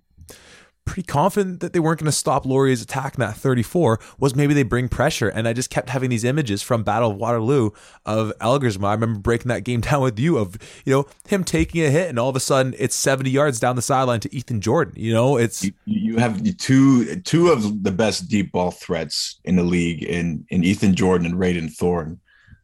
pretty 0.85 1.03
confident 1.03 1.61
that 1.61 1.73
they 1.73 1.79
weren't 1.79 2.01
going 2.01 2.07
to 2.07 2.12
stop 2.12 2.45
Laurier's 2.45 2.83
attack 2.83 3.14
in 3.14 3.21
that 3.21 3.37
34 3.37 4.01
was 4.19 4.35
maybe 4.35 4.55
they 4.55 4.62
bring 4.62 4.88
pressure. 4.88 5.29
And 5.29 5.47
I 5.47 5.53
just 5.53 5.71
kept 5.71 5.88
having 5.88 6.11
these 6.11 6.25
images 6.25 6.62
from 6.62 6.83
Battle 6.83 7.12
of 7.12 7.16
Waterloo 7.16 7.71
of 8.05 8.33
Elgersma. 8.40 8.87
I 8.87 8.95
remember 8.95 9.21
breaking 9.21 9.49
that 9.49 9.64
game 9.64 9.81
down 9.83 10.03
with 10.03 10.19
you 10.19 10.38
of, 10.38 10.57
you 10.85 10.93
know, 10.93 11.07
him 11.29 11.45
taking 11.45 11.85
a 11.85 11.90
hit 11.90 12.09
and 12.09 12.19
all 12.19 12.29
of 12.29 12.37
a 12.37 12.40
sudden 12.40 12.75
it's 12.79 12.97
70 12.97 13.31
yards 13.31 13.61
down 13.61 13.77
the 13.77 13.83
sideline 13.83 14.21
to 14.21 14.35
Ethan 14.35 14.61
Jordan. 14.61 14.95
You 14.97 15.12
know, 15.12 15.37
it's 15.37 15.64
you, 15.64 15.73
you 15.85 16.16
have 16.19 16.43
two 16.57 17.16
two 17.21 17.51
of 17.51 17.83
the 17.83 17.93
best 17.93 18.29
deep 18.29 18.53
ball 18.53 18.71
threats 18.71 19.40
in 19.45 19.57
the 19.57 19.62
league 19.62 20.03
in 20.03 20.45
in 20.51 20.64
Ethan 20.64 20.95
Jordan 20.95 21.27
and 21.27 21.37
Rayden 21.37 21.73
Thorn. 21.73 22.21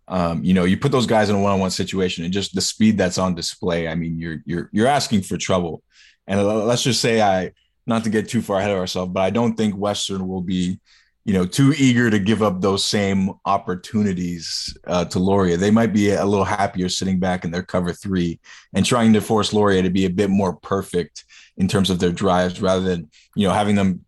Um, 0.09 0.45
you 0.45 0.55
know, 0.55 0.65
you 0.65 0.77
put 0.77 0.93
those 0.93 1.07
guys 1.07 1.29
in 1.29 1.37
a 1.37 1.41
one-on-one 1.41 1.71
situation 1.71 2.25
and 2.25 2.33
just 2.33 2.55
the 2.55 2.61
speed 2.61 2.97
that's 2.97 3.19
on 3.19 3.35
display. 3.35 3.89
I 3.89 3.95
mean, 3.95 4.19
you're 4.19 4.39
you're 4.45 4.71
you're 4.73 4.87
asking 4.87 5.23
for 5.23 5.37
trouble. 5.37 5.83
And 6.29 6.45
let's 6.45 6.83
just 6.83 7.01
say 7.01 7.21
I 7.23 7.53
not 7.87 8.05
to 8.05 8.11
get 8.11 8.29
too 8.29 8.43
far 8.43 8.59
ahead 8.59 8.71
of 8.71 8.79
ourselves, 8.79 9.13
but 9.13 9.21
I 9.21 9.31
don't 9.31 9.57
think 9.57 9.75
Western 9.75 10.27
will 10.27 10.43
be, 10.43 10.81
you 11.25 11.33
know, 11.33 11.47
too 11.47 11.73
eager 11.77 12.11
to 12.11 12.19
give 12.19 12.43
up 12.43 12.61
those 12.61 12.85
same 12.85 13.31
opportunities 13.45 14.77
uh, 14.87 15.05
to 15.07 15.19
Laurier. 15.19 15.57
They 15.57 15.71
might 15.71 15.93
be 15.93 16.11
a 16.11 16.25
little 16.25 16.45
happier 16.45 16.89
sitting 16.89 17.19
back 17.19 17.45
in 17.45 17.51
their 17.51 17.63
cover 17.63 17.93
three 17.93 18.41
and 18.75 18.85
trying 18.85 19.13
to 19.13 19.21
force 19.21 19.53
Laurier 19.53 19.83
to 19.83 19.91
be 19.91 20.05
a 20.05 20.11
bit 20.11 20.31
more 20.31 20.55
perfect 20.55 21.25
in 21.57 21.69
terms 21.69 21.91
of 21.91 21.99
their 21.99 22.13
drives 22.13 22.61
rather 22.61 22.83
than, 22.83 23.11
you 23.35 23.47
know, 23.47 23.55
having 23.55 23.77
them 23.77 24.05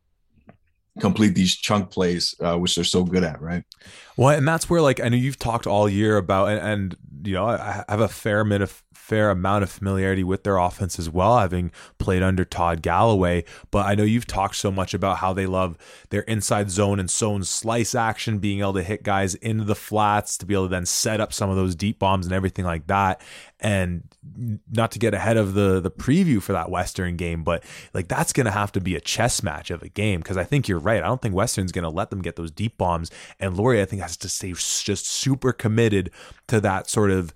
complete 1.00 1.34
these 1.34 1.56
chunk 1.56 1.90
plays, 1.90 2.34
uh, 2.40 2.56
which 2.56 2.74
they're 2.74 2.84
so 2.84 3.04
good 3.04 3.24
at, 3.24 3.40
right? 3.40 3.64
Well, 4.16 4.36
and 4.36 4.46
that's 4.46 4.68
where, 4.68 4.82
like, 4.82 5.00
I 5.00 5.08
know 5.08 5.16
you've 5.16 5.38
talked 5.38 5.66
all 5.66 5.88
year 5.88 6.16
about, 6.16 6.48
and, 6.48 6.60
and 6.60 6.96
you 7.24 7.34
know, 7.34 7.46
I 7.46 7.84
have 7.88 8.00
a 8.00 8.08
fair 8.08 8.44
bit 8.44 8.60
of 8.60 8.82
fair 9.08 9.30
amount 9.30 9.62
of 9.62 9.70
familiarity 9.70 10.22
with 10.22 10.44
their 10.44 10.58
offense 10.58 10.98
as 10.98 11.08
well, 11.08 11.38
having 11.38 11.72
played 11.96 12.22
under 12.22 12.44
Todd 12.44 12.82
Galloway. 12.82 13.42
But 13.70 13.86
I 13.86 13.94
know 13.94 14.02
you've 14.02 14.26
talked 14.26 14.56
so 14.56 14.70
much 14.70 14.92
about 14.92 15.16
how 15.18 15.32
they 15.32 15.46
love 15.46 15.78
their 16.10 16.20
inside 16.22 16.70
zone 16.70 17.00
and 17.00 17.10
zone 17.10 17.42
slice 17.42 17.94
action, 17.94 18.38
being 18.38 18.60
able 18.60 18.74
to 18.74 18.82
hit 18.82 19.02
guys 19.02 19.34
into 19.36 19.64
the 19.64 19.74
flats 19.74 20.36
to 20.38 20.46
be 20.46 20.52
able 20.52 20.66
to 20.66 20.70
then 20.70 20.84
set 20.84 21.22
up 21.22 21.32
some 21.32 21.48
of 21.48 21.56
those 21.56 21.74
deep 21.74 21.98
bombs 21.98 22.26
and 22.26 22.34
everything 22.34 22.66
like 22.66 22.86
that. 22.88 23.22
And 23.60 24.02
not 24.70 24.92
to 24.92 24.98
get 24.98 25.14
ahead 25.14 25.38
of 25.38 25.54
the 25.54 25.80
the 25.80 25.90
preview 25.90 26.42
for 26.42 26.52
that 26.52 26.70
Western 26.70 27.16
game, 27.16 27.42
but 27.42 27.64
like 27.94 28.08
that's 28.08 28.34
going 28.34 28.44
to 28.44 28.52
have 28.52 28.72
to 28.72 28.80
be 28.80 28.94
a 28.94 29.00
chess 29.00 29.42
match 29.42 29.70
of 29.70 29.82
a 29.82 29.88
game 29.88 30.20
because 30.20 30.36
I 30.36 30.44
think 30.44 30.68
you're 30.68 30.78
right. 30.78 31.02
I 31.02 31.06
don't 31.06 31.22
think 31.22 31.34
Western's 31.34 31.72
going 31.72 31.84
to 31.84 31.88
let 31.88 32.10
them 32.10 32.20
get 32.20 32.36
those 32.36 32.50
deep 32.50 32.76
bombs, 32.76 33.10
and 33.40 33.56
Laurier 33.56 33.82
I 33.82 33.84
think 33.86 34.02
has 34.02 34.18
to 34.18 34.28
stay 34.28 34.52
just 34.52 35.06
super 35.06 35.52
committed 35.52 36.10
to 36.48 36.60
that 36.60 36.90
sort 36.90 37.10
of 37.10 37.32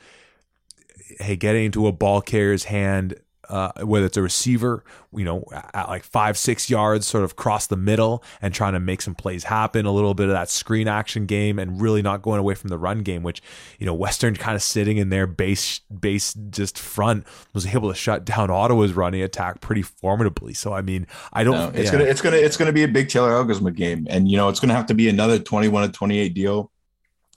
hey, 1.20 1.36
getting 1.36 1.66
into 1.66 1.86
a 1.86 1.92
ball 1.92 2.20
carrier's 2.20 2.64
hand, 2.64 3.14
uh, 3.52 3.70
whether 3.84 4.06
it's 4.06 4.16
a 4.16 4.22
receiver, 4.22 4.82
you 5.12 5.24
know, 5.24 5.44
at 5.74 5.86
like 5.86 6.04
five, 6.04 6.38
six 6.38 6.70
yards, 6.70 7.06
sort 7.06 7.22
of 7.22 7.36
cross 7.36 7.66
the 7.66 7.76
middle 7.76 8.24
and 8.40 8.54
trying 8.54 8.72
to 8.72 8.80
make 8.80 9.02
some 9.02 9.14
plays 9.14 9.44
happen, 9.44 9.84
a 9.84 9.92
little 9.92 10.14
bit 10.14 10.28
of 10.28 10.32
that 10.32 10.48
screen 10.48 10.88
action 10.88 11.26
game 11.26 11.58
and 11.58 11.78
really 11.78 12.00
not 12.00 12.22
going 12.22 12.40
away 12.40 12.54
from 12.54 12.68
the 12.68 12.78
run 12.78 13.02
game, 13.02 13.22
which, 13.22 13.42
you 13.78 13.84
know, 13.84 13.92
Western 13.92 14.34
kind 14.34 14.56
of 14.56 14.62
sitting 14.62 14.96
in 14.96 15.10
their 15.10 15.26
base, 15.26 15.80
base 15.80 16.32
just 16.32 16.78
front 16.78 17.26
was 17.52 17.66
able 17.66 17.90
to 17.90 17.94
shut 17.94 18.24
down 18.24 18.50
Ottawa's 18.50 18.94
running 18.94 19.22
attack 19.22 19.60
pretty 19.60 19.82
formidably. 19.82 20.54
So, 20.54 20.72
I 20.72 20.80
mean, 20.80 21.06
I 21.34 21.44
don't, 21.44 21.54
no, 21.54 21.68
it's 21.78 21.92
yeah. 21.92 21.92
going 21.92 22.04
to, 22.06 22.10
it's 22.10 22.22
going 22.22 22.34
to, 22.34 22.42
it's 22.42 22.56
going 22.56 22.68
to 22.68 22.72
be 22.72 22.84
a 22.84 22.88
big 22.88 23.10
Taylor 23.10 23.32
Elgersma 23.32 23.74
game. 23.74 24.06
And, 24.08 24.30
you 24.30 24.38
know, 24.38 24.48
it's 24.48 24.60
going 24.60 24.70
to 24.70 24.74
have 24.74 24.86
to 24.86 24.94
be 24.94 25.10
another 25.10 25.38
21 25.38 25.82
to 25.82 25.92
28 25.92 26.32
deal 26.32 26.71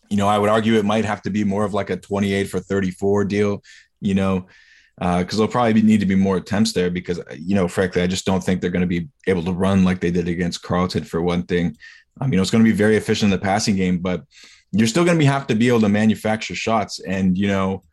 you 0.09 0.17
know, 0.17 0.27
I 0.27 0.37
would 0.37 0.49
argue 0.49 0.75
it 0.75 0.85
might 0.85 1.05
have 1.05 1.21
to 1.23 1.29
be 1.29 1.43
more 1.43 1.65
of 1.65 1.73
like 1.73 1.89
a 1.89 1.97
28 1.97 2.45
for 2.45 2.59
34 2.59 3.25
deal, 3.25 3.63
you 4.01 4.13
know, 4.13 4.47
because 4.97 5.33
uh, 5.33 5.37
there'll 5.37 5.51
probably 5.51 5.73
be, 5.73 5.81
need 5.81 5.99
to 5.99 6.05
be 6.05 6.15
more 6.15 6.37
attempts 6.37 6.73
there 6.73 6.89
because, 6.89 7.19
you 7.37 7.55
know, 7.55 7.67
frankly, 7.67 8.01
I 8.01 8.07
just 8.07 8.25
don't 8.25 8.43
think 8.43 8.61
they're 8.61 8.69
going 8.69 8.81
to 8.81 8.87
be 8.87 9.09
able 9.27 9.43
to 9.43 9.51
run 9.51 9.83
like 9.83 9.99
they 9.99 10.11
did 10.11 10.27
against 10.27 10.63
Carleton 10.63 11.03
for 11.03 11.21
one 11.21 11.43
thing. 11.43 11.77
Um, 12.21 12.31
you 12.31 12.37
know, 12.37 12.41
it's 12.41 12.51
going 12.51 12.63
to 12.63 12.69
be 12.69 12.75
very 12.75 12.95
efficient 12.95 13.31
in 13.31 13.37
the 13.37 13.43
passing 13.43 13.75
game, 13.75 13.97
but 13.97 14.23
you're 14.71 14.87
still 14.87 15.03
going 15.03 15.19
to 15.19 15.25
have 15.25 15.47
to 15.47 15.55
be 15.55 15.67
able 15.67 15.81
to 15.81 15.89
manufacture 15.89 16.55
shots. 16.55 16.99
And, 16.99 17.37
you 17.37 17.47
know, 17.47 17.83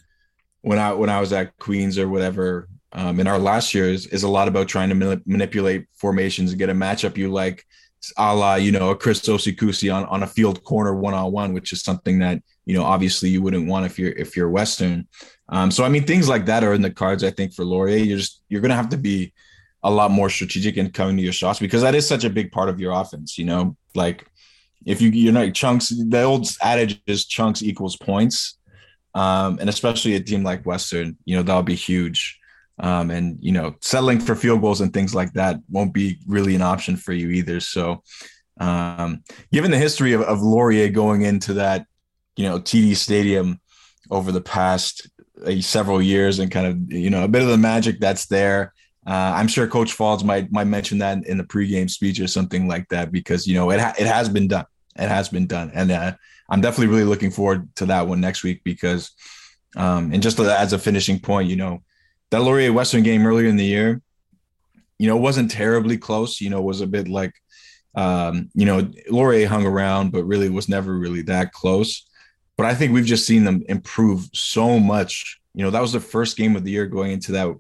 when 0.60 0.78
I, 0.78 0.92
when 0.92 1.10
I 1.10 1.20
was 1.20 1.32
at 1.32 1.56
Queens 1.58 1.98
or 1.98 2.08
whatever, 2.08 2.68
um, 2.92 3.18
in 3.20 3.26
our 3.26 3.38
last 3.38 3.74
years 3.74 4.06
is 4.06 4.22
a 4.22 4.28
lot 4.28 4.48
about 4.48 4.68
trying 4.68 4.90
to 4.90 5.20
manipulate 5.24 5.86
formations 5.94 6.50
and 6.50 6.58
get 6.58 6.68
a 6.68 6.74
matchup 6.74 7.16
you 7.16 7.32
like 7.32 7.64
a 8.16 8.34
la, 8.34 8.54
you 8.56 8.72
know, 8.72 8.90
a 8.90 8.96
Chris 8.96 9.20
Osikusi 9.20 9.94
on, 9.94 10.04
on 10.06 10.22
a 10.22 10.26
field 10.26 10.64
corner 10.64 10.94
one 10.94 11.14
on 11.14 11.30
one, 11.32 11.52
which 11.52 11.72
is 11.72 11.82
something 11.82 12.18
that, 12.20 12.42
you 12.64 12.74
know, 12.74 12.84
obviously 12.84 13.28
you 13.28 13.42
wouldn't 13.42 13.68
want 13.68 13.86
if 13.86 13.98
you're 13.98 14.12
if 14.12 14.36
you're 14.36 14.50
Western. 14.50 15.06
Um, 15.48 15.70
so 15.70 15.84
I 15.84 15.88
mean 15.88 16.04
things 16.04 16.28
like 16.28 16.46
that 16.46 16.64
are 16.64 16.74
in 16.74 16.82
the 16.82 16.90
cards, 16.90 17.22
I 17.22 17.30
think, 17.30 17.54
for 17.54 17.64
Laurier. 17.64 17.98
You're 17.98 18.18
just 18.18 18.42
you're 18.48 18.60
gonna 18.60 18.76
have 18.76 18.88
to 18.90 18.96
be 18.96 19.32
a 19.82 19.90
lot 19.90 20.10
more 20.10 20.30
strategic 20.30 20.76
in 20.76 20.90
coming 20.90 21.16
to 21.16 21.22
your 21.22 21.32
shots 21.32 21.58
because 21.58 21.82
that 21.82 21.94
is 21.94 22.06
such 22.06 22.24
a 22.24 22.30
big 22.30 22.52
part 22.52 22.68
of 22.68 22.80
your 22.80 22.92
offense, 22.92 23.38
you 23.38 23.44
know. 23.44 23.76
Like 23.94 24.26
if 24.86 25.00
you 25.00 25.10
you're 25.10 25.32
not 25.32 25.54
chunks, 25.54 25.88
the 25.88 26.22
old 26.22 26.48
adage 26.62 27.00
is 27.06 27.24
chunks 27.26 27.62
equals 27.62 27.96
points. 27.96 28.58
Um, 29.14 29.58
and 29.60 29.68
especially 29.68 30.14
a 30.14 30.20
team 30.20 30.42
like 30.42 30.64
Western, 30.64 31.18
you 31.26 31.36
know, 31.36 31.42
that'll 31.42 31.62
be 31.62 31.74
huge. 31.74 32.40
Um, 32.78 33.10
and 33.10 33.38
you 33.40 33.52
know, 33.52 33.76
settling 33.80 34.18
for 34.18 34.34
field 34.34 34.60
goals 34.60 34.80
and 34.80 34.92
things 34.92 35.14
like 35.14 35.32
that 35.34 35.56
won't 35.70 35.92
be 35.92 36.18
really 36.26 36.54
an 36.54 36.62
option 36.62 36.96
for 36.96 37.12
you 37.12 37.30
either. 37.30 37.60
So, 37.60 38.02
um, 38.58 39.22
given 39.52 39.70
the 39.70 39.78
history 39.78 40.12
of, 40.14 40.22
of 40.22 40.40
Laurier 40.40 40.88
going 40.88 41.22
into 41.22 41.54
that, 41.54 41.86
you 42.36 42.48
know, 42.48 42.58
TD 42.58 42.96
Stadium 42.96 43.60
over 44.10 44.32
the 44.32 44.40
past 44.40 45.08
uh, 45.44 45.60
several 45.60 46.00
years 46.00 46.38
and 46.38 46.50
kind 46.50 46.66
of 46.66 46.92
you 46.92 47.10
know 47.10 47.24
a 47.24 47.28
bit 47.28 47.42
of 47.42 47.48
the 47.48 47.58
magic 47.58 47.98
that's 48.00 48.26
there. 48.26 48.72
Uh, 49.06 49.32
I'm 49.34 49.48
sure 49.48 49.66
Coach 49.66 49.96
Faulds 49.96 50.22
might 50.22 50.52
might 50.52 50.66
mention 50.66 50.98
that 50.98 51.26
in 51.26 51.38
the 51.38 51.44
pregame 51.44 51.90
speech 51.90 52.20
or 52.20 52.28
something 52.28 52.68
like 52.68 52.88
that 52.90 53.10
because 53.10 53.46
you 53.46 53.54
know 53.54 53.70
it 53.70 53.80
ha- 53.80 53.94
it 53.98 54.06
has 54.06 54.28
been 54.28 54.48
done. 54.48 54.66
It 54.96 55.08
has 55.08 55.28
been 55.28 55.46
done, 55.46 55.70
and 55.74 55.90
uh, 55.90 56.12
I'm 56.48 56.60
definitely 56.60 56.88
really 56.88 57.08
looking 57.08 57.30
forward 57.30 57.74
to 57.76 57.86
that 57.86 58.06
one 58.06 58.20
next 58.20 58.44
week 58.44 58.62
because, 58.62 59.10
um, 59.76 60.12
and 60.12 60.22
just 60.22 60.38
as 60.38 60.72
a 60.72 60.78
finishing 60.78 61.18
point, 61.18 61.48
you 61.48 61.56
know, 61.56 61.82
that 62.32 62.40
Laurier 62.40 62.72
Western 62.72 63.02
game 63.02 63.26
earlier 63.26 63.46
in 63.46 63.56
the 63.56 63.64
year, 63.64 64.00
you 64.98 65.06
know, 65.06 65.18
wasn't 65.18 65.50
terribly 65.50 65.98
close. 65.98 66.40
You 66.40 66.48
know, 66.48 66.62
was 66.62 66.80
a 66.80 66.86
bit 66.86 67.06
like, 67.06 67.34
um, 67.94 68.48
you 68.54 68.64
know, 68.64 68.90
Laurier 69.10 69.46
hung 69.46 69.66
around, 69.66 70.12
but 70.12 70.24
really 70.24 70.48
was 70.48 70.66
never 70.66 70.98
really 70.98 71.20
that 71.22 71.52
close. 71.52 72.08
But 72.56 72.64
I 72.64 72.74
think 72.74 72.92
we've 72.92 73.04
just 73.04 73.26
seen 73.26 73.44
them 73.44 73.62
improve 73.68 74.30
so 74.32 74.80
much. 74.80 75.40
You 75.54 75.62
know, 75.62 75.70
that 75.70 75.82
was 75.82 75.92
the 75.92 76.00
first 76.00 76.38
game 76.38 76.56
of 76.56 76.64
the 76.64 76.70
year 76.70 76.86
going 76.86 77.12
into 77.12 77.32
that 77.32 77.54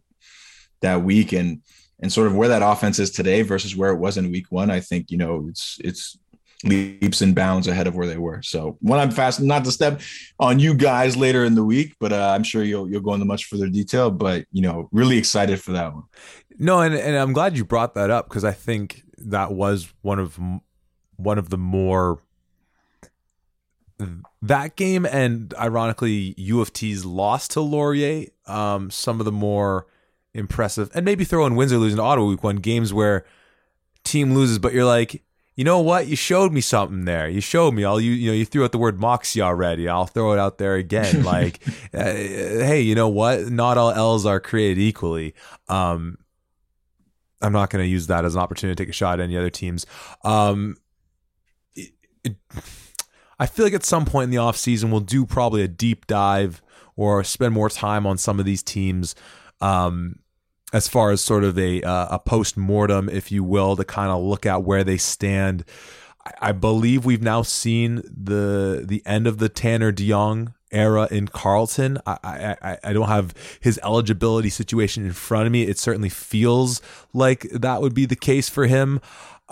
that 0.80 1.02
week, 1.02 1.32
and 1.32 1.60
and 2.00 2.10
sort 2.10 2.26
of 2.26 2.34
where 2.34 2.48
that 2.48 2.62
offense 2.62 2.98
is 2.98 3.10
today 3.10 3.42
versus 3.42 3.76
where 3.76 3.92
it 3.92 3.98
was 3.98 4.16
in 4.16 4.32
week 4.32 4.50
one, 4.50 4.70
I 4.70 4.80
think, 4.80 5.10
you 5.10 5.18
know, 5.18 5.46
it's, 5.48 5.78
it's, 5.84 6.18
leaps 6.64 7.20
and 7.20 7.34
bounds 7.34 7.66
ahead 7.66 7.86
of 7.86 7.94
where 7.94 8.06
they 8.06 8.16
were. 8.16 8.42
So 8.42 8.76
when 8.80 8.98
I'm 8.98 9.10
fast, 9.10 9.40
not 9.40 9.64
to 9.64 9.72
step 9.72 10.00
on 10.38 10.58
you 10.58 10.74
guys 10.74 11.16
later 11.16 11.44
in 11.44 11.54
the 11.54 11.64
week, 11.64 11.94
but 12.00 12.12
uh, 12.12 12.32
I'm 12.34 12.42
sure 12.42 12.62
you'll 12.62 12.88
you'll 12.90 13.00
go 13.00 13.14
into 13.14 13.26
much 13.26 13.46
further 13.46 13.68
detail. 13.68 14.10
But 14.10 14.46
you 14.52 14.62
know, 14.62 14.88
really 14.92 15.18
excited 15.18 15.60
for 15.60 15.72
that 15.72 15.92
one. 15.94 16.04
No, 16.58 16.80
and 16.80 16.94
and 16.94 17.16
I'm 17.16 17.32
glad 17.32 17.56
you 17.56 17.64
brought 17.64 17.94
that 17.94 18.10
up 18.10 18.28
because 18.28 18.44
I 18.44 18.52
think 18.52 19.02
that 19.18 19.52
was 19.52 19.92
one 20.02 20.18
of 20.18 20.38
one 21.16 21.38
of 21.38 21.50
the 21.50 21.58
more 21.58 22.22
that 24.42 24.74
game 24.76 25.06
and 25.06 25.54
ironically 25.54 26.34
U 26.36 26.60
of 26.60 26.72
T's 26.72 27.04
loss 27.04 27.46
to 27.48 27.60
Laurier, 27.60 28.26
um, 28.46 28.90
some 28.90 29.20
of 29.20 29.24
the 29.24 29.32
more 29.32 29.86
impressive 30.34 30.90
and 30.94 31.04
maybe 31.04 31.24
throw 31.24 31.46
in 31.46 31.56
wins 31.56 31.72
or 31.72 31.78
losing 31.78 31.98
to 31.98 32.02
Ottawa 32.02 32.26
week 32.26 32.42
one 32.42 32.56
games 32.56 32.92
where 32.92 33.24
team 34.04 34.34
loses, 34.34 34.58
but 34.58 34.72
you're 34.72 34.84
like, 34.84 35.22
you 35.54 35.64
know 35.64 35.80
what? 35.80 36.06
You 36.06 36.16
showed 36.16 36.52
me 36.52 36.60
something 36.60 37.04
there. 37.04 37.28
You 37.28 37.40
showed 37.40 37.74
me. 37.74 37.84
All 37.84 38.00
you 38.00 38.12
you 38.12 38.30
know 38.30 38.36
you 38.36 38.44
threw 38.44 38.64
out 38.64 38.72
the 38.72 38.78
word 38.78 38.98
moxie 38.98 39.42
already. 39.42 39.88
I'll 39.88 40.06
throw 40.06 40.32
it 40.32 40.38
out 40.38 40.58
there 40.58 40.76
again. 40.76 41.22
like, 41.24 41.62
uh, 41.92 42.04
hey, 42.04 42.80
you 42.80 42.94
know 42.94 43.08
what? 43.08 43.50
Not 43.50 43.76
all 43.76 43.90
L's 43.90 44.24
are 44.24 44.40
created 44.40 44.80
equally. 44.80 45.34
Um, 45.68 46.18
I'm 47.42 47.52
not 47.52 47.70
going 47.70 47.84
to 47.84 47.88
use 47.88 48.06
that 48.06 48.24
as 48.24 48.34
an 48.34 48.40
opportunity 48.40 48.76
to 48.76 48.82
take 48.82 48.90
a 48.90 48.96
shot 48.96 49.20
at 49.20 49.24
any 49.24 49.36
other 49.36 49.50
teams. 49.50 49.84
Um, 50.24 50.76
it, 51.74 51.90
it, 52.24 52.36
I 53.38 53.46
feel 53.46 53.66
like 53.66 53.74
at 53.74 53.84
some 53.84 54.04
point 54.04 54.24
in 54.24 54.30
the 54.30 54.38
off 54.38 54.56
season 54.56 54.90
we'll 54.90 55.00
do 55.00 55.26
probably 55.26 55.62
a 55.62 55.68
deep 55.68 56.06
dive 56.06 56.62
or 56.96 57.24
spend 57.24 57.52
more 57.52 57.68
time 57.68 58.06
on 58.06 58.16
some 58.16 58.38
of 58.38 58.46
these 58.46 58.62
teams. 58.62 59.14
Um, 59.60 60.20
as 60.72 60.88
far 60.88 61.10
as 61.10 61.20
sort 61.20 61.44
of 61.44 61.58
a 61.58 61.82
uh, 61.82 62.08
a 62.10 62.18
post 62.18 62.56
mortem, 62.56 63.08
if 63.08 63.30
you 63.30 63.44
will, 63.44 63.76
to 63.76 63.84
kind 63.84 64.10
of 64.10 64.22
look 64.22 64.46
at 64.46 64.62
where 64.62 64.84
they 64.84 64.96
stand. 64.96 65.64
I, 66.40 66.52
believe 66.52 67.04
we've 67.04 67.22
now 67.22 67.42
seen 67.42 67.96
the 67.96 68.84
the 68.86 69.02
end 69.04 69.26
of 69.26 69.38
the 69.38 69.48
Tanner 69.48 69.92
DeYoung 69.92 70.54
era 70.70 71.08
in 71.10 71.26
Carleton. 71.26 71.98
I, 72.06 72.56
I 72.62 72.78
I 72.84 72.92
don't 72.92 73.08
have 73.08 73.34
his 73.60 73.80
eligibility 73.82 74.48
situation 74.48 75.04
in 75.04 75.12
front 75.12 75.46
of 75.46 75.52
me. 75.52 75.64
It 75.64 75.78
certainly 75.78 76.08
feels 76.08 76.80
like 77.12 77.42
that 77.50 77.82
would 77.82 77.92
be 77.92 78.06
the 78.06 78.16
case 78.16 78.48
for 78.48 78.66
him. 78.66 79.00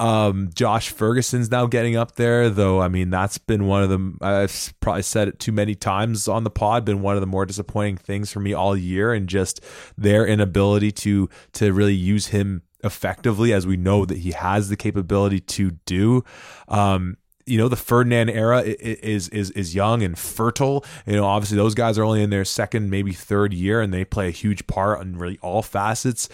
Um, 0.01 0.49
Josh 0.55 0.89
Ferguson's 0.89 1.51
now 1.51 1.67
getting 1.67 1.95
up 1.95 2.17
there, 2.17 2.49
though. 2.49 2.81
I 2.81 2.89
mean, 2.89 3.11
that's 3.11 3.37
been 3.37 3.67
one 3.67 3.83
of 3.83 3.91
the 3.91 4.15
I've 4.23 4.73
probably 4.81 5.03
said 5.03 5.29
it 5.29 5.39
too 5.39 5.53
many 5.53 5.75
times 5.75 6.27
on 6.27 6.43
the 6.43 6.51
pod. 6.51 6.87
Been 6.87 7.03
one 7.03 7.17
of 7.17 7.21
the 7.21 7.27
more 7.27 7.45
disappointing 7.45 7.99
things 7.99 8.33
for 8.33 8.41
me 8.41 8.55
all 8.55 8.75
year, 8.75 9.13
and 9.13 9.29
just 9.29 9.61
their 9.99 10.27
inability 10.27 10.91
to 10.93 11.29
to 11.53 11.75
really 11.75 11.95
use 11.95 12.29
him 12.29 12.63
effectively, 12.83 13.53
as 13.53 13.67
we 13.67 13.77
know 13.77 14.07
that 14.07 14.19
he 14.19 14.31
has 14.31 14.71
the 14.71 14.77
capability 14.77 15.39
to 15.39 15.73
do. 15.85 16.25
Um, 16.67 17.19
you 17.45 17.59
know 17.59 17.69
the 17.69 17.77
Ferdinand 17.77 18.31
era 18.31 18.63
is 18.63 19.29
is 19.29 19.51
is 19.51 19.75
young 19.75 20.03
and 20.03 20.19
fertile. 20.19 20.83
You 21.05 21.17
know, 21.17 21.27
obviously 21.27 21.59
those 21.59 21.75
guys 21.75 21.99
are 21.99 22.05
only 22.05 22.23
in 22.23 22.31
their 22.31 22.47
second, 22.47 22.89
maybe 22.89 23.13
third 23.13 23.53
year, 23.53 23.83
and 23.83 23.93
they 23.93 24.07
play 24.07 24.29
a 24.29 24.33
huge 24.33 24.67
part 24.67 25.03
in 25.03 25.19
really 25.19 25.39
all 25.43 25.61
facets. 25.61 26.31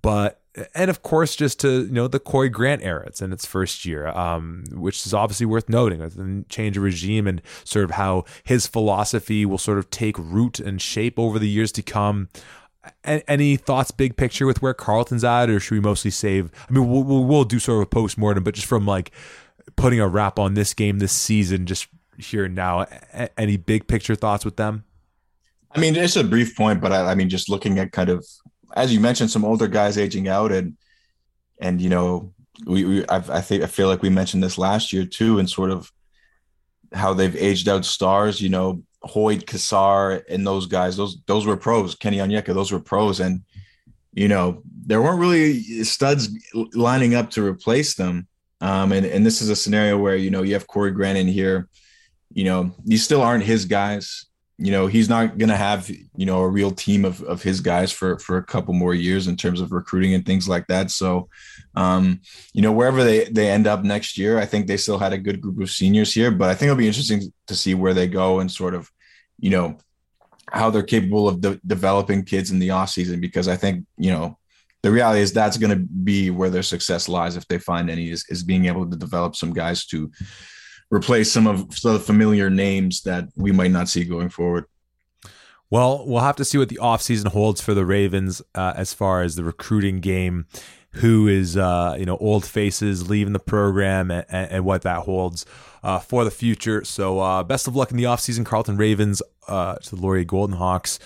But 0.00 0.39
and 0.74 0.90
of 0.90 1.02
course, 1.02 1.36
just 1.36 1.60
to 1.60 1.86
you 1.86 1.92
know 1.92 2.08
the 2.08 2.18
Corey 2.18 2.48
Grant 2.48 2.82
era, 2.82 3.04
it's 3.06 3.22
in 3.22 3.32
its 3.32 3.46
first 3.46 3.84
year, 3.84 4.08
um, 4.08 4.64
which 4.72 5.06
is 5.06 5.14
obviously 5.14 5.46
worth 5.46 5.68
noting. 5.68 6.00
The 6.00 6.44
change 6.48 6.76
of 6.76 6.82
regime 6.82 7.26
and 7.26 7.40
sort 7.64 7.84
of 7.84 7.92
how 7.92 8.24
his 8.42 8.66
philosophy 8.66 9.46
will 9.46 9.58
sort 9.58 9.78
of 9.78 9.90
take 9.90 10.18
root 10.18 10.58
and 10.58 10.80
shape 10.80 11.18
over 11.18 11.38
the 11.38 11.48
years 11.48 11.72
to 11.72 11.82
come. 11.82 12.28
any 13.04 13.56
thoughts, 13.56 13.90
big 13.90 14.16
picture, 14.16 14.46
with 14.46 14.62
where 14.62 14.74
Carleton's 14.74 15.24
at, 15.24 15.50
or 15.50 15.60
should 15.60 15.74
we 15.74 15.80
mostly 15.80 16.10
save? 16.10 16.50
I 16.68 16.72
mean, 16.72 16.90
we'll, 16.90 17.04
we'll, 17.04 17.24
we'll 17.24 17.44
do 17.44 17.58
sort 17.58 17.78
of 17.78 17.82
a 17.82 17.86
post 17.86 18.18
mortem, 18.18 18.42
but 18.42 18.54
just 18.54 18.66
from 18.66 18.86
like 18.86 19.12
putting 19.76 20.00
a 20.00 20.08
wrap 20.08 20.38
on 20.38 20.54
this 20.54 20.74
game 20.74 20.98
this 20.98 21.12
season, 21.12 21.66
just 21.66 21.88
here 22.18 22.46
and 22.46 22.54
now. 22.54 22.86
Any 23.36 23.56
big 23.56 23.86
picture 23.86 24.14
thoughts 24.14 24.44
with 24.44 24.56
them? 24.56 24.84
I 25.72 25.78
mean, 25.78 25.94
it's 25.94 26.16
a 26.16 26.24
brief 26.24 26.56
point, 26.56 26.80
but 26.80 26.92
I, 26.92 27.12
I 27.12 27.14
mean, 27.14 27.28
just 27.28 27.48
looking 27.48 27.78
at 27.78 27.92
kind 27.92 28.08
of 28.08 28.26
as 28.74 28.92
you 28.92 29.00
mentioned, 29.00 29.30
some 29.30 29.44
older 29.44 29.68
guys 29.68 29.98
aging 29.98 30.28
out, 30.28 30.52
and 30.52 30.76
and 31.60 31.80
you 31.80 31.88
know, 31.88 32.32
we, 32.66 32.84
we 32.84 33.04
I 33.08 33.40
think 33.40 33.62
I 33.62 33.66
feel 33.66 33.88
like 33.88 34.02
we 34.02 34.10
mentioned 34.10 34.42
this 34.42 34.58
last 34.58 34.92
year 34.92 35.04
too, 35.04 35.38
and 35.38 35.48
sort 35.48 35.70
of 35.70 35.90
how 36.92 37.14
they've 37.14 37.36
aged 37.36 37.68
out 37.68 37.84
stars. 37.84 38.40
You 38.40 38.48
know, 38.48 38.82
Hoyt, 39.02 39.46
Kassar, 39.46 40.22
and 40.28 40.46
those 40.46 40.66
guys. 40.66 40.96
Those 40.96 41.18
those 41.26 41.46
were 41.46 41.56
pros. 41.56 41.94
Kenny 41.94 42.18
Onyeka, 42.18 42.54
those 42.54 42.72
were 42.72 42.80
pros, 42.80 43.20
and 43.20 43.42
you 44.12 44.28
know, 44.28 44.62
there 44.86 45.00
weren't 45.00 45.20
really 45.20 45.84
studs 45.84 46.28
lining 46.74 47.14
up 47.14 47.30
to 47.30 47.44
replace 47.44 47.94
them. 47.94 48.26
Um, 48.60 48.92
and 48.92 49.06
and 49.06 49.24
this 49.24 49.40
is 49.40 49.48
a 49.48 49.56
scenario 49.56 49.98
where 49.98 50.16
you 50.16 50.30
know 50.30 50.42
you 50.42 50.54
have 50.54 50.66
Corey 50.66 50.90
Grant 50.90 51.18
in 51.18 51.28
here. 51.28 51.68
You 52.32 52.44
know, 52.44 52.74
these 52.84 53.02
still 53.02 53.22
aren't 53.22 53.44
his 53.44 53.64
guys 53.64 54.26
you 54.60 54.70
know 54.70 54.86
he's 54.86 55.08
not 55.08 55.38
going 55.38 55.48
to 55.48 55.56
have 55.56 55.88
you 55.88 56.26
know 56.26 56.40
a 56.40 56.48
real 56.48 56.70
team 56.70 57.04
of, 57.04 57.22
of 57.22 57.42
his 57.42 57.60
guys 57.60 57.90
for 57.90 58.18
for 58.18 58.36
a 58.36 58.44
couple 58.44 58.74
more 58.74 58.94
years 58.94 59.26
in 59.26 59.36
terms 59.36 59.60
of 59.60 59.72
recruiting 59.72 60.14
and 60.14 60.26
things 60.26 60.48
like 60.48 60.66
that. 60.68 60.90
So 60.90 61.28
um 61.74 62.20
you 62.52 62.62
know 62.62 62.72
wherever 62.72 63.04
they 63.04 63.24
they 63.24 63.48
end 63.48 63.66
up 63.66 63.82
next 63.84 64.18
year 64.18 64.38
i 64.38 64.46
think 64.46 64.66
they 64.66 64.76
still 64.76 64.98
had 64.98 65.12
a 65.12 65.18
good 65.18 65.40
group 65.40 65.60
of 65.60 65.70
seniors 65.70 66.12
here 66.12 66.30
but 66.30 66.48
i 66.50 66.54
think 66.54 66.68
it'll 66.68 66.76
be 66.76 66.86
interesting 66.86 67.32
to 67.46 67.54
see 67.54 67.74
where 67.74 67.94
they 67.94 68.08
go 68.08 68.40
and 68.40 68.50
sort 68.50 68.74
of 68.74 68.90
you 69.38 69.50
know 69.50 69.76
how 70.50 70.68
they're 70.68 70.82
capable 70.82 71.28
of 71.28 71.40
de- 71.40 71.60
developing 71.66 72.24
kids 72.24 72.50
in 72.50 72.58
the 72.58 72.70
off 72.70 72.90
season 72.90 73.20
because 73.20 73.46
i 73.46 73.56
think 73.56 73.86
you 73.96 74.10
know 74.10 74.36
the 74.82 74.90
reality 74.90 75.20
is 75.20 75.32
that's 75.32 75.58
going 75.58 75.70
to 75.70 75.76
be 75.76 76.30
where 76.30 76.50
their 76.50 76.62
success 76.62 77.08
lies 77.08 77.36
if 77.36 77.46
they 77.48 77.58
find 77.58 77.90
any 77.90 78.10
is, 78.10 78.24
is 78.30 78.42
being 78.42 78.64
able 78.64 78.88
to 78.88 78.96
develop 78.96 79.36
some 79.36 79.52
guys 79.52 79.86
to 79.86 80.10
replace 80.90 81.30
some 81.30 81.46
of 81.46 81.68
the 81.80 81.98
familiar 81.98 82.50
names 82.50 83.02
that 83.02 83.28
we 83.36 83.52
might 83.52 83.70
not 83.70 83.88
see 83.88 84.04
going 84.04 84.28
forward. 84.28 84.64
Well, 85.70 86.04
we'll 86.04 86.22
have 86.22 86.36
to 86.36 86.44
see 86.44 86.58
what 86.58 86.68
the 86.68 86.80
offseason 86.82 87.28
holds 87.28 87.60
for 87.60 87.74
the 87.74 87.86
Ravens 87.86 88.42
uh, 88.56 88.72
as 88.76 88.92
far 88.92 89.22
as 89.22 89.36
the 89.36 89.44
recruiting 89.44 90.00
game, 90.00 90.46
who 90.94 91.28
is, 91.28 91.56
uh, 91.56 91.94
you 91.96 92.04
know, 92.04 92.16
old 92.16 92.44
faces 92.44 93.08
leaving 93.08 93.32
the 93.32 93.38
program 93.38 94.10
and, 94.10 94.26
and 94.28 94.64
what 94.64 94.82
that 94.82 95.02
holds 95.02 95.46
uh, 95.84 96.00
for 96.00 96.24
the 96.24 96.30
future. 96.32 96.84
So, 96.84 97.20
uh, 97.20 97.44
best 97.44 97.68
of 97.68 97.76
luck 97.76 97.92
in 97.92 97.96
the 97.96 98.04
offseason, 98.04 98.44
Carleton 98.44 98.76
Ravens, 98.76 99.22
uh, 99.46 99.76
to 99.76 99.94
the 99.94 100.02
Laurier 100.02 100.24
Golden 100.24 100.56
Hawks 100.56 100.98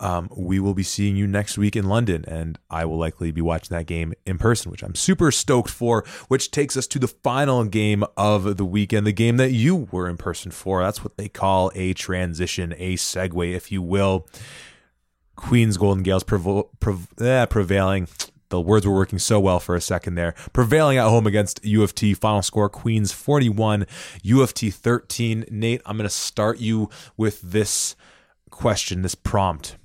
um, 0.00 0.28
we 0.36 0.58
will 0.58 0.74
be 0.74 0.82
seeing 0.82 1.16
you 1.16 1.26
next 1.26 1.56
week 1.56 1.76
in 1.76 1.88
London, 1.88 2.24
and 2.26 2.58
I 2.70 2.84
will 2.84 2.98
likely 2.98 3.30
be 3.30 3.40
watching 3.40 3.76
that 3.76 3.86
game 3.86 4.14
in 4.26 4.38
person, 4.38 4.70
which 4.70 4.82
I'm 4.82 4.94
super 4.94 5.30
stoked 5.30 5.70
for. 5.70 6.04
Which 6.28 6.50
takes 6.50 6.76
us 6.76 6.86
to 6.88 6.98
the 6.98 7.08
final 7.08 7.64
game 7.64 8.04
of 8.16 8.56
the 8.56 8.64
weekend, 8.64 9.06
the 9.06 9.12
game 9.12 9.36
that 9.36 9.52
you 9.52 9.88
were 9.90 10.08
in 10.08 10.16
person 10.16 10.50
for. 10.50 10.82
That's 10.82 11.04
what 11.04 11.16
they 11.16 11.28
call 11.28 11.70
a 11.74 11.94
transition, 11.94 12.74
a 12.78 12.94
segue, 12.94 13.54
if 13.54 13.70
you 13.70 13.82
will. 13.82 14.26
Queens 15.36 15.76
Golden 15.76 16.02
Gaels 16.02 16.24
prevo- 16.24 16.68
eh, 17.20 17.46
prevailing. 17.46 18.08
The 18.50 18.60
words 18.60 18.86
were 18.86 18.94
working 18.94 19.18
so 19.18 19.40
well 19.40 19.58
for 19.60 19.74
a 19.74 19.80
second 19.80 20.14
there. 20.14 20.34
Prevailing 20.52 20.98
at 20.98 21.08
home 21.08 21.26
against 21.26 21.64
U 21.64 21.82
of 21.82 21.94
T. 21.94 22.12
Final 22.12 22.42
score 22.42 22.68
Queens 22.68 23.10
41, 23.10 23.86
U 24.22 24.42
of 24.42 24.52
T 24.52 24.70
13. 24.70 25.46
Nate, 25.50 25.80
I'm 25.86 25.96
going 25.96 26.08
to 26.08 26.14
start 26.14 26.58
you 26.58 26.90
with 27.16 27.40
this 27.40 27.96
question, 28.50 29.00
this 29.00 29.14
prompt. 29.14 29.78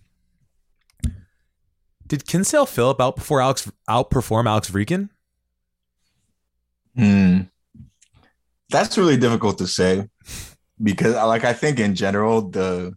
Did 2.08 2.26
Kinsale 2.26 2.66
Phillip 2.66 3.00
outperform 3.00 3.42
Alex 3.42 3.72
outperform 3.90 4.48
Alex 4.48 4.70
Vrieken? 4.70 5.10
Hmm. 6.96 7.42
That's 8.70 8.98
really 8.98 9.18
difficult 9.18 9.58
to 9.60 9.68
say 9.68 10.08
because 10.82 11.16
like 11.16 11.44
I 11.44 11.54
think 11.54 11.80
in 11.80 11.96
general 11.96 12.50
the 12.50 12.96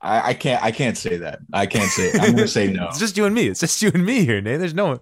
I, 0.00 0.30
I 0.30 0.34
can't 0.34 0.62
I 0.62 0.70
can't 0.70 0.96
say 0.96 1.16
that. 1.18 1.40
I 1.52 1.66
can't 1.66 1.90
say 1.90 2.08
it. 2.08 2.20
I'm 2.20 2.34
gonna 2.34 2.48
say 2.48 2.66
no. 2.72 2.88
it's 2.88 2.98
just 2.98 3.16
you 3.16 3.24
and 3.24 3.34
me. 3.34 3.48
It's 3.48 3.60
just 3.60 3.82
you 3.82 3.90
and 3.92 4.04
me 4.04 4.24
here, 4.24 4.40
Nate. 4.40 4.60
There's 4.60 4.74
no 4.74 4.86
one. 4.86 5.00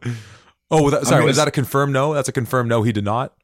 Oh, 0.70 0.90
that, 0.90 1.06
sorry. 1.06 1.24
Was 1.24 1.36
that 1.36 1.48
a 1.48 1.52
confirmed 1.52 1.92
no? 1.92 2.14
That's 2.14 2.28
a 2.28 2.32
confirmed 2.32 2.68
no. 2.68 2.82
He 2.82 2.92
did 2.92 3.04
not. 3.04 3.34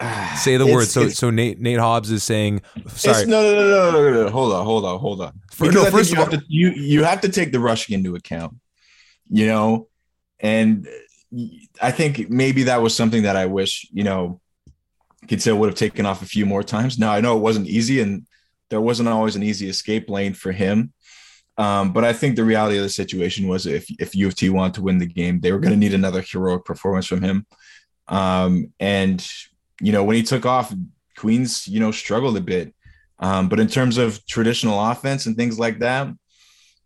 Say 0.36 0.56
the 0.56 0.66
word. 0.66 0.86
So 0.88 1.08
so 1.08 1.30
Nate 1.30 1.60
Nate 1.60 1.78
Hobbs 1.78 2.10
is 2.10 2.22
saying 2.22 2.62
sorry. 2.88 3.26
No, 3.26 3.42
no, 3.42 3.54
no, 3.54 3.90
no, 3.90 4.24
no, 4.24 4.30
Hold 4.30 4.52
on, 4.52 4.64
hold 4.64 4.84
on, 4.84 4.98
hold 4.98 5.20
on. 5.20 5.32
No, 5.60 5.84
first 5.90 6.10
you, 6.10 6.16
have 6.16 6.30
to, 6.30 6.42
you 6.48 6.70
you 6.70 7.04
have 7.04 7.20
to 7.20 7.28
take 7.28 7.52
the 7.52 7.60
rushing 7.60 7.94
into 7.94 8.14
account 8.14 8.54
you 9.32 9.46
know, 9.46 9.88
and 10.38 10.86
I 11.80 11.90
think 11.90 12.28
maybe 12.28 12.64
that 12.64 12.82
was 12.82 12.94
something 12.94 13.22
that 13.22 13.34
I 13.36 13.46
wish, 13.46 13.88
you 13.90 14.04
know, 14.04 14.40
Kinsale 15.26 15.56
would 15.56 15.70
have 15.70 15.78
taken 15.78 16.04
off 16.04 16.20
a 16.20 16.26
few 16.26 16.44
more 16.44 16.62
times. 16.62 16.98
Now 16.98 17.12
I 17.12 17.22
know 17.22 17.36
it 17.36 17.40
wasn't 17.40 17.66
easy 17.66 18.00
and 18.00 18.26
there 18.68 18.80
wasn't 18.80 19.08
always 19.08 19.34
an 19.34 19.42
easy 19.42 19.68
escape 19.68 20.10
lane 20.10 20.34
for 20.34 20.52
him. 20.52 20.92
Um, 21.56 21.92
but 21.92 22.04
I 22.04 22.12
think 22.12 22.36
the 22.36 22.44
reality 22.44 22.76
of 22.76 22.82
the 22.82 22.90
situation 22.90 23.48
was 23.48 23.66
if 23.66 23.86
if 23.98 24.14
U 24.14 24.26
of 24.26 24.34
T 24.34 24.50
wanted 24.50 24.74
to 24.74 24.82
win 24.82 24.98
the 24.98 25.06
game, 25.06 25.40
they 25.40 25.52
were 25.52 25.60
going 25.60 25.72
to 25.72 25.78
need 25.78 25.94
another 25.94 26.22
heroic 26.22 26.64
performance 26.64 27.06
from 27.06 27.22
him. 27.22 27.46
Um, 28.08 28.72
and 28.80 29.26
you 29.80 29.92
know, 29.92 30.04
when 30.04 30.16
he 30.16 30.22
took 30.22 30.44
off, 30.44 30.74
Queens, 31.16 31.66
you 31.68 31.80
know, 31.80 31.90
struggled 31.90 32.36
a 32.36 32.40
bit. 32.40 32.74
Um, 33.18 33.48
but 33.48 33.60
in 33.60 33.68
terms 33.68 33.98
of 33.98 34.24
traditional 34.26 34.82
offense 34.90 35.26
and 35.26 35.36
things 35.36 35.58
like 35.58 35.78
that, 35.78 36.08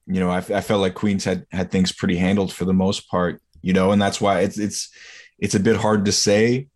you 0.06 0.20
know, 0.20 0.30
I, 0.30 0.38
I, 0.38 0.60
felt 0.60 0.80
like 0.80 0.94
Queens 0.94 1.24
had 1.24 1.46
had 1.50 1.70
things 1.70 1.92
pretty 1.92 2.16
handled 2.16 2.52
for 2.52 2.64
the 2.64 2.72
most 2.72 3.08
part. 3.10 3.40
you 3.62 3.72
know, 3.72 3.90
and 3.90 4.00
that's 4.00 4.20
why 4.20 4.40
it's 4.40 4.58
it's 4.58 4.88
it's 5.38 5.54
a 5.54 5.60
bit 5.60 5.76
hard 5.76 6.04
to 6.04 6.12
say, 6.12 6.68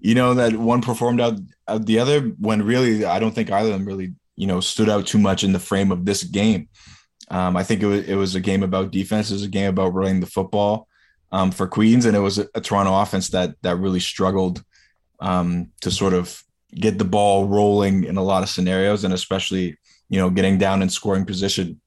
you 0.00 0.14
know, 0.14 0.34
that 0.34 0.56
one 0.56 0.82
performed 0.82 1.20
out, 1.20 1.38
the 1.80 1.98
other 1.98 2.20
when 2.20 2.62
really 2.62 3.04
I 3.04 3.18
don't 3.18 3.34
think 3.34 3.50
either 3.50 3.70
of 3.70 3.74
them 3.74 3.86
really, 3.86 4.14
you 4.36 4.46
know, 4.46 4.60
stood 4.60 4.88
out 4.88 5.06
too 5.06 5.18
much 5.18 5.44
in 5.44 5.52
the 5.52 5.58
frame 5.58 5.92
of 5.92 6.04
this 6.04 6.24
game. 6.24 6.68
Um, 7.30 7.56
I 7.56 7.62
think 7.62 7.82
it 7.82 7.86
was 7.86 8.08
it 8.08 8.16
was 8.16 8.34
a 8.34 8.40
game 8.40 8.62
about 8.62 8.90
defense, 8.90 9.30
it 9.30 9.34
was 9.34 9.44
a 9.44 9.48
game 9.48 9.68
about 9.68 9.94
running 9.94 10.20
the 10.20 10.26
football 10.26 10.88
um, 11.32 11.50
for 11.50 11.66
Queens, 11.66 12.04
and 12.04 12.16
it 12.16 12.20
was 12.20 12.38
a, 12.38 12.48
a, 12.54 12.60
Toronto 12.60 13.00
offense 13.00 13.28
that 13.30 13.54
that 13.62 13.76
really 13.76 14.00
struggled 14.00 14.62
um, 15.20 15.70
to 15.80 15.90
sort 15.90 16.12
of 16.12 16.42
get 16.74 16.98
the 16.98 17.04
ball 17.04 17.46
rolling 17.46 18.04
in 18.04 18.16
a 18.16 18.22
lot 18.22 18.42
of 18.42 18.48
scenarios, 18.48 19.04
and 19.04 19.14
especially 19.14 19.76
you 20.08 20.18
know 20.18 20.30
getting 20.30 20.58
down 20.58 20.82
in 20.82 20.90
scoring 20.90 21.24
position. 21.24 21.80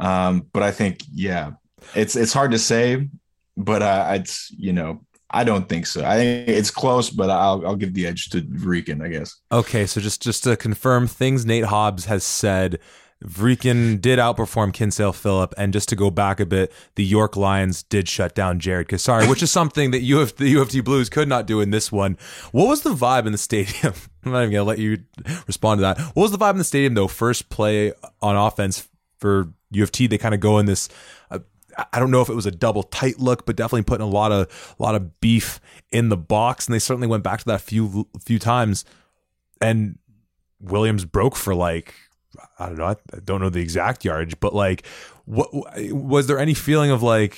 Um, 0.00 0.46
but 0.52 0.62
I 0.62 0.70
think 0.72 1.02
yeah, 1.12 1.52
it's 1.94 2.16
it's 2.16 2.32
hard 2.32 2.52
to 2.52 2.58
say, 2.58 3.08
but 3.56 3.82
uh, 3.82 4.08
it's 4.14 4.50
you 4.50 4.72
know 4.72 5.00
I 5.30 5.44
don't 5.44 5.68
think 5.68 5.86
so. 5.86 6.04
I 6.04 6.16
think 6.16 6.48
it's 6.48 6.70
close, 6.70 7.10
but 7.10 7.30
I'll 7.30 7.64
I'll 7.66 7.76
give 7.76 7.94
the 7.94 8.06
edge 8.06 8.30
to 8.30 8.42
Vrieken, 8.42 9.04
I 9.04 9.08
guess. 9.08 9.36
Okay, 9.52 9.86
so 9.86 10.00
just 10.00 10.22
just 10.22 10.44
to 10.44 10.56
confirm 10.56 11.06
things 11.06 11.46
Nate 11.46 11.64
Hobbs 11.64 12.06
has 12.06 12.24
said 12.24 12.80
Vrieken 13.24 14.00
did 14.00 14.18
outperform 14.18 14.72
Kinsale 14.72 15.12
Phillip, 15.12 15.54
and 15.58 15.72
just 15.72 15.88
to 15.90 15.96
go 15.96 16.10
back 16.10 16.40
a 16.40 16.46
bit, 16.46 16.72
the 16.96 17.04
York 17.04 17.36
Lions 17.36 17.82
did 17.82 18.08
shut 18.08 18.34
down 18.34 18.58
Jared 18.58 18.88
Chisari, 18.88 19.28
which 19.28 19.42
is 19.42 19.52
something 19.52 19.90
that 19.90 20.02
UF, 20.02 20.36
the 20.36 20.48
U 20.48 20.62
of 20.62 20.70
T 20.70 20.80
Blues 20.80 21.10
could 21.10 21.28
not 21.28 21.46
do 21.46 21.60
in 21.60 21.70
this 21.70 21.92
one. 21.92 22.16
What 22.52 22.66
was 22.66 22.82
the 22.82 22.94
vibe 22.94 23.26
in 23.26 23.32
the 23.32 23.38
stadium? 23.38 23.94
I'm 24.24 24.32
not 24.32 24.40
even 24.42 24.52
gonna 24.52 24.64
let 24.64 24.78
you 24.78 24.98
respond 25.46 25.78
to 25.78 25.82
that. 25.82 26.00
What 26.14 26.22
was 26.22 26.32
the 26.32 26.38
vibe 26.38 26.52
in 26.52 26.58
the 26.58 26.64
stadium 26.64 26.94
though? 26.94 27.08
First 27.08 27.50
play 27.50 27.92
on 28.22 28.36
offense 28.36 28.88
for 29.18 29.52
U 29.70 29.82
of 29.82 29.92
T, 29.92 30.06
they 30.06 30.18
kind 30.18 30.34
of 30.34 30.40
go 30.40 30.58
in 30.58 30.66
this. 30.66 30.88
Uh, 31.30 31.40
I 31.92 32.00
don't 32.00 32.10
know 32.10 32.20
if 32.20 32.28
it 32.28 32.34
was 32.34 32.46
a 32.46 32.50
double 32.50 32.82
tight 32.82 33.18
look, 33.18 33.46
but 33.46 33.56
definitely 33.56 33.82
putting 33.82 34.06
a 34.06 34.10
lot 34.10 34.32
of 34.32 34.74
a 34.78 34.82
lot 34.82 34.94
of 34.94 35.20
beef 35.20 35.60
in 35.90 36.08
the 36.08 36.16
box, 36.16 36.66
and 36.66 36.74
they 36.74 36.78
certainly 36.78 37.06
went 37.06 37.22
back 37.22 37.40
to 37.40 37.44
that 37.46 37.54
a 37.54 37.58
few 37.58 38.08
few 38.24 38.38
times. 38.38 38.84
And 39.60 39.98
Williams 40.60 41.04
broke 41.04 41.36
for 41.36 41.54
like 41.54 41.94
I 42.58 42.66
don't 42.66 42.78
know. 42.78 42.86
I 42.86 42.96
don't 43.24 43.40
know 43.40 43.50
the 43.50 43.60
exact 43.60 44.04
yardage, 44.04 44.38
but 44.40 44.54
like, 44.54 44.86
what 45.24 45.50
was 45.52 46.26
there 46.26 46.38
any 46.38 46.54
feeling 46.54 46.90
of 46.90 47.02
like, 47.02 47.36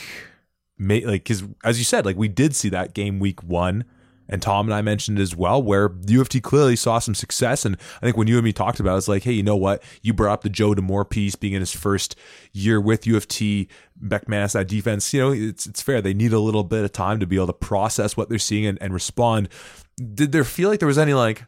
like, 0.78 1.04
because 1.04 1.44
as 1.64 1.78
you 1.78 1.84
said, 1.84 2.04
like 2.04 2.16
we 2.16 2.28
did 2.28 2.54
see 2.54 2.68
that 2.70 2.94
game 2.94 3.18
week 3.18 3.42
one, 3.42 3.84
and 4.32 4.40
Tom 4.42 4.66
and 4.66 4.74
I 4.74 4.82
mentioned 4.82 5.18
as 5.18 5.36
well, 5.36 5.62
where 5.62 5.92
U 6.06 6.20
of 6.20 6.28
T 6.28 6.40
clearly 6.40 6.74
saw 6.74 6.98
some 6.98 7.14
success. 7.14 7.64
And 7.64 7.76
I 7.98 8.06
think 8.06 8.16
when 8.16 8.26
you 8.26 8.36
and 8.36 8.44
me 8.44 8.52
talked 8.52 8.80
about 8.80 8.94
it, 8.94 8.98
it's 8.98 9.08
like, 9.08 9.22
hey, 9.22 9.32
you 9.32 9.42
know 9.42 9.56
what? 9.56 9.82
You 10.00 10.14
brought 10.14 10.32
up 10.32 10.42
the 10.42 10.48
Joe 10.48 10.74
D'Amore 10.74 11.04
piece 11.04 11.36
being 11.36 11.52
in 11.52 11.60
his 11.60 11.72
first 11.72 12.16
year 12.52 12.80
with 12.80 13.06
U 13.06 13.16
of 13.16 13.28
T. 13.28 13.68
Beckmanis, 14.02 14.54
that 14.54 14.66
defense, 14.66 15.12
you 15.12 15.20
know, 15.20 15.32
it's 15.32 15.66
it's 15.66 15.82
fair. 15.82 16.00
They 16.00 16.14
need 16.14 16.32
a 16.32 16.40
little 16.40 16.64
bit 16.64 16.82
of 16.82 16.92
time 16.92 17.20
to 17.20 17.26
be 17.26 17.36
able 17.36 17.46
to 17.48 17.52
process 17.52 18.16
what 18.16 18.28
they're 18.28 18.38
seeing 18.38 18.66
and, 18.66 18.80
and 18.80 18.92
respond. 18.92 19.48
Did 19.96 20.32
there 20.32 20.44
feel 20.44 20.70
like 20.70 20.80
there 20.80 20.88
was 20.88 20.98
any 20.98 21.14
like, 21.14 21.44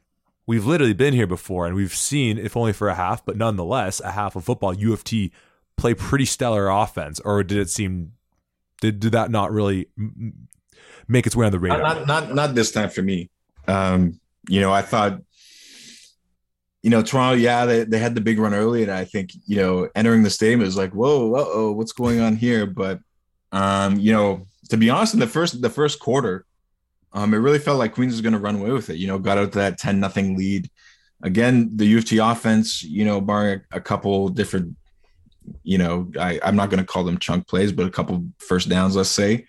we've 0.47 0.67
literally 0.67 0.93
been 0.93 1.15
here 1.15 1.27
before 1.27 1.67
and 1.67 1.75
we've 1.75 1.95
seen, 1.95 2.37
if 2.37 2.57
only 2.57 2.75
for 2.75 2.89
a 2.89 2.95
half, 2.95 3.25
but 3.25 3.37
nonetheless, 3.37 4.01
a 4.01 4.11
half 4.11 4.37
of 4.37 4.45
football, 4.45 4.75
U 4.75 4.93
of 4.93 5.03
T 5.03 5.33
play 5.77 5.95
pretty 5.95 6.27
stellar 6.27 6.69
offense, 6.69 7.19
or 7.21 7.43
did 7.43 7.59
it 7.59 7.71
seem 7.71 8.13
did, 8.81 9.01
did 9.01 9.13
that 9.13 9.31
not 9.31 9.51
really 9.51 9.89
make 11.09 11.27
its 11.27 11.37
way 11.37 11.47
on 11.47 11.53
the 11.53 11.59
radar? 11.59 11.83
Not 11.83 12.07
not 12.07 12.35
not 12.35 12.55
this 12.55 12.73
time 12.73 12.91
for 12.91 13.03
me. 13.03 13.31
Um, 13.67 14.21
you 14.49 14.61
know, 14.61 14.73
I 14.73 14.83
thought, 14.83 15.21
you 16.83 16.91
know, 16.91 17.03
Toronto, 17.03 17.37
yeah, 17.37 17.65
they, 17.65 17.85
they 17.85 17.99
had 17.99 18.15
the 18.15 18.21
big 18.21 18.39
run 18.39 18.55
early, 18.55 18.83
and 18.83 18.93
I 18.93 19.05
think 19.05 19.31
you 19.47 19.57
know, 19.57 19.89
entering 19.95 20.23
the 20.23 20.31
stadium 20.31 20.61
is 20.61 20.77
like, 20.77 20.93
whoa, 20.93 21.35
oh, 21.35 21.73
what's 21.73 21.93
going 21.93 22.21
on 22.21 22.37
here? 22.37 22.67
But 22.67 23.01
um, 23.53 23.99
you 23.99 24.13
know, 24.13 24.47
to 24.71 24.77
be 24.77 24.91
honest, 24.91 25.15
in 25.15 25.21
the 25.21 25.27
first 25.27 25.63
the 25.63 25.71
first 25.71 26.01
quarter, 26.01 26.45
um, 27.15 27.33
it 27.33 27.39
really 27.39 27.61
felt 27.61 27.79
like 27.79 27.95
Queens 27.95 28.13
was 28.13 28.21
going 28.21 28.33
to 28.33 28.39
run 28.39 28.57
away 28.57 28.73
with 28.73 28.91
it. 28.91 28.97
You 28.97 29.07
know, 29.07 29.19
got 29.19 29.39
out 29.39 29.53
to 29.53 29.59
that 29.59 29.79
10 29.79 30.01
nothing 30.01 30.37
lead. 30.37 30.69
Again, 31.23 31.71
the 31.77 31.87
U 31.87 31.99
of 31.99 32.05
T 32.05 32.19
offense, 32.19 32.83
you 32.83 33.05
know, 33.05 33.21
barring 33.21 33.61
a, 33.73 33.77
a 33.77 33.81
couple 33.81 34.29
different, 34.29 34.77
you 35.63 35.79
know, 35.79 36.11
I, 36.19 36.41
I'm 36.43 36.57
not 36.57 36.71
going 36.71 36.81
to 36.81 36.87
call 36.87 37.05
them 37.05 37.19
chunk 37.19 37.47
plays, 37.47 37.73
but 37.73 37.87
a 37.87 37.91
couple 37.91 38.27
first 38.39 38.69
downs, 38.69 38.97
let's 38.97 39.09
say, 39.09 39.47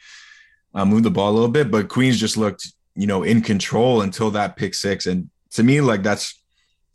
uh, 0.75 0.85
moved 0.85 1.05
the 1.05 1.11
ball 1.11 1.31
a 1.31 1.33
little 1.33 1.49
bit. 1.49 1.71
But 1.71 1.87
Queens 1.89 2.19
just 2.19 2.37
looked, 2.37 2.67
you 2.95 3.07
know, 3.07 3.23
in 3.23 3.41
control 3.41 4.01
until 4.01 4.29
that 4.31 4.55
pick 4.55 4.75
six. 4.75 5.07
And 5.07 5.29
to 5.51 5.63
me, 5.63 5.81
like 5.81 6.03
that's 6.03 6.39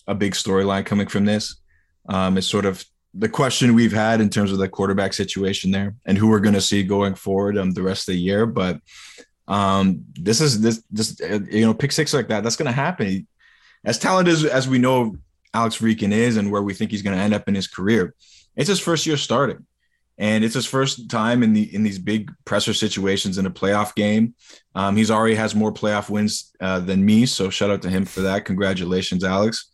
a 0.06 0.14
big 0.14 0.34
storyline 0.34 0.86
coming 0.86 1.08
from 1.08 1.24
this. 1.24 1.56
Um, 2.08 2.36
it's 2.36 2.46
sort 2.46 2.66
of 2.66 2.84
the 3.14 3.28
question 3.28 3.74
we've 3.74 3.92
had 3.92 4.20
in 4.20 4.30
terms 4.30 4.52
of 4.52 4.58
the 4.58 4.68
quarterback 4.68 5.12
situation 5.12 5.70
there 5.70 5.94
and 6.06 6.16
who 6.16 6.28
we're 6.28 6.40
going 6.40 6.54
to 6.54 6.60
see 6.60 6.82
going 6.82 7.14
forward 7.14 7.58
um, 7.58 7.72
the 7.72 7.82
rest 7.82 8.08
of 8.08 8.14
the 8.14 8.20
year. 8.20 8.46
But 8.46 8.80
um, 9.48 10.04
this 10.14 10.40
is 10.40 10.60
this 10.60 10.82
this 10.90 11.20
uh, 11.20 11.40
you 11.50 11.66
know 11.66 11.74
pick 11.74 11.92
six 11.92 12.14
like 12.14 12.28
that. 12.28 12.44
That's 12.44 12.56
going 12.56 12.66
to 12.66 12.72
happen. 12.72 13.26
As 13.84 13.98
talented 13.98 14.34
as, 14.34 14.44
as 14.44 14.68
we 14.68 14.78
know 14.78 15.16
Alex 15.54 15.78
Vrieken 15.78 16.12
is, 16.12 16.36
and 16.36 16.52
where 16.52 16.62
we 16.62 16.74
think 16.74 16.90
he's 16.90 17.02
going 17.02 17.16
to 17.16 17.22
end 17.22 17.34
up 17.34 17.48
in 17.48 17.54
his 17.54 17.66
career, 17.66 18.14
it's 18.54 18.68
his 18.68 18.78
first 18.78 19.06
year 19.06 19.16
starting, 19.16 19.66
and 20.20 20.44
it's 20.44 20.54
his 20.54 20.66
first 20.66 21.08
time 21.08 21.42
in 21.42 21.54
the 21.54 21.74
in 21.74 21.82
these 21.82 21.98
big 21.98 22.30
presser 22.44 22.74
situations 22.74 23.38
in 23.38 23.46
a 23.46 23.50
playoff 23.50 23.94
game. 23.94 24.34
Um, 24.74 24.94
he's 24.94 25.10
already 25.10 25.34
has 25.34 25.54
more 25.54 25.72
playoff 25.72 26.10
wins 26.10 26.52
uh, 26.60 26.78
than 26.78 27.04
me, 27.04 27.24
so 27.24 27.48
shout 27.48 27.70
out 27.70 27.80
to 27.82 27.90
him 27.90 28.04
for 28.04 28.20
that. 28.20 28.44
Congratulations, 28.44 29.24
Alex. 29.24 29.70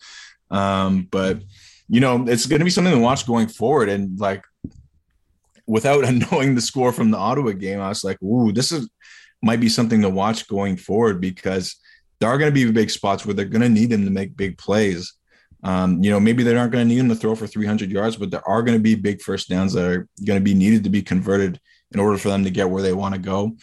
Um, 0.51 1.09
but 1.11 1.43
you 1.89 1.99
know, 2.01 2.25
it's 2.29 2.47
going 2.47 2.61
to 2.61 2.65
be 2.65 2.71
something 2.71 2.95
to 2.95 3.01
watch 3.01 3.27
going 3.27 3.49
forward, 3.49 3.89
and 3.89 4.19
like 4.21 4.45
without 5.67 6.05
knowing 6.31 6.55
the 6.55 6.61
score 6.61 6.93
from 6.93 7.11
the 7.11 7.19
Ottawa 7.19 7.51
game, 7.51 7.81
I 7.81 7.89
was 7.89 8.05
like, 8.05 8.23
"Ooh, 8.23 8.53
this 8.53 8.71
is 8.71 8.89
might 9.43 9.61
be 9.61 9.69
something 9.69 10.01
to 10.03 10.09
watch 10.09 10.47
going 10.47 10.77
forward 10.77 11.21
because 11.21 11.75
there 12.21 12.29
are 12.29 12.39
going 12.39 12.53
to 12.53 12.55
be 12.55 12.71
big 12.71 12.91
spots 12.91 13.27
where 13.27 13.35
they're 13.35 13.45
going 13.45 13.63
to 13.63 13.69
need 13.69 13.93
him 13.93 14.05
to 14.05 14.11
make 14.11 14.37
big 14.37 14.57
plays. 14.59 15.13
Um, 15.63 16.03
you 16.03 16.11
know, 16.11 16.21
maybe 16.21 16.43
they 16.43 16.57
aren't 16.57 16.73
going 16.73 16.87
to 16.87 16.89
need 16.89 17.01
him 17.01 17.09
to 17.09 17.15
throw 17.15 17.35
for 17.35 17.47
300 17.47 17.91
yards, 17.91 18.17
but 18.17 18.31
there 18.31 18.47
are 18.49 18.63
going 18.63 18.79
to 18.79 18.83
be 18.83 18.95
big 18.95 19.21
first 19.21 19.49
downs 19.49 19.73
that 19.73 19.85
are 19.85 20.09
going 20.25 20.39
to 20.39 20.45
be 20.45 20.55
needed 20.55 20.85
to 20.85 20.91
be 20.91 21.03
converted 21.03 21.61
in 21.93 22.01
order 22.01 22.19
for 22.19 22.29
them 22.29 22.45
to 22.45 22.51
get 22.51 22.71
where 22.71 22.83
they 22.83 22.93
want 22.93 23.15
to 23.15 23.21
go. 23.21 23.57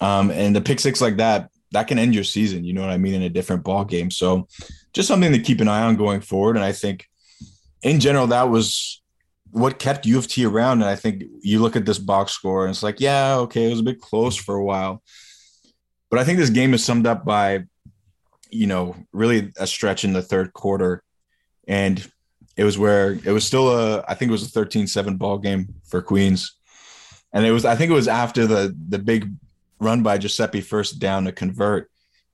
Um, 0.00 0.30
and 0.30 0.54
the 0.54 0.60
pick 0.60 0.80
six 0.80 1.00
like 1.00 1.16
that, 1.18 1.50
that 1.72 1.88
can 1.88 1.98
end 1.98 2.14
your 2.14 2.24
season. 2.24 2.64
You 2.64 2.72
know 2.72 2.80
what 2.80 2.90
I 2.90 2.98
mean? 2.98 3.14
In 3.14 3.22
a 3.22 3.28
different 3.28 3.64
ball 3.64 3.84
game. 3.84 4.10
So 4.10 4.48
just 4.92 5.08
something 5.08 5.32
to 5.32 5.38
keep 5.38 5.60
an 5.60 5.68
eye 5.68 5.82
on 5.82 5.96
going 5.96 6.20
forward. 6.20 6.56
And 6.56 6.64
I 6.64 6.72
think 6.72 7.06
in 7.82 8.00
general, 8.00 8.28
that 8.28 8.48
was 8.48 9.02
what 9.50 9.78
kept 9.78 10.06
U 10.06 10.18
of 10.18 10.26
T 10.26 10.44
around. 10.44 10.82
And 10.82 10.90
I 10.90 10.96
think 10.96 11.24
you 11.42 11.60
look 11.60 11.76
at 11.76 11.84
this 11.84 11.98
box 11.98 12.32
score 12.32 12.64
and 12.64 12.70
it's 12.70 12.82
like, 12.82 13.00
yeah, 13.00 13.36
okay, 13.36 13.66
it 13.66 13.70
was 13.70 13.80
a 13.80 13.84
bit 13.84 14.00
close 14.00 14.36
for 14.36 14.54
a 14.54 14.64
while. 14.64 15.02
But 16.10 16.18
I 16.18 16.24
think 16.24 16.38
this 16.38 16.50
game 16.50 16.74
is 16.74 16.84
summed 16.84 17.06
up 17.06 17.24
by, 17.24 17.64
you 18.50 18.66
know, 18.66 18.96
really 19.12 19.52
a 19.56 19.66
stretch 19.66 20.04
in 20.04 20.12
the 20.12 20.22
third 20.22 20.52
quarter. 20.52 21.02
And 21.72 22.06
it 22.54 22.64
was 22.64 22.76
where 22.76 23.12
it 23.12 23.32
was 23.32 23.46
still 23.46 23.70
a, 23.70 24.04
I 24.06 24.14
think 24.14 24.28
it 24.28 24.32
was 24.38 24.42
a 24.44 24.50
13 24.50 24.86
7 24.86 25.16
ball 25.16 25.38
game 25.38 25.74
for 25.84 26.02
Queens. 26.02 26.52
And 27.32 27.46
it 27.46 27.50
was, 27.50 27.64
I 27.64 27.76
think 27.76 27.90
it 27.90 27.94
was 27.94 28.08
after 28.08 28.46
the 28.46 28.76
the 28.88 28.98
big 28.98 29.32
run 29.80 30.02
by 30.02 30.18
Giuseppe 30.18 30.60
first 30.60 30.98
down 30.98 31.24
to 31.24 31.32
convert. 31.32 31.90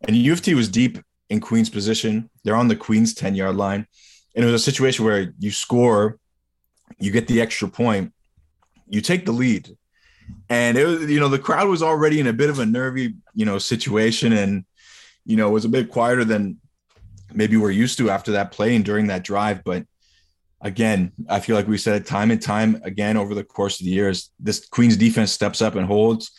And 0.06 0.16
U 0.16 0.32
of 0.32 0.42
T 0.42 0.54
was 0.54 0.68
deep 0.68 0.98
in 1.30 1.40
Queens 1.40 1.70
position. 1.70 2.28
They're 2.42 2.56
on 2.56 2.66
the 2.66 2.74
Queens 2.74 3.14
10 3.14 3.36
yard 3.36 3.54
line. 3.54 3.86
And 4.34 4.44
it 4.44 4.50
was 4.50 4.60
a 4.60 4.70
situation 4.70 5.04
where 5.04 5.32
you 5.38 5.52
score 5.52 6.18
you 6.98 7.12
get 7.12 7.28
the 7.28 7.40
extra 7.40 7.68
point, 7.68 8.12
you 8.88 9.00
take 9.00 9.24
the 9.24 9.32
lead. 9.32 9.76
And 10.48 10.76
it 10.76 10.84
was, 10.84 11.10
you 11.10 11.20
know, 11.20 11.28
the 11.28 11.38
crowd 11.38 11.68
was 11.68 11.82
already 11.82 12.18
in 12.18 12.26
a 12.26 12.32
bit 12.32 12.50
of 12.50 12.58
a 12.58 12.66
nervy, 12.66 13.14
you 13.34 13.46
know, 13.46 13.58
situation 13.58 14.32
and, 14.32 14.64
you 15.24 15.36
know, 15.36 15.48
it 15.48 15.52
was 15.52 15.64
a 15.64 15.68
bit 15.68 15.90
quieter 15.90 16.24
than 16.24 16.58
maybe 17.32 17.56
we're 17.56 17.70
used 17.70 17.98
to 17.98 18.10
after 18.10 18.32
that 18.32 18.52
play 18.52 18.74
and 18.74 18.84
during 18.84 19.08
that 19.08 19.24
drive. 19.24 19.62
But 19.64 19.84
again, 20.60 21.12
I 21.28 21.40
feel 21.40 21.56
like 21.56 21.68
we 21.68 21.78
said 21.78 22.00
it 22.00 22.06
time 22.06 22.30
and 22.30 22.40
time 22.40 22.80
again 22.84 23.16
over 23.16 23.34
the 23.34 23.44
course 23.44 23.80
of 23.80 23.84
the 23.84 23.92
years. 23.92 24.30
This 24.38 24.66
Queens 24.66 24.96
defense 24.96 25.32
steps 25.32 25.62
up 25.62 25.74
and 25.74 25.86
holds, 25.86 26.30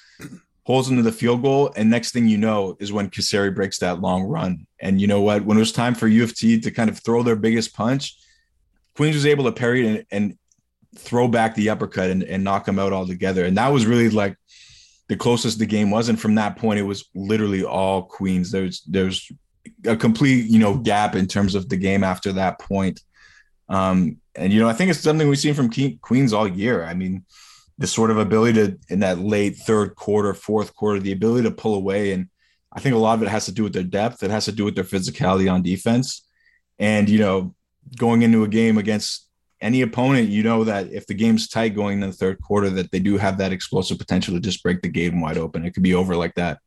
holds 0.63 0.89
into 0.89 1.03
the 1.03 1.11
field 1.11 1.41
goal. 1.41 1.71
And 1.75 1.89
next 1.89 2.11
thing 2.11 2.27
you 2.27 2.37
know 2.37 2.77
is 2.79 2.91
when 2.91 3.09
Chisari 3.09 3.53
breaks 3.53 3.79
that 3.79 4.01
long 4.01 4.23
run. 4.23 4.67
And 4.79 4.99
you 4.99 5.07
know 5.07 5.21
what? 5.21 5.45
When 5.45 5.57
it 5.57 5.61
was 5.61 5.71
time 5.71 5.95
for 5.95 6.07
U 6.07 6.23
of 6.23 6.35
T 6.35 6.59
to 6.59 6.71
kind 6.71 6.89
of 6.89 6.99
throw 6.99 7.23
their 7.23 7.35
biggest 7.35 7.75
punch, 7.75 8.17
Queens 8.95 9.15
was 9.15 9.25
able 9.25 9.45
to 9.45 9.51
parry 9.51 9.87
and, 9.87 10.05
and 10.11 10.37
throw 10.97 11.27
back 11.27 11.55
the 11.55 11.69
uppercut 11.69 12.09
and, 12.09 12.23
and 12.23 12.43
knock 12.43 12.65
them 12.65 12.79
out 12.79 12.93
altogether. 12.93 13.45
And 13.45 13.57
that 13.57 13.69
was 13.69 13.85
really 13.85 14.09
like 14.09 14.35
the 15.07 15.15
closest 15.15 15.59
the 15.59 15.65
game 15.65 15.91
was. 15.91 16.09
And 16.09 16.19
from 16.19 16.35
that 16.35 16.57
point, 16.57 16.79
it 16.79 16.83
was 16.83 17.05
literally 17.15 17.63
all 17.63 18.03
Queens. 18.03 18.51
There's 18.51 18.81
there's 18.81 19.31
a 19.85 19.95
complete 19.95 20.45
you 20.45 20.59
know 20.59 20.77
gap 20.77 21.15
in 21.15 21.27
terms 21.27 21.55
of 21.55 21.69
the 21.69 21.77
game 21.77 22.03
after 22.03 22.33
that 22.33 22.59
point. 22.59 23.01
Um, 23.69 24.17
and 24.35 24.51
you 24.51 24.59
know, 24.59 24.69
I 24.69 24.73
think 24.73 24.89
it's 24.89 24.99
something 24.99 25.27
we've 25.27 25.37
seen 25.37 25.53
from 25.53 25.71
Queens 26.01 26.33
all 26.33 26.47
year. 26.47 26.83
I 26.83 26.93
mean, 26.93 27.25
the 27.77 27.87
sort 27.87 28.11
of 28.11 28.17
ability 28.17 28.53
to 28.53 28.77
in 28.89 28.99
that 28.99 29.19
late 29.19 29.57
third 29.57 29.95
quarter, 29.95 30.33
fourth 30.33 30.75
quarter, 30.75 30.99
the 30.99 31.11
ability 31.11 31.43
to 31.43 31.55
pull 31.55 31.75
away. 31.75 32.11
And 32.11 32.27
I 32.71 32.79
think 32.79 32.95
a 32.95 32.99
lot 32.99 33.15
of 33.15 33.23
it 33.23 33.29
has 33.29 33.45
to 33.45 33.51
do 33.51 33.63
with 33.63 33.73
their 33.73 33.83
depth. 33.83 34.23
It 34.23 34.31
has 34.31 34.45
to 34.45 34.51
do 34.51 34.65
with 34.65 34.75
their 34.75 34.83
physicality 34.83 35.51
on 35.51 35.61
defense. 35.61 36.27
And 36.77 37.09
you 37.09 37.19
know, 37.19 37.55
going 37.97 38.21
into 38.21 38.43
a 38.43 38.47
game 38.47 38.77
against 38.77 39.27
any 39.61 39.81
opponent, 39.81 40.29
you 40.29 40.43
know 40.43 40.63
that 40.63 40.91
if 40.91 41.05
the 41.07 41.13
game's 41.13 41.47
tight 41.47 41.75
going 41.75 42.01
in 42.01 42.09
the 42.09 42.15
third 42.15 42.41
quarter, 42.41 42.69
that 42.69 42.91
they 42.91 42.99
do 42.99 43.17
have 43.17 43.37
that 43.37 43.51
explosive 43.51 43.97
potential 43.97 44.33
to 44.33 44.39
just 44.39 44.63
break 44.63 44.81
the 44.81 44.87
game 44.87 45.21
wide 45.21 45.37
open. 45.37 45.65
It 45.65 45.73
could 45.73 45.83
be 45.83 45.95
over 45.95 46.15
like 46.15 46.35
that. 46.35 46.59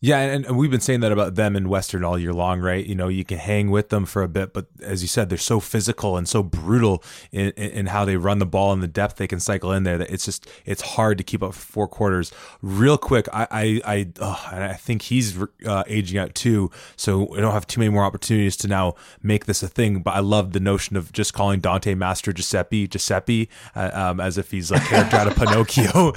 Yeah, 0.00 0.20
and, 0.20 0.46
and, 0.46 0.56
we've 0.56 0.70
been 0.70 0.80
saying 0.80 1.00
that 1.00 1.10
about 1.10 1.34
them 1.34 1.56
in 1.56 1.68
Western 1.68 2.04
all 2.04 2.16
year 2.16 2.32
long, 2.32 2.60
right? 2.60 2.86
You 2.86 2.94
know, 2.94 3.08
you 3.08 3.24
can 3.24 3.38
hang 3.38 3.68
with 3.68 3.88
them 3.88 4.06
for 4.06 4.22
a 4.22 4.28
bit, 4.28 4.52
but 4.52 4.66
as 4.80 5.02
you 5.02 5.08
said, 5.08 5.28
they're 5.28 5.36
so 5.36 5.58
physical 5.58 6.16
and 6.16 6.28
so 6.28 6.40
brutal 6.40 7.02
in, 7.32 7.50
in 7.50 7.86
how 7.86 8.04
they 8.04 8.16
run 8.16 8.38
the 8.38 8.46
ball 8.46 8.72
and 8.72 8.80
the 8.80 8.86
depth 8.86 9.16
they 9.16 9.26
can 9.26 9.40
cycle 9.40 9.72
in 9.72 9.82
there 9.82 9.98
that 9.98 10.08
it's 10.08 10.24
just 10.24 10.48
it's 10.64 10.82
hard 10.82 11.18
to 11.18 11.24
keep 11.24 11.42
up 11.42 11.52
for 11.52 11.60
four 11.60 11.88
quarters. 11.88 12.30
Real 12.62 12.96
quick, 12.96 13.26
I 13.32 13.48
I 13.50 13.80
I, 13.84 14.08
oh, 14.20 14.48
I 14.52 14.74
think 14.74 15.02
he's 15.02 15.36
uh, 15.66 15.82
aging 15.88 16.16
out 16.16 16.32
too, 16.36 16.70
so 16.94 17.34
I 17.36 17.40
don't 17.40 17.52
have 17.52 17.66
too 17.66 17.80
many 17.80 17.90
more 17.90 18.04
opportunities 18.04 18.56
to 18.58 18.68
now 18.68 18.94
make 19.20 19.46
this 19.46 19.64
a 19.64 19.68
thing. 19.68 20.02
But 20.02 20.14
I 20.14 20.20
love 20.20 20.52
the 20.52 20.60
notion 20.60 20.96
of 20.96 21.12
just 21.12 21.34
calling 21.34 21.58
Dante 21.58 21.96
Master 21.96 22.32
Giuseppe 22.32 22.86
Giuseppe 22.86 23.48
uh, 23.74 23.90
um, 23.92 24.20
as 24.20 24.38
if 24.38 24.52
he's 24.52 24.70
like 24.70 24.82
character 24.82 25.16
out 25.16 25.26
of 25.26 25.34
Pinocchio. 25.36 26.12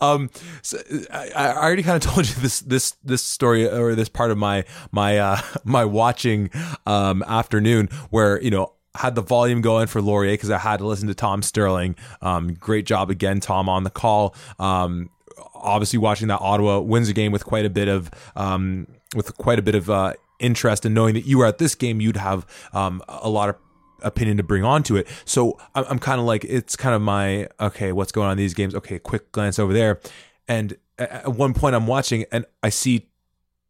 um, 0.00 0.30
so 0.62 0.78
I, 1.12 1.30
I 1.34 1.56
already 1.56 1.82
kind 1.82 1.96
of 1.96 2.08
told 2.08 2.27
you 2.27 2.27
this 2.40 2.60
this 2.60 2.92
this 3.04 3.22
story 3.22 3.68
or 3.68 3.94
this 3.94 4.08
part 4.08 4.30
of 4.30 4.38
my 4.38 4.64
my 4.92 5.18
uh, 5.18 5.40
my 5.64 5.84
watching 5.84 6.50
um, 6.86 7.22
afternoon 7.24 7.88
where 8.10 8.40
you 8.42 8.50
know 8.50 8.72
had 8.94 9.14
the 9.14 9.22
volume 9.22 9.60
going 9.60 9.86
for 9.86 10.02
Laurier 10.02 10.32
because 10.32 10.50
I 10.50 10.58
had 10.58 10.78
to 10.78 10.86
listen 10.86 11.06
to 11.08 11.14
Tom 11.14 11.42
Sterling. 11.42 11.94
Um, 12.20 12.54
great 12.54 12.84
job 12.84 13.10
again, 13.10 13.38
Tom, 13.38 13.68
on 13.68 13.84
the 13.84 13.90
call. 13.90 14.34
Um, 14.58 15.10
obviously, 15.54 15.98
watching 15.98 16.28
that 16.28 16.40
Ottawa 16.40 16.80
wins 16.80 17.08
a 17.08 17.12
game 17.12 17.32
with 17.32 17.44
quite 17.44 17.64
a 17.64 17.70
bit 17.70 17.88
of 17.88 18.10
um, 18.36 18.86
with 19.14 19.36
quite 19.38 19.58
a 19.58 19.62
bit 19.62 19.74
of 19.74 19.88
uh, 19.88 20.14
interest, 20.38 20.84
and 20.84 20.94
knowing 20.94 21.14
that 21.14 21.26
you 21.26 21.38
were 21.38 21.46
at 21.46 21.58
this 21.58 21.74
game, 21.74 22.00
you'd 22.00 22.16
have 22.16 22.46
um, 22.72 23.02
a 23.08 23.28
lot 23.28 23.48
of 23.48 23.56
opinion 24.02 24.36
to 24.36 24.42
bring 24.42 24.64
onto 24.64 24.96
it. 24.96 25.08
So 25.24 25.58
I'm, 25.74 25.84
I'm 25.90 25.98
kind 25.98 26.20
of 26.20 26.26
like, 26.26 26.44
it's 26.44 26.76
kind 26.76 26.94
of 26.94 27.02
my 27.02 27.48
okay, 27.60 27.92
what's 27.92 28.12
going 28.12 28.26
on 28.26 28.32
in 28.32 28.38
these 28.38 28.54
games? 28.54 28.74
Okay, 28.74 28.98
quick 28.98 29.30
glance 29.32 29.58
over 29.58 29.72
there, 29.72 30.00
and 30.46 30.76
at 30.98 31.28
one 31.28 31.54
point 31.54 31.74
I'm 31.74 31.86
watching 31.86 32.24
and 32.32 32.44
I 32.62 32.68
see 32.68 33.08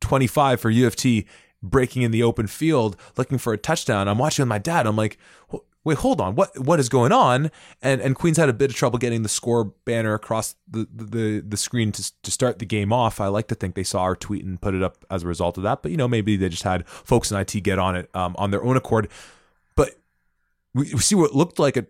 25 0.01 0.61
for 0.61 0.71
U 0.71 0.87
of 0.87 0.97
T 0.97 1.27
breaking 1.63 2.03
in 2.03 2.11
the 2.11 2.23
open 2.23 2.47
field 2.47 2.97
looking 3.17 3.39
for 3.39 3.53
a 3.53 3.59
touchdown. 3.59 4.09
I'm 4.09 4.19
watching 4.19 4.45
with 4.45 4.49
my 4.49 4.59
dad. 4.59 4.87
I'm 4.87 4.97
like, 4.97 5.19
wait, 5.85 5.99
hold 5.99 6.21
on. 6.21 6.35
What 6.35 6.59
what 6.59 6.79
is 6.79 6.89
going 6.89 7.13
on? 7.13 7.51
And 7.83 8.01
and 8.01 8.15
Queens 8.15 8.37
had 8.37 8.49
a 8.49 8.53
bit 8.53 8.71
of 8.71 8.77
trouble 8.77 8.99
getting 8.99 9.23
the 9.23 9.29
score 9.29 9.65
banner 9.85 10.15
across 10.15 10.55
the 10.69 10.87
the, 10.95 11.45
the 11.47 11.57
screen 11.57 11.93
to, 11.93 12.13
to 12.23 12.31
start 12.31 12.59
the 12.59 12.67
game 12.67 12.93
off. 12.93 13.21
I 13.21 13.29
like 13.29 13.49
to 13.49 13.55
think 13.55 13.75
they 13.75 13.85
saw 13.85 14.03
our 14.03 14.17
tweet 14.17 14.45
and 14.45 14.61
put 14.61 14.75
it 14.75 14.83
up 14.83 15.05
as 15.11 15.23
a 15.23 15.27
result 15.27 15.57
of 15.57 15.63
that. 15.65 15.83
But 15.83 15.91
you 15.91 15.97
know, 15.97 16.09
maybe 16.09 16.37
they 16.37 16.49
just 16.49 16.63
had 16.63 16.89
folks 16.89 17.31
in 17.31 17.39
IT 17.39 17.53
get 17.63 17.79
on 17.79 17.97
it 17.97 18.11
um, 18.15 18.35
on 18.39 18.51
their 18.51 18.63
own 18.63 18.77
accord. 18.77 19.09
But 19.75 19.99
we, 20.75 20.93
we 20.93 21.01
see 21.01 21.15
what 21.15 21.35
looked 21.35 21.59
like 21.59 21.77
a 21.77 21.87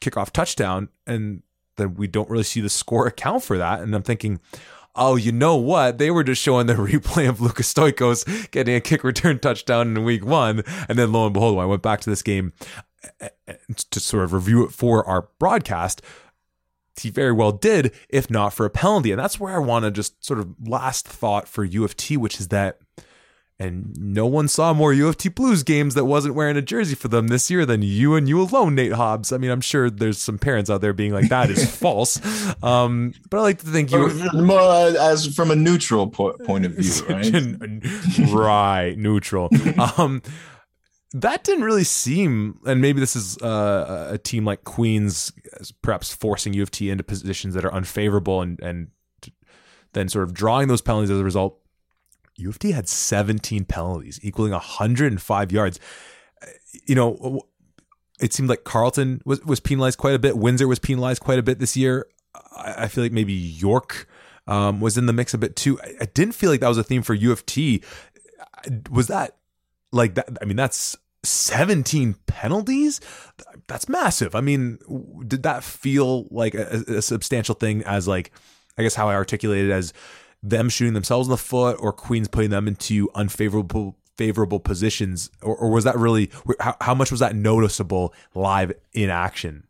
kickoff 0.00 0.30
touchdown 0.30 0.88
and 1.06 1.42
then 1.76 1.94
we 1.94 2.06
don't 2.06 2.30
really 2.30 2.44
see 2.44 2.60
the 2.60 2.68
score 2.68 3.06
account 3.06 3.42
for 3.42 3.58
that. 3.58 3.80
And 3.80 3.94
I'm 3.94 4.02
thinking, 4.02 4.40
oh, 4.96 5.16
you 5.16 5.32
know 5.32 5.56
what? 5.56 5.98
They 5.98 6.10
were 6.10 6.24
just 6.24 6.42
showing 6.42 6.66
the 6.66 6.74
replay 6.74 7.28
of 7.28 7.40
Lucas 7.40 7.72
Stoikos 7.72 8.50
getting 8.50 8.74
a 8.74 8.80
kick 8.80 9.04
return 9.04 9.38
touchdown 9.38 9.96
in 9.96 10.04
week 10.04 10.24
one. 10.24 10.62
And 10.88 10.98
then 10.98 11.12
lo 11.12 11.26
and 11.26 11.34
behold, 11.34 11.58
I 11.58 11.64
went 11.64 11.82
back 11.82 12.00
to 12.02 12.10
this 12.10 12.22
game 12.22 12.52
eh, 13.20 13.28
eh, 13.46 13.54
to 13.90 14.00
sort 14.00 14.24
of 14.24 14.32
review 14.32 14.64
it 14.64 14.72
for 14.72 15.06
our 15.06 15.28
broadcast, 15.38 16.02
he 17.00 17.10
very 17.10 17.32
well 17.32 17.52
did, 17.52 17.92
if 18.08 18.30
not 18.30 18.52
for 18.52 18.66
a 18.66 18.70
penalty. 18.70 19.10
And 19.10 19.18
that's 19.18 19.40
where 19.40 19.54
I 19.54 19.58
want 19.58 19.84
to 19.84 19.90
just 19.90 20.24
sort 20.24 20.38
of 20.38 20.54
last 20.66 21.06
thought 21.08 21.48
for 21.48 21.64
U 21.64 21.84
of 21.84 21.96
T, 21.96 22.16
which 22.16 22.38
is 22.38 22.48
that 22.48 22.78
and 23.58 23.96
no 23.96 24.26
one 24.26 24.48
saw 24.48 24.74
more 24.74 24.92
U 24.92 25.06
of 25.06 25.16
T 25.16 25.28
Blues 25.28 25.62
games 25.62 25.94
that 25.94 26.06
wasn't 26.06 26.34
wearing 26.34 26.56
a 26.56 26.62
jersey 26.62 26.96
for 26.96 27.06
them 27.08 27.28
this 27.28 27.50
year 27.50 27.64
than 27.64 27.82
you 27.82 28.16
and 28.16 28.28
you 28.28 28.40
alone, 28.40 28.74
Nate 28.74 28.92
Hobbs. 28.92 29.32
I 29.32 29.38
mean, 29.38 29.50
I'm 29.50 29.60
sure 29.60 29.90
there's 29.90 30.20
some 30.20 30.38
parents 30.38 30.70
out 30.70 30.80
there 30.80 30.92
being 30.92 31.12
like, 31.12 31.28
that 31.28 31.50
is 31.50 31.70
false. 31.76 32.20
Um, 32.64 33.14
but 33.30 33.38
I 33.38 33.40
like 33.42 33.58
to 33.60 33.66
think 33.66 33.92
you. 33.92 34.08
More 34.32 34.60
as 34.60 35.34
from 35.34 35.52
a 35.52 35.56
neutral 35.56 36.08
po- 36.08 36.36
point 36.44 36.66
of 36.66 36.72
view, 36.72 37.04
right? 37.08 38.32
right, 38.32 38.98
neutral. 38.98 39.50
Um, 39.98 40.22
that 41.12 41.44
didn't 41.44 41.64
really 41.64 41.84
seem, 41.84 42.58
and 42.66 42.80
maybe 42.80 42.98
this 42.98 43.14
is 43.14 43.38
uh, 43.38 44.08
a 44.10 44.18
team 44.18 44.44
like 44.44 44.64
Queens 44.64 45.32
perhaps 45.82 46.12
forcing 46.12 46.54
U 46.54 46.62
of 46.62 46.70
T 46.70 46.90
into 46.90 47.04
positions 47.04 47.54
that 47.54 47.64
are 47.64 47.72
unfavorable 47.72 48.40
and, 48.40 48.58
and 48.60 48.88
then 49.92 50.08
sort 50.08 50.24
of 50.24 50.34
drawing 50.34 50.68
those 50.68 50.80
penalties 50.80 51.10
as 51.10 51.18
a 51.20 51.24
result 51.24 51.58
U 52.36 52.48
of 52.48 52.58
T 52.58 52.72
had 52.72 52.88
17 52.88 53.64
penalties, 53.64 54.18
equaling 54.22 54.52
105 54.52 55.52
yards. 55.52 55.80
You 56.86 56.94
know, 56.94 57.42
it 58.20 58.32
seemed 58.32 58.48
like 58.48 58.64
Carleton 58.64 59.22
was, 59.24 59.42
was 59.44 59.60
penalized 59.60 59.98
quite 59.98 60.14
a 60.14 60.18
bit. 60.18 60.36
Windsor 60.36 60.68
was 60.68 60.78
penalized 60.78 61.22
quite 61.22 61.38
a 61.38 61.42
bit 61.42 61.58
this 61.58 61.76
year. 61.76 62.06
I, 62.56 62.84
I 62.84 62.88
feel 62.88 63.04
like 63.04 63.12
maybe 63.12 63.32
York 63.32 64.08
um, 64.46 64.80
was 64.80 64.98
in 64.98 65.06
the 65.06 65.12
mix 65.12 65.34
a 65.34 65.38
bit 65.38 65.56
too. 65.56 65.80
I, 65.80 65.94
I, 66.02 66.04
didn't 66.06 66.34
feel 66.34 66.50
like 66.50 66.60
that 66.60 66.68
was 66.68 66.78
a 66.78 66.84
theme 66.84 67.02
for 67.02 67.14
U 67.14 67.32
of 67.32 67.46
T. 67.46 67.82
Was 68.90 69.06
that 69.06 69.36
like 69.92 70.14
that? 70.14 70.28
I 70.42 70.44
mean, 70.44 70.56
that's 70.56 70.96
17 71.22 72.16
penalties. 72.26 73.00
That's 73.68 73.88
massive. 73.88 74.34
I 74.34 74.40
mean, 74.40 74.78
did 75.26 75.42
that 75.44 75.64
feel 75.64 76.26
like 76.30 76.54
a, 76.54 76.84
a 76.88 77.02
substantial 77.02 77.54
thing 77.54 77.82
as 77.84 78.06
like, 78.06 78.32
I 78.76 78.82
guess 78.82 78.94
how 78.94 79.08
I 79.08 79.14
articulated 79.14 79.70
as 79.70 79.92
them 80.44 80.68
shooting 80.68 80.94
themselves 80.94 81.28
in 81.28 81.30
the 81.30 81.36
foot 81.36 81.76
or 81.80 81.92
Queens 81.92 82.28
putting 82.28 82.50
them 82.50 82.68
into 82.68 83.10
unfavorable 83.14 83.96
favorable 84.16 84.60
positions 84.60 85.28
or, 85.42 85.56
or 85.56 85.70
was 85.70 85.82
that 85.82 85.96
really 85.96 86.30
how, 86.60 86.76
how 86.80 86.94
much 86.94 87.10
was 87.10 87.18
that 87.18 87.34
noticeable 87.34 88.14
live 88.34 88.72
in 88.92 89.10
action? 89.10 89.66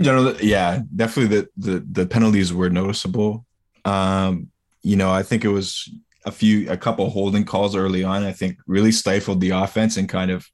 General 0.00 0.34
yeah 0.40 0.80
definitely 0.94 1.36
the, 1.36 1.48
the 1.56 1.86
the 1.90 2.06
penalties 2.06 2.52
were 2.52 2.70
noticeable. 2.70 3.44
Um 3.84 4.50
you 4.82 4.96
know 4.96 5.10
i 5.10 5.22
think 5.22 5.44
it 5.44 5.48
was 5.48 5.90
a 6.24 6.30
few 6.30 6.70
a 6.70 6.76
couple 6.76 7.10
holding 7.10 7.44
calls 7.44 7.74
early 7.74 8.04
on 8.04 8.22
i 8.22 8.32
think 8.32 8.56
really 8.68 8.92
stifled 8.92 9.40
the 9.40 9.50
offense 9.50 9.96
and 9.96 10.08
kind 10.08 10.30
of 10.30 10.46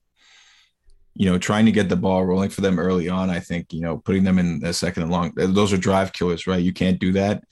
you 1.15 1.27
know 1.27 1.37
trying 1.39 1.67
to 1.67 1.73
get 1.73 1.91
the 1.91 1.97
ball 1.97 2.25
rolling 2.25 2.49
for 2.49 2.63
them 2.63 2.79
early 2.79 3.11
on 3.11 3.29
i 3.29 3.39
think 3.39 3.73
you 3.75 3.81
know 3.83 3.99
putting 3.99 4.25
them 4.25 4.39
in 4.39 4.63
a 4.65 4.73
second 4.73 5.03
and 5.03 5.13
long 5.13 5.33
those 5.37 5.71
are 5.71 5.77
drive 5.77 6.15
killers 6.15 6.47
right? 6.47 6.63
You 6.63 6.73
can't 6.73 6.99
do 6.99 7.13
that. 7.13 7.45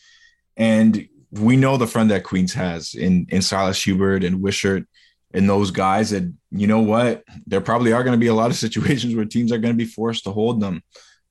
And 0.57 1.07
we 1.33 1.57
know 1.57 1.77
the 1.77 1.87
friend 1.87 2.11
that 2.11 2.25
Queens 2.25 2.53
has 2.55 2.95
in 2.95 3.27
in 3.31 3.43
Silas 3.43 3.83
Hubert 3.83 4.25
and 4.25 4.43
Wishart 4.43 4.87
and 5.33 5.49
those 5.49 5.71
guys 5.71 6.11
that 6.11 6.33
you 6.51 6.67
know 6.67 6.81
what 6.81 7.23
there 7.47 7.61
probably 7.61 7.93
are 7.93 8.03
going 8.03 8.15
to 8.15 8.19
be 8.19 8.27
a 8.27 8.35
lot 8.35 8.51
of 8.51 8.57
situations 8.67 9.15
where 9.15 9.25
teams 9.25 9.53
are 9.53 9.59
going 9.59 9.75
to 9.75 9.85
be 9.85 9.91
forced 9.91 10.25
to 10.25 10.33
hold 10.33 10.61
them. 10.61 10.83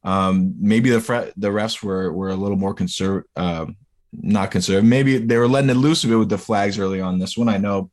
Um, 0.04 0.56
maybe 0.60 0.90
the 0.90 1.02
fre- 1.02 1.32
the 1.36 1.50
refs 1.50 1.84
were 1.84 2.12
were 2.14 2.30
a 2.30 2.36
little 2.36 2.58
more 2.58 2.74
conservative, 2.74 3.30
uh, 3.36 3.66
not 4.14 4.52
conservative. 4.52 4.88
Maybe 4.88 5.18
they 5.18 5.38
were 5.38 5.48
letting 5.48 5.70
it 5.70 5.76
loose 5.76 6.04
a 6.04 6.08
bit 6.08 6.20
with 6.20 6.30
the 6.30 6.38
flags 6.38 6.80
early 6.80 7.02
on 7.02 7.20
this 7.20 7.38
one. 7.38 7.50
I 7.50 7.58
know, 7.58 7.92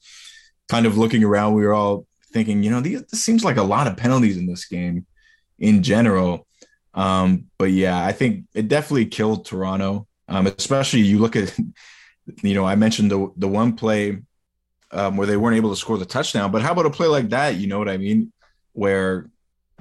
kind 0.69 0.87
of 0.87 0.97
looking 0.97 1.25
around, 1.25 1.55
we 1.55 1.67
were 1.67 1.75
all 1.75 2.07
thinking, 2.33 2.63
you 2.63 2.71
know, 2.71 2.81
these, 2.81 3.03
this 3.05 3.23
seems 3.23 3.45
like 3.45 3.57
a 3.57 3.63
lot 3.63 3.87
of 3.87 3.97
penalties 3.97 4.37
in 4.37 4.47
this 4.47 4.67
game 4.67 5.07
in 5.59 5.83
general. 5.83 6.47
Um, 6.95 7.47
but 7.59 7.73
yeah, 7.73 8.03
I 8.03 8.13
think 8.13 8.45
it 8.55 8.69
definitely 8.69 9.07
killed 9.07 9.45
Toronto. 9.45 10.07
Um, 10.29 10.47
especially 10.47 11.01
you 11.01 11.19
look 11.19 11.37
at 11.37 11.57
you 12.43 12.55
know, 12.55 12.65
I 12.65 12.75
mentioned 12.75 13.11
the 13.11 13.33
the 13.37 13.49
one 13.49 13.75
play 13.75 14.19
um, 14.93 15.17
where 15.17 15.27
they 15.27 15.37
weren't 15.37 15.57
able 15.57 15.71
to 15.71 15.77
score 15.77 15.99
the 15.99 16.07
touchdown, 16.07 16.53
but 16.53 16.63
how 16.63 16.73
about 16.73 16.87
a 16.87 16.91
play 16.91 17.07
like 17.07 17.31
that? 17.31 17.57
You 17.57 17.67
know 17.67 17.79
what 17.79 17.89
I 17.89 17.97
mean? 17.97 18.33
Where 18.73 19.29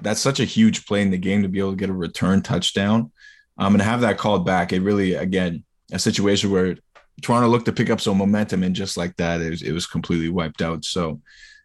that's 0.00 0.20
such 0.20 0.40
a 0.40 0.44
huge 0.44 0.86
play 0.86 1.02
in 1.02 1.10
the 1.10 1.18
game 1.18 1.42
to 1.42 1.48
be 1.48 1.58
able 1.58 1.70
to 1.70 1.76
get 1.76 1.90
a 1.90 1.94
return 1.94 2.42
touchdown 2.42 3.12
um, 3.58 3.74
and 3.74 3.82
have 3.82 4.02
that 4.02 4.18
called 4.18 4.44
back. 4.44 4.72
It 4.72 4.80
really, 4.80 5.14
again, 5.14 5.64
a 5.92 5.98
situation 5.98 6.50
where 6.50 6.76
Toronto 7.22 7.48
looked 7.48 7.66
to 7.66 7.72
pick 7.72 7.90
up 7.90 8.00
some 8.00 8.18
momentum, 8.18 8.62
and 8.62 8.74
just 8.74 8.96
like 8.96 9.16
that, 9.16 9.40
it 9.40 9.50
was, 9.50 9.62
it 9.62 9.72
was 9.72 9.86
completely 9.86 10.28
wiped 10.28 10.60
out. 10.60 10.84
So, 10.84 11.20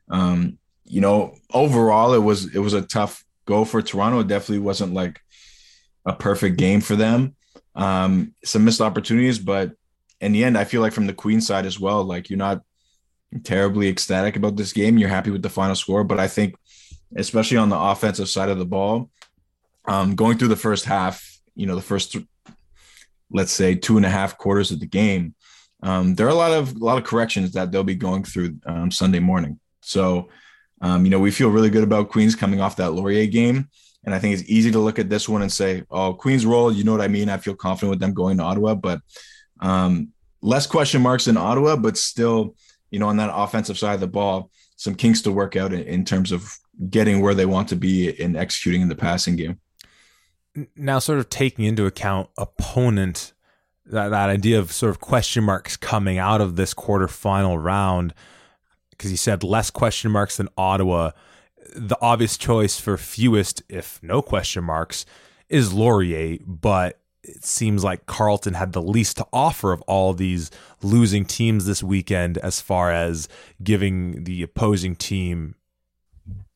um, 0.10 0.58
you 0.86 1.02
know, 1.02 1.36
overall, 1.54 2.14
it 2.14 2.20
was 2.20 2.54
it 2.54 2.60
was 2.60 2.74
a 2.74 2.82
tough 2.82 3.24
go 3.46 3.66
for 3.66 3.82
Toronto. 3.82 4.20
It 4.20 4.28
definitely 4.28 4.60
wasn't 4.60 4.94
like 4.94 5.20
a 6.06 6.14
perfect 6.14 6.58
game 6.58 6.82
for 6.82 6.96
them. 6.96 7.36
Um, 7.76 8.34
some 8.44 8.66
missed 8.66 8.82
opportunities, 8.82 9.40
but 9.40 9.74
in 10.22 10.32
the 10.32 10.44
end, 10.44 10.58
I 10.58 10.64
feel 10.64 10.82
like 10.82 10.94
from 10.94 11.08
the 11.08 11.14
Queen 11.14 11.42
side 11.42 11.66
as 11.66 11.80
well, 11.80 12.04
like 12.04 12.30
you're 12.30 12.38
not 12.38 12.62
terribly 13.44 13.90
ecstatic 13.90 14.36
about 14.36 14.56
this 14.56 14.72
game. 14.72 14.98
You're 14.98 15.10
happy 15.10 15.32
with 15.32 15.42
the 15.42 15.50
final 15.50 15.76
score, 15.76 16.04
but 16.04 16.20
I 16.20 16.28
think, 16.28 16.56
especially 17.16 17.58
on 17.58 17.70
the 17.70 17.78
offensive 17.78 18.30
side 18.30 18.50
of 18.50 18.60
the 18.60 18.66
ball, 18.66 19.10
um, 19.86 20.16
going 20.16 20.38
through 20.38 20.50
the 20.50 20.56
first 20.56 20.86
half, 20.86 21.40
you 21.56 21.66
know, 21.66 21.76
the 21.76 21.82
first, 21.82 22.16
let's 23.32 23.52
say, 23.52 23.76
two 23.76 23.98
and 23.98 24.06
a 24.06 24.10
half 24.10 24.38
quarters 24.38 24.72
of 24.72 24.80
the 24.80 24.86
game, 24.86 25.34
um, 25.84 26.14
there 26.16 26.28
are 26.28 26.30
a 26.30 26.36
lot 26.36 26.52
of 26.52 26.76
a 26.76 26.86
lot 26.86 27.00
of 27.00 27.04
corrections 27.04 27.54
that 27.54 27.72
they'll 27.72 27.84
be 27.84 27.96
going 27.96 28.24
through 28.24 28.58
um, 28.68 28.92
Sunday 28.92 29.20
morning. 29.20 29.60
So, 29.82 30.30
um, 30.82 31.06
you 31.06 31.10
know, 31.10 31.20
we 31.20 31.32
feel 31.32 31.50
really 31.50 31.72
good 31.72 31.84
about 31.84 32.10
Queens 32.10 32.36
coming 32.36 32.62
off 32.62 32.76
that 32.76 32.92
Laurier 32.92 33.26
game. 33.26 33.70
And 34.04 34.14
I 34.14 34.20
think 34.20 34.34
it's 34.34 34.50
easy 34.50 34.72
to 34.72 34.80
look 34.80 35.00
at 35.00 35.10
this 35.10 35.30
one 35.30 35.42
and 35.42 35.52
say, 35.52 35.84
oh, 35.90 36.14
Queens 36.14 36.46
roll, 36.46 36.72
you 36.72 36.84
know 36.84 36.92
what 36.92 37.02
I 37.02 37.08
mean? 37.08 37.30
I 37.30 37.38
feel 37.38 37.56
confident 37.56 37.92
with 37.92 38.00
them 38.00 38.14
going 38.14 38.38
to 38.38 38.44
Ottawa. 38.44 38.76
But 38.76 39.02
um, 39.62 40.10
less 40.42 40.68
question 40.68 41.02
marks 41.02 41.28
in 41.28 41.38
Ottawa, 41.38 41.76
but 41.76 41.98
still, 41.98 42.56
you 42.90 43.00
know, 43.00 43.08
on 43.08 43.18
that 43.18 43.32
offensive 43.34 43.78
side 43.78 43.94
of 43.94 44.00
the 44.00 44.08
ball, 44.08 44.50
some 44.76 44.96
kinks 44.96 45.22
to 45.22 45.32
work 45.32 45.56
out 45.56 45.72
in, 45.74 45.84
in 45.84 46.04
terms 46.04 46.32
of 46.32 46.58
getting 46.90 47.22
where 47.22 47.36
they 47.36 47.46
want 47.46 47.70
to 47.70 47.76
be 47.76 48.10
in 48.10 48.36
executing 48.36 48.82
in 48.82 48.90
the 48.90 48.96
passing 48.96 49.36
game. 49.36 49.60
Now, 50.76 51.00
sort 51.00 51.20
of 51.20 51.30
taking 51.30 51.66
into 51.66 51.86
account 51.86 52.30
opponent, 52.38 53.34
that, 53.86 54.10
that 54.10 54.30
idea 54.30 54.60
of 54.60 54.72
sort 54.72 54.90
of 54.90 55.00
question 55.00 55.44
marks 55.44 55.78
coming 55.78 56.18
out 56.18 56.42
of 56.42 56.56
this 56.56 56.74
quarterfinal 56.74 57.64
round, 57.64 58.14
because 58.90 59.12
you 59.12 59.18
said 59.18 59.44
less 59.44 59.70
question 59.70 60.12
marks 60.12 60.38
than 60.38 60.50
Ottawa. 60.58 61.12
The 61.76 61.98
obvious 62.02 62.38
choice 62.38 62.80
for 62.80 62.98
fewest, 62.98 63.64
if 63.70 64.02
no 64.02 64.22
question 64.22 64.64
marks, 64.64 65.06
is 65.48 65.72
Laurier, 65.74 66.40
but 66.46 67.01
it 67.24 67.44
seems 67.46 67.84
like 67.84 68.06
Carleton 68.06 68.56
had 68.56 68.74
the 68.74 68.82
least 68.82 69.18
to 69.18 69.28
offer 69.32 69.72
of 69.72 69.82
all 69.84 70.14
these 70.14 70.50
losing 70.82 71.26
teams 71.26 71.66
this 71.66 71.84
weekend 71.84 72.38
as 72.40 72.62
far 72.62 72.92
as 72.92 73.28
giving 73.64 74.24
the 74.24 74.42
opposing 74.42 74.96
team 74.96 75.56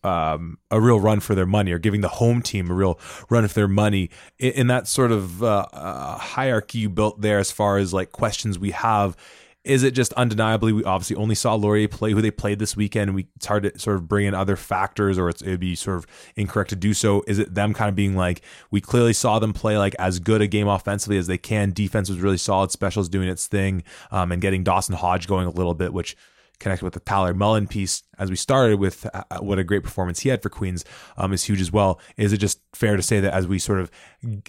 um, 0.03 0.59
a 0.69 0.79
real 0.79 0.99
run 0.99 1.19
for 1.19 1.33
their 1.33 1.45
money 1.45 1.71
or 1.71 1.79
giving 1.79 2.01
the 2.01 2.07
home 2.07 2.41
team 2.41 2.69
a 2.69 2.73
real 2.73 2.99
run 3.29 3.47
for 3.47 3.53
their 3.55 3.67
money. 3.67 4.09
In, 4.37 4.51
in 4.51 4.67
that 4.67 4.87
sort 4.87 5.11
of 5.11 5.43
uh, 5.43 5.65
uh, 5.73 6.17
hierarchy 6.17 6.79
you 6.79 6.89
built 6.89 7.21
there 7.21 7.39
as 7.39 7.51
far 7.51 7.77
as 7.77 7.93
like 7.93 8.11
questions 8.11 8.59
we 8.59 8.71
have 8.71 9.17
is 9.65 9.83
it 9.83 9.91
just 9.91 10.13
undeniably 10.13 10.71
we 10.71 10.83
obviously 10.83 11.15
only 11.15 11.35
saw 11.35 11.55
Laurier 11.55 11.87
play 11.87 12.11
who 12.11 12.21
they 12.21 12.31
played 12.31 12.59
this 12.59 12.77
weekend. 12.77 13.15
We 13.15 13.27
it's 13.35 13.47
hard 13.47 13.63
to 13.63 13.77
sort 13.79 13.97
of 13.97 14.07
bring 14.07 14.27
in 14.27 14.33
other 14.33 14.55
factors 14.55 15.17
or 15.17 15.29
it'd 15.29 15.59
be 15.59 15.75
sort 15.75 15.97
of 15.97 16.07
incorrect 16.35 16.69
to 16.69 16.75
do 16.75 16.93
so. 16.93 17.23
Is 17.27 17.39
it 17.39 17.55
them 17.55 17.73
kind 17.73 17.89
of 17.89 17.95
being 17.95 18.15
like 18.15 18.41
we 18.71 18.79
clearly 18.79 19.13
saw 19.13 19.39
them 19.39 19.53
play 19.53 19.77
like 19.77 19.95
as 19.97 20.19
good 20.19 20.41
a 20.41 20.47
game 20.47 20.67
offensively 20.67 21.17
as 21.17 21.27
they 21.27 21.37
can. 21.37 21.71
Defense 21.71 22.09
was 22.09 22.19
really 22.19 22.37
solid. 22.37 22.71
Specials 22.71 23.09
doing 23.09 23.27
its 23.27 23.47
thing 23.47 23.83
um, 24.11 24.31
and 24.31 24.41
getting 24.41 24.63
Dawson 24.63 24.95
Hodge 24.95 25.27
going 25.27 25.47
a 25.47 25.51
little 25.51 25.73
bit 25.73 25.93
which 25.93 26.15
connected 26.59 26.85
with 26.85 26.93
the 26.93 26.99
Tyler 26.99 27.33
Mullen 27.33 27.67
piece 27.67 28.03
as 28.17 28.29
we 28.29 28.35
started 28.35 28.79
with 28.79 29.05
uh, 29.13 29.23
what 29.39 29.59
a 29.59 29.63
great 29.63 29.83
performance 29.83 30.21
he 30.21 30.29
had 30.29 30.41
for 30.41 30.49
Queens 30.49 30.85
um, 31.17 31.33
is 31.33 31.43
huge 31.43 31.61
as 31.61 31.71
well. 31.71 31.99
Is 32.17 32.33
it 32.33 32.37
just 32.37 32.59
fair 32.73 32.95
to 32.95 33.01
say 33.01 33.19
that 33.19 33.33
as 33.33 33.47
we 33.47 33.59
sort 33.59 33.79
of 33.79 33.91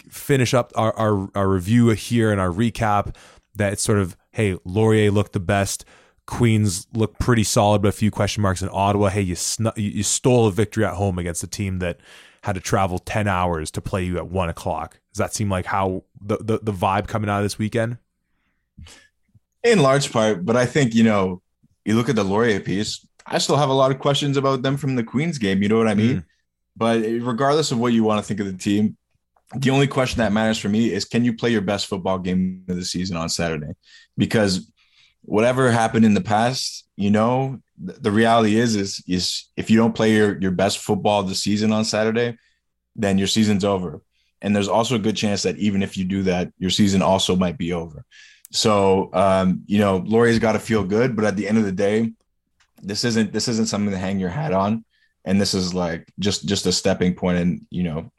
finish 0.09 0.53
up 0.53 0.71
our, 0.75 0.93
our, 0.93 1.29
our 1.35 1.49
review 1.49 1.89
here 1.89 2.31
and 2.31 2.39
our 2.39 2.49
recap, 2.49 3.15
that 3.55 3.73
it's 3.73 3.83
sort 3.83 3.97
of, 3.99 4.15
hey, 4.37 4.55
Laurier 4.63 5.09
looked 5.09 5.33
the 5.33 5.39
best. 5.39 5.83
Queens 6.27 6.85
looked 6.93 7.19
pretty 7.19 7.43
solid, 7.43 7.81
but 7.81 7.87
a 7.87 7.91
few 7.91 8.11
question 8.11 8.43
marks 8.43 8.61
in 8.61 8.69
Ottawa. 8.71 9.09
Hey, 9.09 9.21
you 9.21 9.35
you 9.75 10.03
stole 10.03 10.45
a 10.45 10.51
victory 10.51 10.85
at 10.85 10.93
home 10.93 11.17
against 11.17 11.43
a 11.43 11.47
team 11.47 11.79
that 11.79 11.99
had 12.43 12.53
to 12.53 12.61
travel 12.61 12.99
ten 12.99 13.27
hours 13.27 13.71
to 13.71 13.81
play 13.81 14.03
you 14.03 14.17
at 14.17 14.27
one 14.27 14.47
o'clock. 14.47 14.99
Does 15.11 15.17
that 15.17 15.33
seem 15.33 15.49
like 15.49 15.65
how 15.65 16.03
the, 16.21 16.37
the, 16.37 16.59
the 16.61 16.71
vibe 16.71 17.07
coming 17.07 17.29
out 17.29 17.37
of 17.37 17.45
this 17.45 17.57
weekend? 17.57 17.97
In 19.63 19.79
large 19.79 20.11
part, 20.11 20.45
but 20.45 20.55
I 20.55 20.67
think 20.67 20.93
you 20.93 21.03
know 21.03 21.41
you 21.83 21.95
look 21.95 22.09
at 22.09 22.15
the 22.15 22.23
Laurier 22.23 22.59
piece, 22.59 23.07
I 23.25 23.39
still 23.39 23.57
have 23.57 23.69
a 23.69 23.73
lot 23.73 23.89
of 23.89 23.97
questions 23.97 24.37
about 24.37 24.61
them 24.61 24.77
from 24.77 24.95
the 24.95 25.03
Queens 25.03 25.39
game. 25.39 25.63
You 25.63 25.69
know 25.69 25.77
what 25.77 25.87
I 25.87 25.95
mean? 25.95 26.17
Mm. 26.17 26.25
But 26.75 27.01
regardless 27.25 27.71
of 27.71 27.79
what 27.79 27.93
you 27.93 28.03
want 28.03 28.21
to 28.21 28.27
think 28.27 28.39
of 28.39 28.45
the 28.45 28.53
team, 28.53 28.97
the 29.55 29.69
only 29.69 29.87
question 29.87 30.19
that 30.19 30.33
matters 30.33 30.57
for 30.57 30.69
me 30.69 30.91
is 30.91 31.05
can 31.05 31.23
you 31.23 31.33
play 31.33 31.51
your 31.51 31.61
best 31.61 31.87
football 31.87 32.19
game 32.19 32.63
of 32.67 32.75
the 32.75 32.83
season 32.83 33.15
on 33.15 33.29
Saturday? 33.29 33.73
Because 34.17 34.71
whatever 35.21 35.71
happened 35.71 36.05
in 36.05 36.13
the 36.13 36.21
past, 36.21 36.85
you 36.95 37.11
know, 37.11 37.59
the 37.77 38.11
reality 38.11 38.57
is 38.57 38.75
is 38.75 39.03
is 39.07 39.45
if 39.55 39.69
you 39.69 39.77
don't 39.77 39.95
play 39.95 40.13
your 40.13 40.37
your 40.39 40.51
best 40.51 40.79
football 40.79 41.21
of 41.21 41.29
the 41.29 41.35
season 41.35 41.71
on 41.71 41.85
Saturday, 41.85 42.37
then 42.95 43.17
your 43.17 43.27
season's 43.27 43.63
over. 43.63 44.01
And 44.41 44.55
there's 44.55 44.67
also 44.67 44.95
a 44.95 44.99
good 44.99 45.15
chance 45.15 45.43
that 45.43 45.57
even 45.57 45.81
if 45.81 45.97
you 45.97 46.03
do 46.03 46.23
that, 46.23 46.51
your 46.59 46.69
season 46.69 47.01
also 47.01 47.35
might 47.35 47.57
be 47.57 47.73
over. 47.73 48.05
So 48.51 49.09
um, 49.13 49.63
you 49.67 49.79
know, 49.79 49.97
Laurier's 50.05 50.39
got 50.39 50.53
to 50.53 50.59
feel 50.59 50.83
good, 50.83 51.15
but 51.15 51.25
at 51.25 51.35
the 51.35 51.47
end 51.47 51.57
of 51.57 51.65
the 51.65 51.71
day, 51.71 52.11
this 52.81 53.03
isn't 53.03 53.31
this 53.31 53.47
isn't 53.47 53.67
something 53.67 53.91
to 53.91 53.97
hang 53.97 54.19
your 54.19 54.29
hat 54.29 54.53
on, 54.53 54.83
and 55.23 55.39
this 55.39 55.53
is 55.53 55.73
like 55.73 56.11
just 56.19 56.47
just 56.47 56.65
a 56.65 56.71
stepping. 56.71 57.17
And 57.21 57.65
you 57.69 57.83
know, 57.83 58.11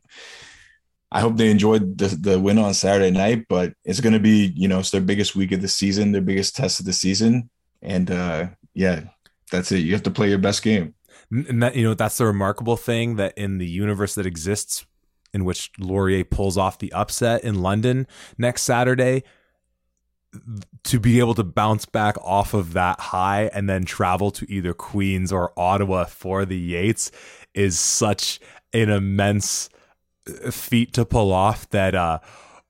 I 1.10 1.20
hope 1.20 1.36
they 1.36 1.50
enjoyed 1.50 1.98
the 1.98 2.08
the 2.08 2.40
win 2.40 2.58
on 2.58 2.74
Saturday 2.74 3.10
night, 3.10 3.46
but 3.48 3.72
it's 3.84 4.00
going 4.00 4.12
to 4.12 4.20
be 4.20 4.52
you 4.56 4.68
know 4.68 4.80
it's 4.80 4.90
their 4.90 5.00
biggest 5.00 5.34
week 5.34 5.52
of 5.52 5.62
the 5.62 5.68
season, 5.68 6.12
their 6.12 6.20
biggest 6.20 6.56
test 6.56 6.80
of 6.80 6.86
the 6.86 6.92
season, 6.92 7.50
and 7.82 8.10
uh, 8.10 8.48
yeah, 8.74 9.04
that's 9.50 9.72
it. 9.72 9.78
You 9.78 9.92
have 9.92 10.02
to 10.04 10.10
play 10.10 10.28
your 10.28 10.38
best 10.38 10.62
game. 10.62 10.94
And 11.30 11.62
that 11.62 11.76
you 11.76 11.84
know 11.84 11.94
that's 11.94 12.18
the 12.18 12.26
remarkable 12.26 12.76
thing 12.76 13.16
that 13.16 13.36
in 13.36 13.58
the 13.58 13.66
universe 13.66 14.14
that 14.14 14.26
exists 14.26 14.86
in 15.34 15.44
which 15.44 15.70
Laurier 15.78 16.24
pulls 16.24 16.56
off 16.56 16.78
the 16.78 16.92
upset 16.92 17.44
in 17.44 17.60
London 17.60 18.06
next 18.38 18.62
Saturday, 18.62 19.24
to 20.84 21.00
be 21.00 21.18
able 21.18 21.34
to 21.34 21.44
bounce 21.44 21.84
back 21.86 22.16
off 22.22 22.54
of 22.54 22.72
that 22.74 23.00
high 23.00 23.50
and 23.52 23.68
then 23.68 23.84
travel 23.84 24.30
to 24.30 24.50
either 24.50 24.74
Queens 24.74 25.32
or 25.32 25.52
Ottawa 25.56 26.04
for 26.04 26.44
the 26.44 26.58
Yates 26.58 27.10
is 27.54 27.78
such 27.78 28.38
an 28.72 28.90
immense 28.90 29.68
feat 30.50 30.92
to 30.94 31.04
pull 31.04 31.32
off 31.32 31.68
that 31.70 31.94
uh 31.94 32.18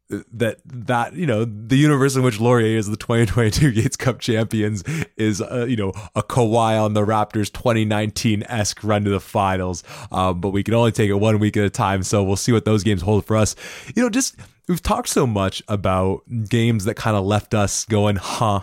that 0.08 0.58
that 0.64 1.14
you 1.14 1.26
know 1.26 1.44
the 1.44 1.76
universe 1.76 2.16
in 2.16 2.22
which 2.22 2.40
Laurier 2.40 2.78
is 2.78 2.88
the 2.88 2.96
2022 2.96 3.70
Yates 3.74 3.96
Cup 3.96 4.20
champions 4.20 4.82
is 5.16 5.42
uh, 5.42 5.66
you 5.68 5.76
know 5.76 5.92
a 6.14 6.22
Kawhi 6.22 6.82
on 6.82 6.94
the 6.94 7.04
Raptors 7.04 7.52
2019 7.52 8.42
esque 8.44 8.82
run 8.82 9.04
to 9.04 9.10
the 9.10 9.20
finals, 9.20 9.84
um, 10.10 10.40
but 10.40 10.50
we 10.50 10.62
can 10.62 10.74
only 10.74 10.92
take 10.92 11.10
it 11.10 11.14
one 11.14 11.38
week 11.38 11.56
at 11.56 11.64
a 11.64 11.70
time. 11.70 12.02
So 12.02 12.22
we'll 12.22 12.36
see 12.36 12.52
what 12.52 12.64
those 12.64 12.82
games 12.82 13.02
hold 13.02 13.26
for 13.26 13.36
us. 13.36 13.54
You 13.94 14.02
know, 14.02 14.08
just 14.08 14.36
we've 14.66 14.82
talked 14.82 15.08
so 15.08 15.26
much 15.26 15.62
about 15.68 16.22
games 16.48 16.84
that 16.84 16.94
kind 16.94 17.16
of 17.16 17.24
left 17.24 17.52
us 17.52 17.84
going, 17.84 18.16
huh, 18.16 18.60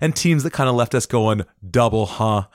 and 0.00 0.16
teams 0.16 0.44
that 0.44 0.54
kind 0.54 0.68
of 0.68 0.76
left 0.76 0.94
us 0.94 1.04
going 1.04 1.44
double, 1.70 2.06
huh. 2.06 2.46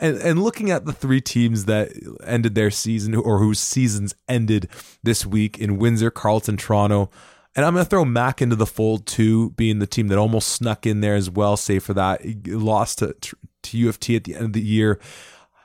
And, 0.00 0.16
and 0.18 0.42
looking 0.42 0.70
at 0.70 0.84
the 0.84 0.92
three 0.92 1.20
teams 1.20 1.64
that 1.64 1.90
ended 2.24 2.54
their 2.54 2.70
season 2.70 3.14
or 3.14 3.38
whose 3.38 3.58
seasons 3.58 4.14
ended 4.28 4.68
this 5.02 5.26
week 5.26 5.58
in 5.58 5.78
Windsor, 5.78 6.10
Carleton, 6.10 6.56
Toronto, 6.56 7.10
and 7.58 7.64
I'm 7.64 7.74
going 7.74 7.84
to 7.84 7.90
throw 7.90 8.04
Mac 8.04 8.40
into 8.40 8.54
the 8.54 8.66
fold 8.66 9.04
too, 9.04 9.50
being 9.50 9.80
the 9.80 9.86
team 9.86 10.06
that 10.08 10.18
almost 10.18 10.48
snuck 10.48 10.86
in 10.86 11.00
there 11.00 11.16
as 11.16 11.28
well, 11.28 11.56
save 11.56 11.82
for 11.82 11.94
that 11.94 12.20
lost 12.46 12.98
to, 12.98 13.16
to 13.64 13.78
U 13.78 13.88
of 13.88 13.98
T 13.98 14.14
at 14.14 14.22
the 14.22 14.36
end 14.36 14.44
of 14.44 14.52
the 14.52 14.62
year. 14.62 15.00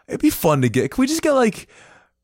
It'd 0.07 0.19
be 0.19 0.31
fun 0.31 0.63
to 0.63 0.69
get. 0.69 0.89
Can 0.89 1.01
we 1.01 1.07
just 1.07 1.21
get 1.21 1.33
like 1.33 1.67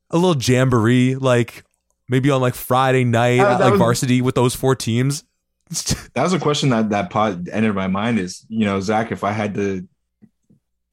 a 0.10 0.18
little 0.18 0.41
jamboree, 0.41 1.16
like 1.16 1.64
maybe 2.07 2.32
on 2.32 2.41
like 2.41 2.55
Friday 2.55 3.03
night 3.03 3.39
uh, 3.41 3.53
at 3.53 3.60
like 3.60 3.72
was, 3.74 3.80
varsity 3.80 4.22
with 4.22 4.34
those 4.34 4.55
four 4.55 4.76
teams? 4.76 5.24
that 5.70 6.24
was 6.24 6.34
a 6.34 6.39
question 6.39 6.70
that 6.70 6.89
that 6.89 7.12
pod 7.12 7.47
entered 7.49 7.76
my 7.76 7.88
mind. 7.88 8.18
Is 8.18 8.45
you 8.49 8.66
know 8.66 8.80
Zach, 8.80 9.12
if 9.12 9.24
I 9.24 9.32
had 9.32 9.53
to 9.53 9.88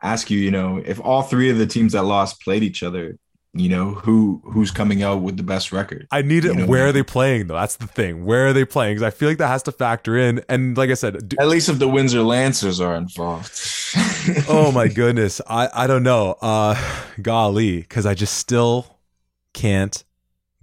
ask 0.03 0.31
you, 0.31 0.39
you 0.39 0.51
know, 0.51 0.83
if 0.85 1.01
all 1.01 1.23
three 1.23 1.51
of 1.51 1.59
the 1.59 1.67
teams 1.67 1.93
that 1.93 2.03
lost 2.03 2.41
played 2.43 2.63
each 2.63 2.83
other, 2.83 3.19
you 3.59 3.69
know 3.69 3.95
who 3.95 4.43
who's 4.45 4.71
coming 4.71 5.03
out 5.03 5.23
with 5.23 5.37
the 5.37 5.43
best 5.43 5.73
record? 5.73 6.07
I 6.11 6.23
need 6.23 6.45
it. 6.45 6.55
You 6.55 6.61
know? 6.61 6.67
Where 6.67 6.87
are 6.87 6.93
they 6.93 7.03
playing 7.03 7.47
though? 7.47 7.55
That's 7.55 7.77
the 7.77 7.87
thing. 7.87 8.25
Where 8.25 8.49
are 8.49 8.53
they 8.53 8.65
playing? 8.65 8.97
Because 8.97 9.07
i 9.07 9.11
feel 9.11 9.29
like 9.29 9.39
that 9.39 9.49
has 9.49 9.63
to 9.65 9.73
factor 9.73 10.17
in. 10.17 10.45
And 10.49 10.77
like 10.77 10.91
i 10.91 10.95
said 10.95 11.29
do- 11.29 11.37
at 11.41 11.49
least 11.49 11.69
if 11.69 11.79
the 11.79 11.89
windsor 11.89 12.23
lancers 12.23 12.81
are 12.81 12.95
involved. 12.97 13.53
Oh 14.49 14.73
my 14.73 14.89
goodness. 14.89 15.41
I 15.49 15.69
i 15.73 15.87
don't 15.87 16.03
know. 16.03 16.37
Uh 16.43 16.75
golly 17.23 17.79
because 17.79 18.07
i 18.07 18.15
just 18.15 18.37
still 18.37 18.99
can't 19.53 20.05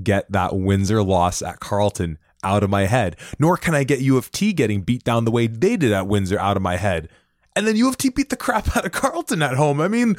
get 0.01 0.31
that 0.31 0.55
windsor 0.55 1.01
loss 1.01 1.41
at 1.41 1.59
carleton 1.59 2.17
out 2.43 2.61
of 2.61 2.69
my 2.69 2.85
head. 2.85 3.15
Nor 3.39 3.57
can 3.57 3.73
i 3.73 3.83
get 3.83 4.01
u 4.01 4.17
of 4.17 4.31
t 4.31 4.53
getting 4.53 4.81
beat 4.81 5.03
down 5.03 5.25
the 5.25 5.31
way 5.31 5.47
they 5.47 5.77
did 5.77 5.91
at 5.93 6.07
windsor 6.07 6.39
out 6.39 6.57
of 6.57 6.63
my 6.63 6.77
head 6.77 7.09
and 7.55 7.67
then 7.67 7.75
u 7.75 7.87
of 7.87 7.97
t 7.97 8.09
beat 8.09 8.29
the 8.29 8.35
crap 8.35 8.75
out 8.75 8.85
of 8.85 8.91
Carleton 8.91 9.41
at 9.41 9.55
home 9.55 9.79
i 9.81 9.87
mean 9.87 10.15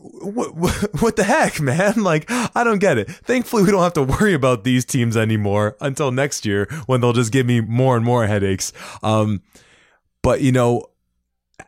what, 0.00 0.54
what 1.00 1.16
the 1.16 1.24
heck, 1.24 1.60
man? 1.60 2.02
Like, 2.10 2.30
I 2.30 2.64
don't 2.64 2.78
get 2.78 2.98
it. 2.98 3.10
Thankfully, 3.10 3.62
we 3.62 3.70
don't 3.70 3.82
have 3.82 3.92
to 3.94 4.02
worry 4.02 4.34
about 4.34 4.64
these 4.64 4.84
teams 4.84 5.16
anymore 5.16 5.76
until 5.80 6.10
next 6.10 6.46
year 6.46 6.66
when 6.86 7.00
they'll 7.00 7.12
just 7.12 7.30
give 7.30 7.46
me 7.46 7.60
more 7.60 7.96
and 7.96 8.04
more 8.04 8.26
headaches. 8.26 8.72
Um, 9.02 9.42
but, 10.22 10.40
you 10.40 10.50
know, 10.50 10.86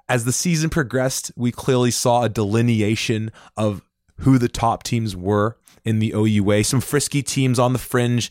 as 0.09 0.25
the 0.25 0.33
season 0.33 0.71
progressed, 0.71 1.31
we 1.37 1.53
clearly 1.53 1.91
saw 1.91 2.23
a 2.23 2.29
delineation 2.29 3.31
of 3.57 3.83
who 4.19 4.39
the 4.39 4.49
top 4.49 4.83
teams 4.83 5.15
were 5.15 5.59
in 5.85 5.99
the 5.99 6.15
OUA. 6.15 6.65
Some 6.65 6.81
frisky 6.81 7.23
teams 7.23 7.59
on 7.59 7.73
the 7.73 7.79
fringe. 7.79 8.31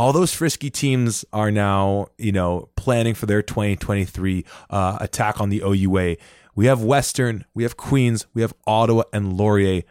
All 0.00 0.14
those 0.14 0.32
frisky 0.32 0.70
teams 0.70 1.26
are 1.30 1.50
now, 1.50 2.06
you 2.16 2.32
know, 2.32 2.70
planning 2.74 3.12
for 3.12 3.26
their 3.26 3.42
2023 3.42 4.46
uh, 4.70 4.96
attack 4.98 5.42
on 5.42 5.50
the 5.50 5.60
OUA. 5.62 6.16
We 6.54 6.64
have 6.64 6.82
Western, 6.82 7.44
we 7.52 7.64
have 7.64 7.76
Queens, 7.76 8.26
we 8.32 8.40
have 8.40 8.54
Ottawa 8.66 9.02
and 9.12 9.36
Laurier. 9.36 9.82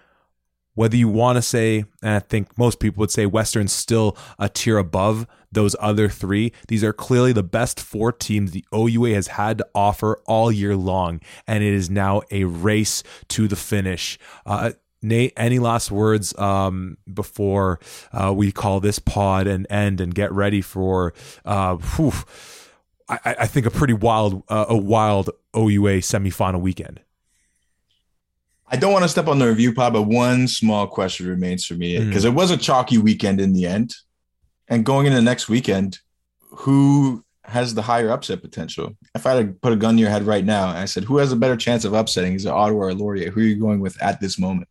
Whether 0.74 0.98
you 0.98 1.10
want 1.10 1.36
to 1.36 1.44
say, 1.44 1.86
and 2.02 2.16
I 2.16 2.20
think 2.22 2.58
most 2.58 2.80
people 2.80 3.02
would 3.02 3.12
say 3.12 3.28
Western's 3.28 3.72
still 3.72 4.18
a 4.40 4.50
tier 4.50 4.80
above 4.80 5.28
those 5.52 5.76
other 5.80 6.10
three, 6.10 6.54
these 6.70 6.84
are 6.84 6.92
clearly 6.92 7.32
the 7.32 7.44
best 7.44 7.80
four 7.80 8.12
teams 8.12 8.50
the 8.50 8.66
OUA 8.74 9.14
has 9.14 9.28
had 9.28 9.60
to 9.60 9.68
offer 9.76 10.20
all 10.26 10.52
year 10.52 10.76
long. 10.76 11.22
And 11.46 11.64
it 11.64 11.74
is 11.74 11.92
now 11.92 12.24
a 12.32 12.46
race 12.46 13.04
to 13.28 13.48
the 13.48 13.56
finish. 13.56 14.18
Uh, 14.44 14.72
Nate, 15.02 15.34
any 15.38 15.60
last 15.60 15.92
words 15.92 16.38
um, 16.38 16.98
before 17.12 17.80
uh, 18.12 18.34
we 18.36 18.52
call 18.52 18.80
this 18.80 19.00
pod 19.00 19.48
and 19.48 19.66
end 19.70 20.02
and 20.02 20.14
get 20.14 20.32
ready 20.32 20.62
for 20.62 21.14
uh, 21.46 21.76
whew, 21.76 22.12
I, 23.08 23.36
I 23.40 23.48
think 23.48 23.66
a 23.66 23.72
pretty 23.72 23.94
wild 23.94 24.44
uh, 24.50 24.66
a 24.70 24.78
wild 24.78 25.30
OUA 25.56 26.00
semifinal 26.00 26.60
weekend. 26.62 27.00
I 28.72 28.76
don't 28.76 28.94
want 28.94 29.04
to 29.04 29.10
step 29.10 29.28
on 29.28 29.40
the 29.40 29.48
review 29.48 29.74
pod, 29.74 29.94
but 29.94 30.04
one 30.04 30.48
small 30.48 30.86
question 30.86 31.28
remains 31.28 31.66
for 31.66 31.74
me 31.74 31.98
because 32.06 32.24
Mhm. 32.24 32.28
it 32.28 32.34
was 32.36 32.52
a 32.52 32.58
chalky 32.58 32.98
weekend 33.00 33.42
in 33.42 33.54
the 33.54 33.66
end. 33.66 33.96
And 34.68 34.86
going 34.86 35.08
into 35.08 35.22
next 35.22 35.50
weekend, 35.50 35.98
who 36.52 37.24
has 37.46 37.74
the 37.74 37.82
higher 37.82 38.12
upset 38.12 38.44
potential? 38.44 38.96
If 39.16 39.26
I 39.26 39.34
had 39.34 39.48
to 39.48 39.54
put 39.54 39.74
a 39.74 39.76
gun 39.76 39.96
to 39.96 40.00
your 40.02 40.12
head 40.12 40.22
right 40.22 40.46
now 40.46 40.70
and 40.70 40.78
I 40.78 40.86
said, 40.86 41.04
who 41.06 41.18
has 41.18 41.32
a 41.32 41.36
better 41.36 41.56
chance 41.58 41.84
of 41.84 41.94
upsetting? 41.94 42.34
Is 42.34 42.46
it 42.46 42.50
Ottawa 42.50 42.86
or 42.86 42.94
Laurier? 42.94 43.32
Who 43.32 43.40
are 43.40 43.44
you 43.44 43.56
going 43.56 43.80
with 43.80 44.00
at 44.04 44.20
this 44.22 44.38
moment? 44.38 44.68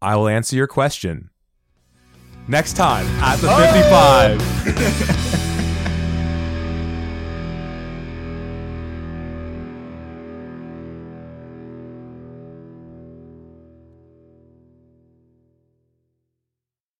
I 0.00 0.16
will 0.16 0.28
answer 0.28 0.54
your 0.54 0.68
question 0.68 1.30
next 2.46 2.74
time 2.74 3.06
at 3.20 3.36
the 3.36 3.48
Oh! 3.50 4.38
55. 4.38 5.44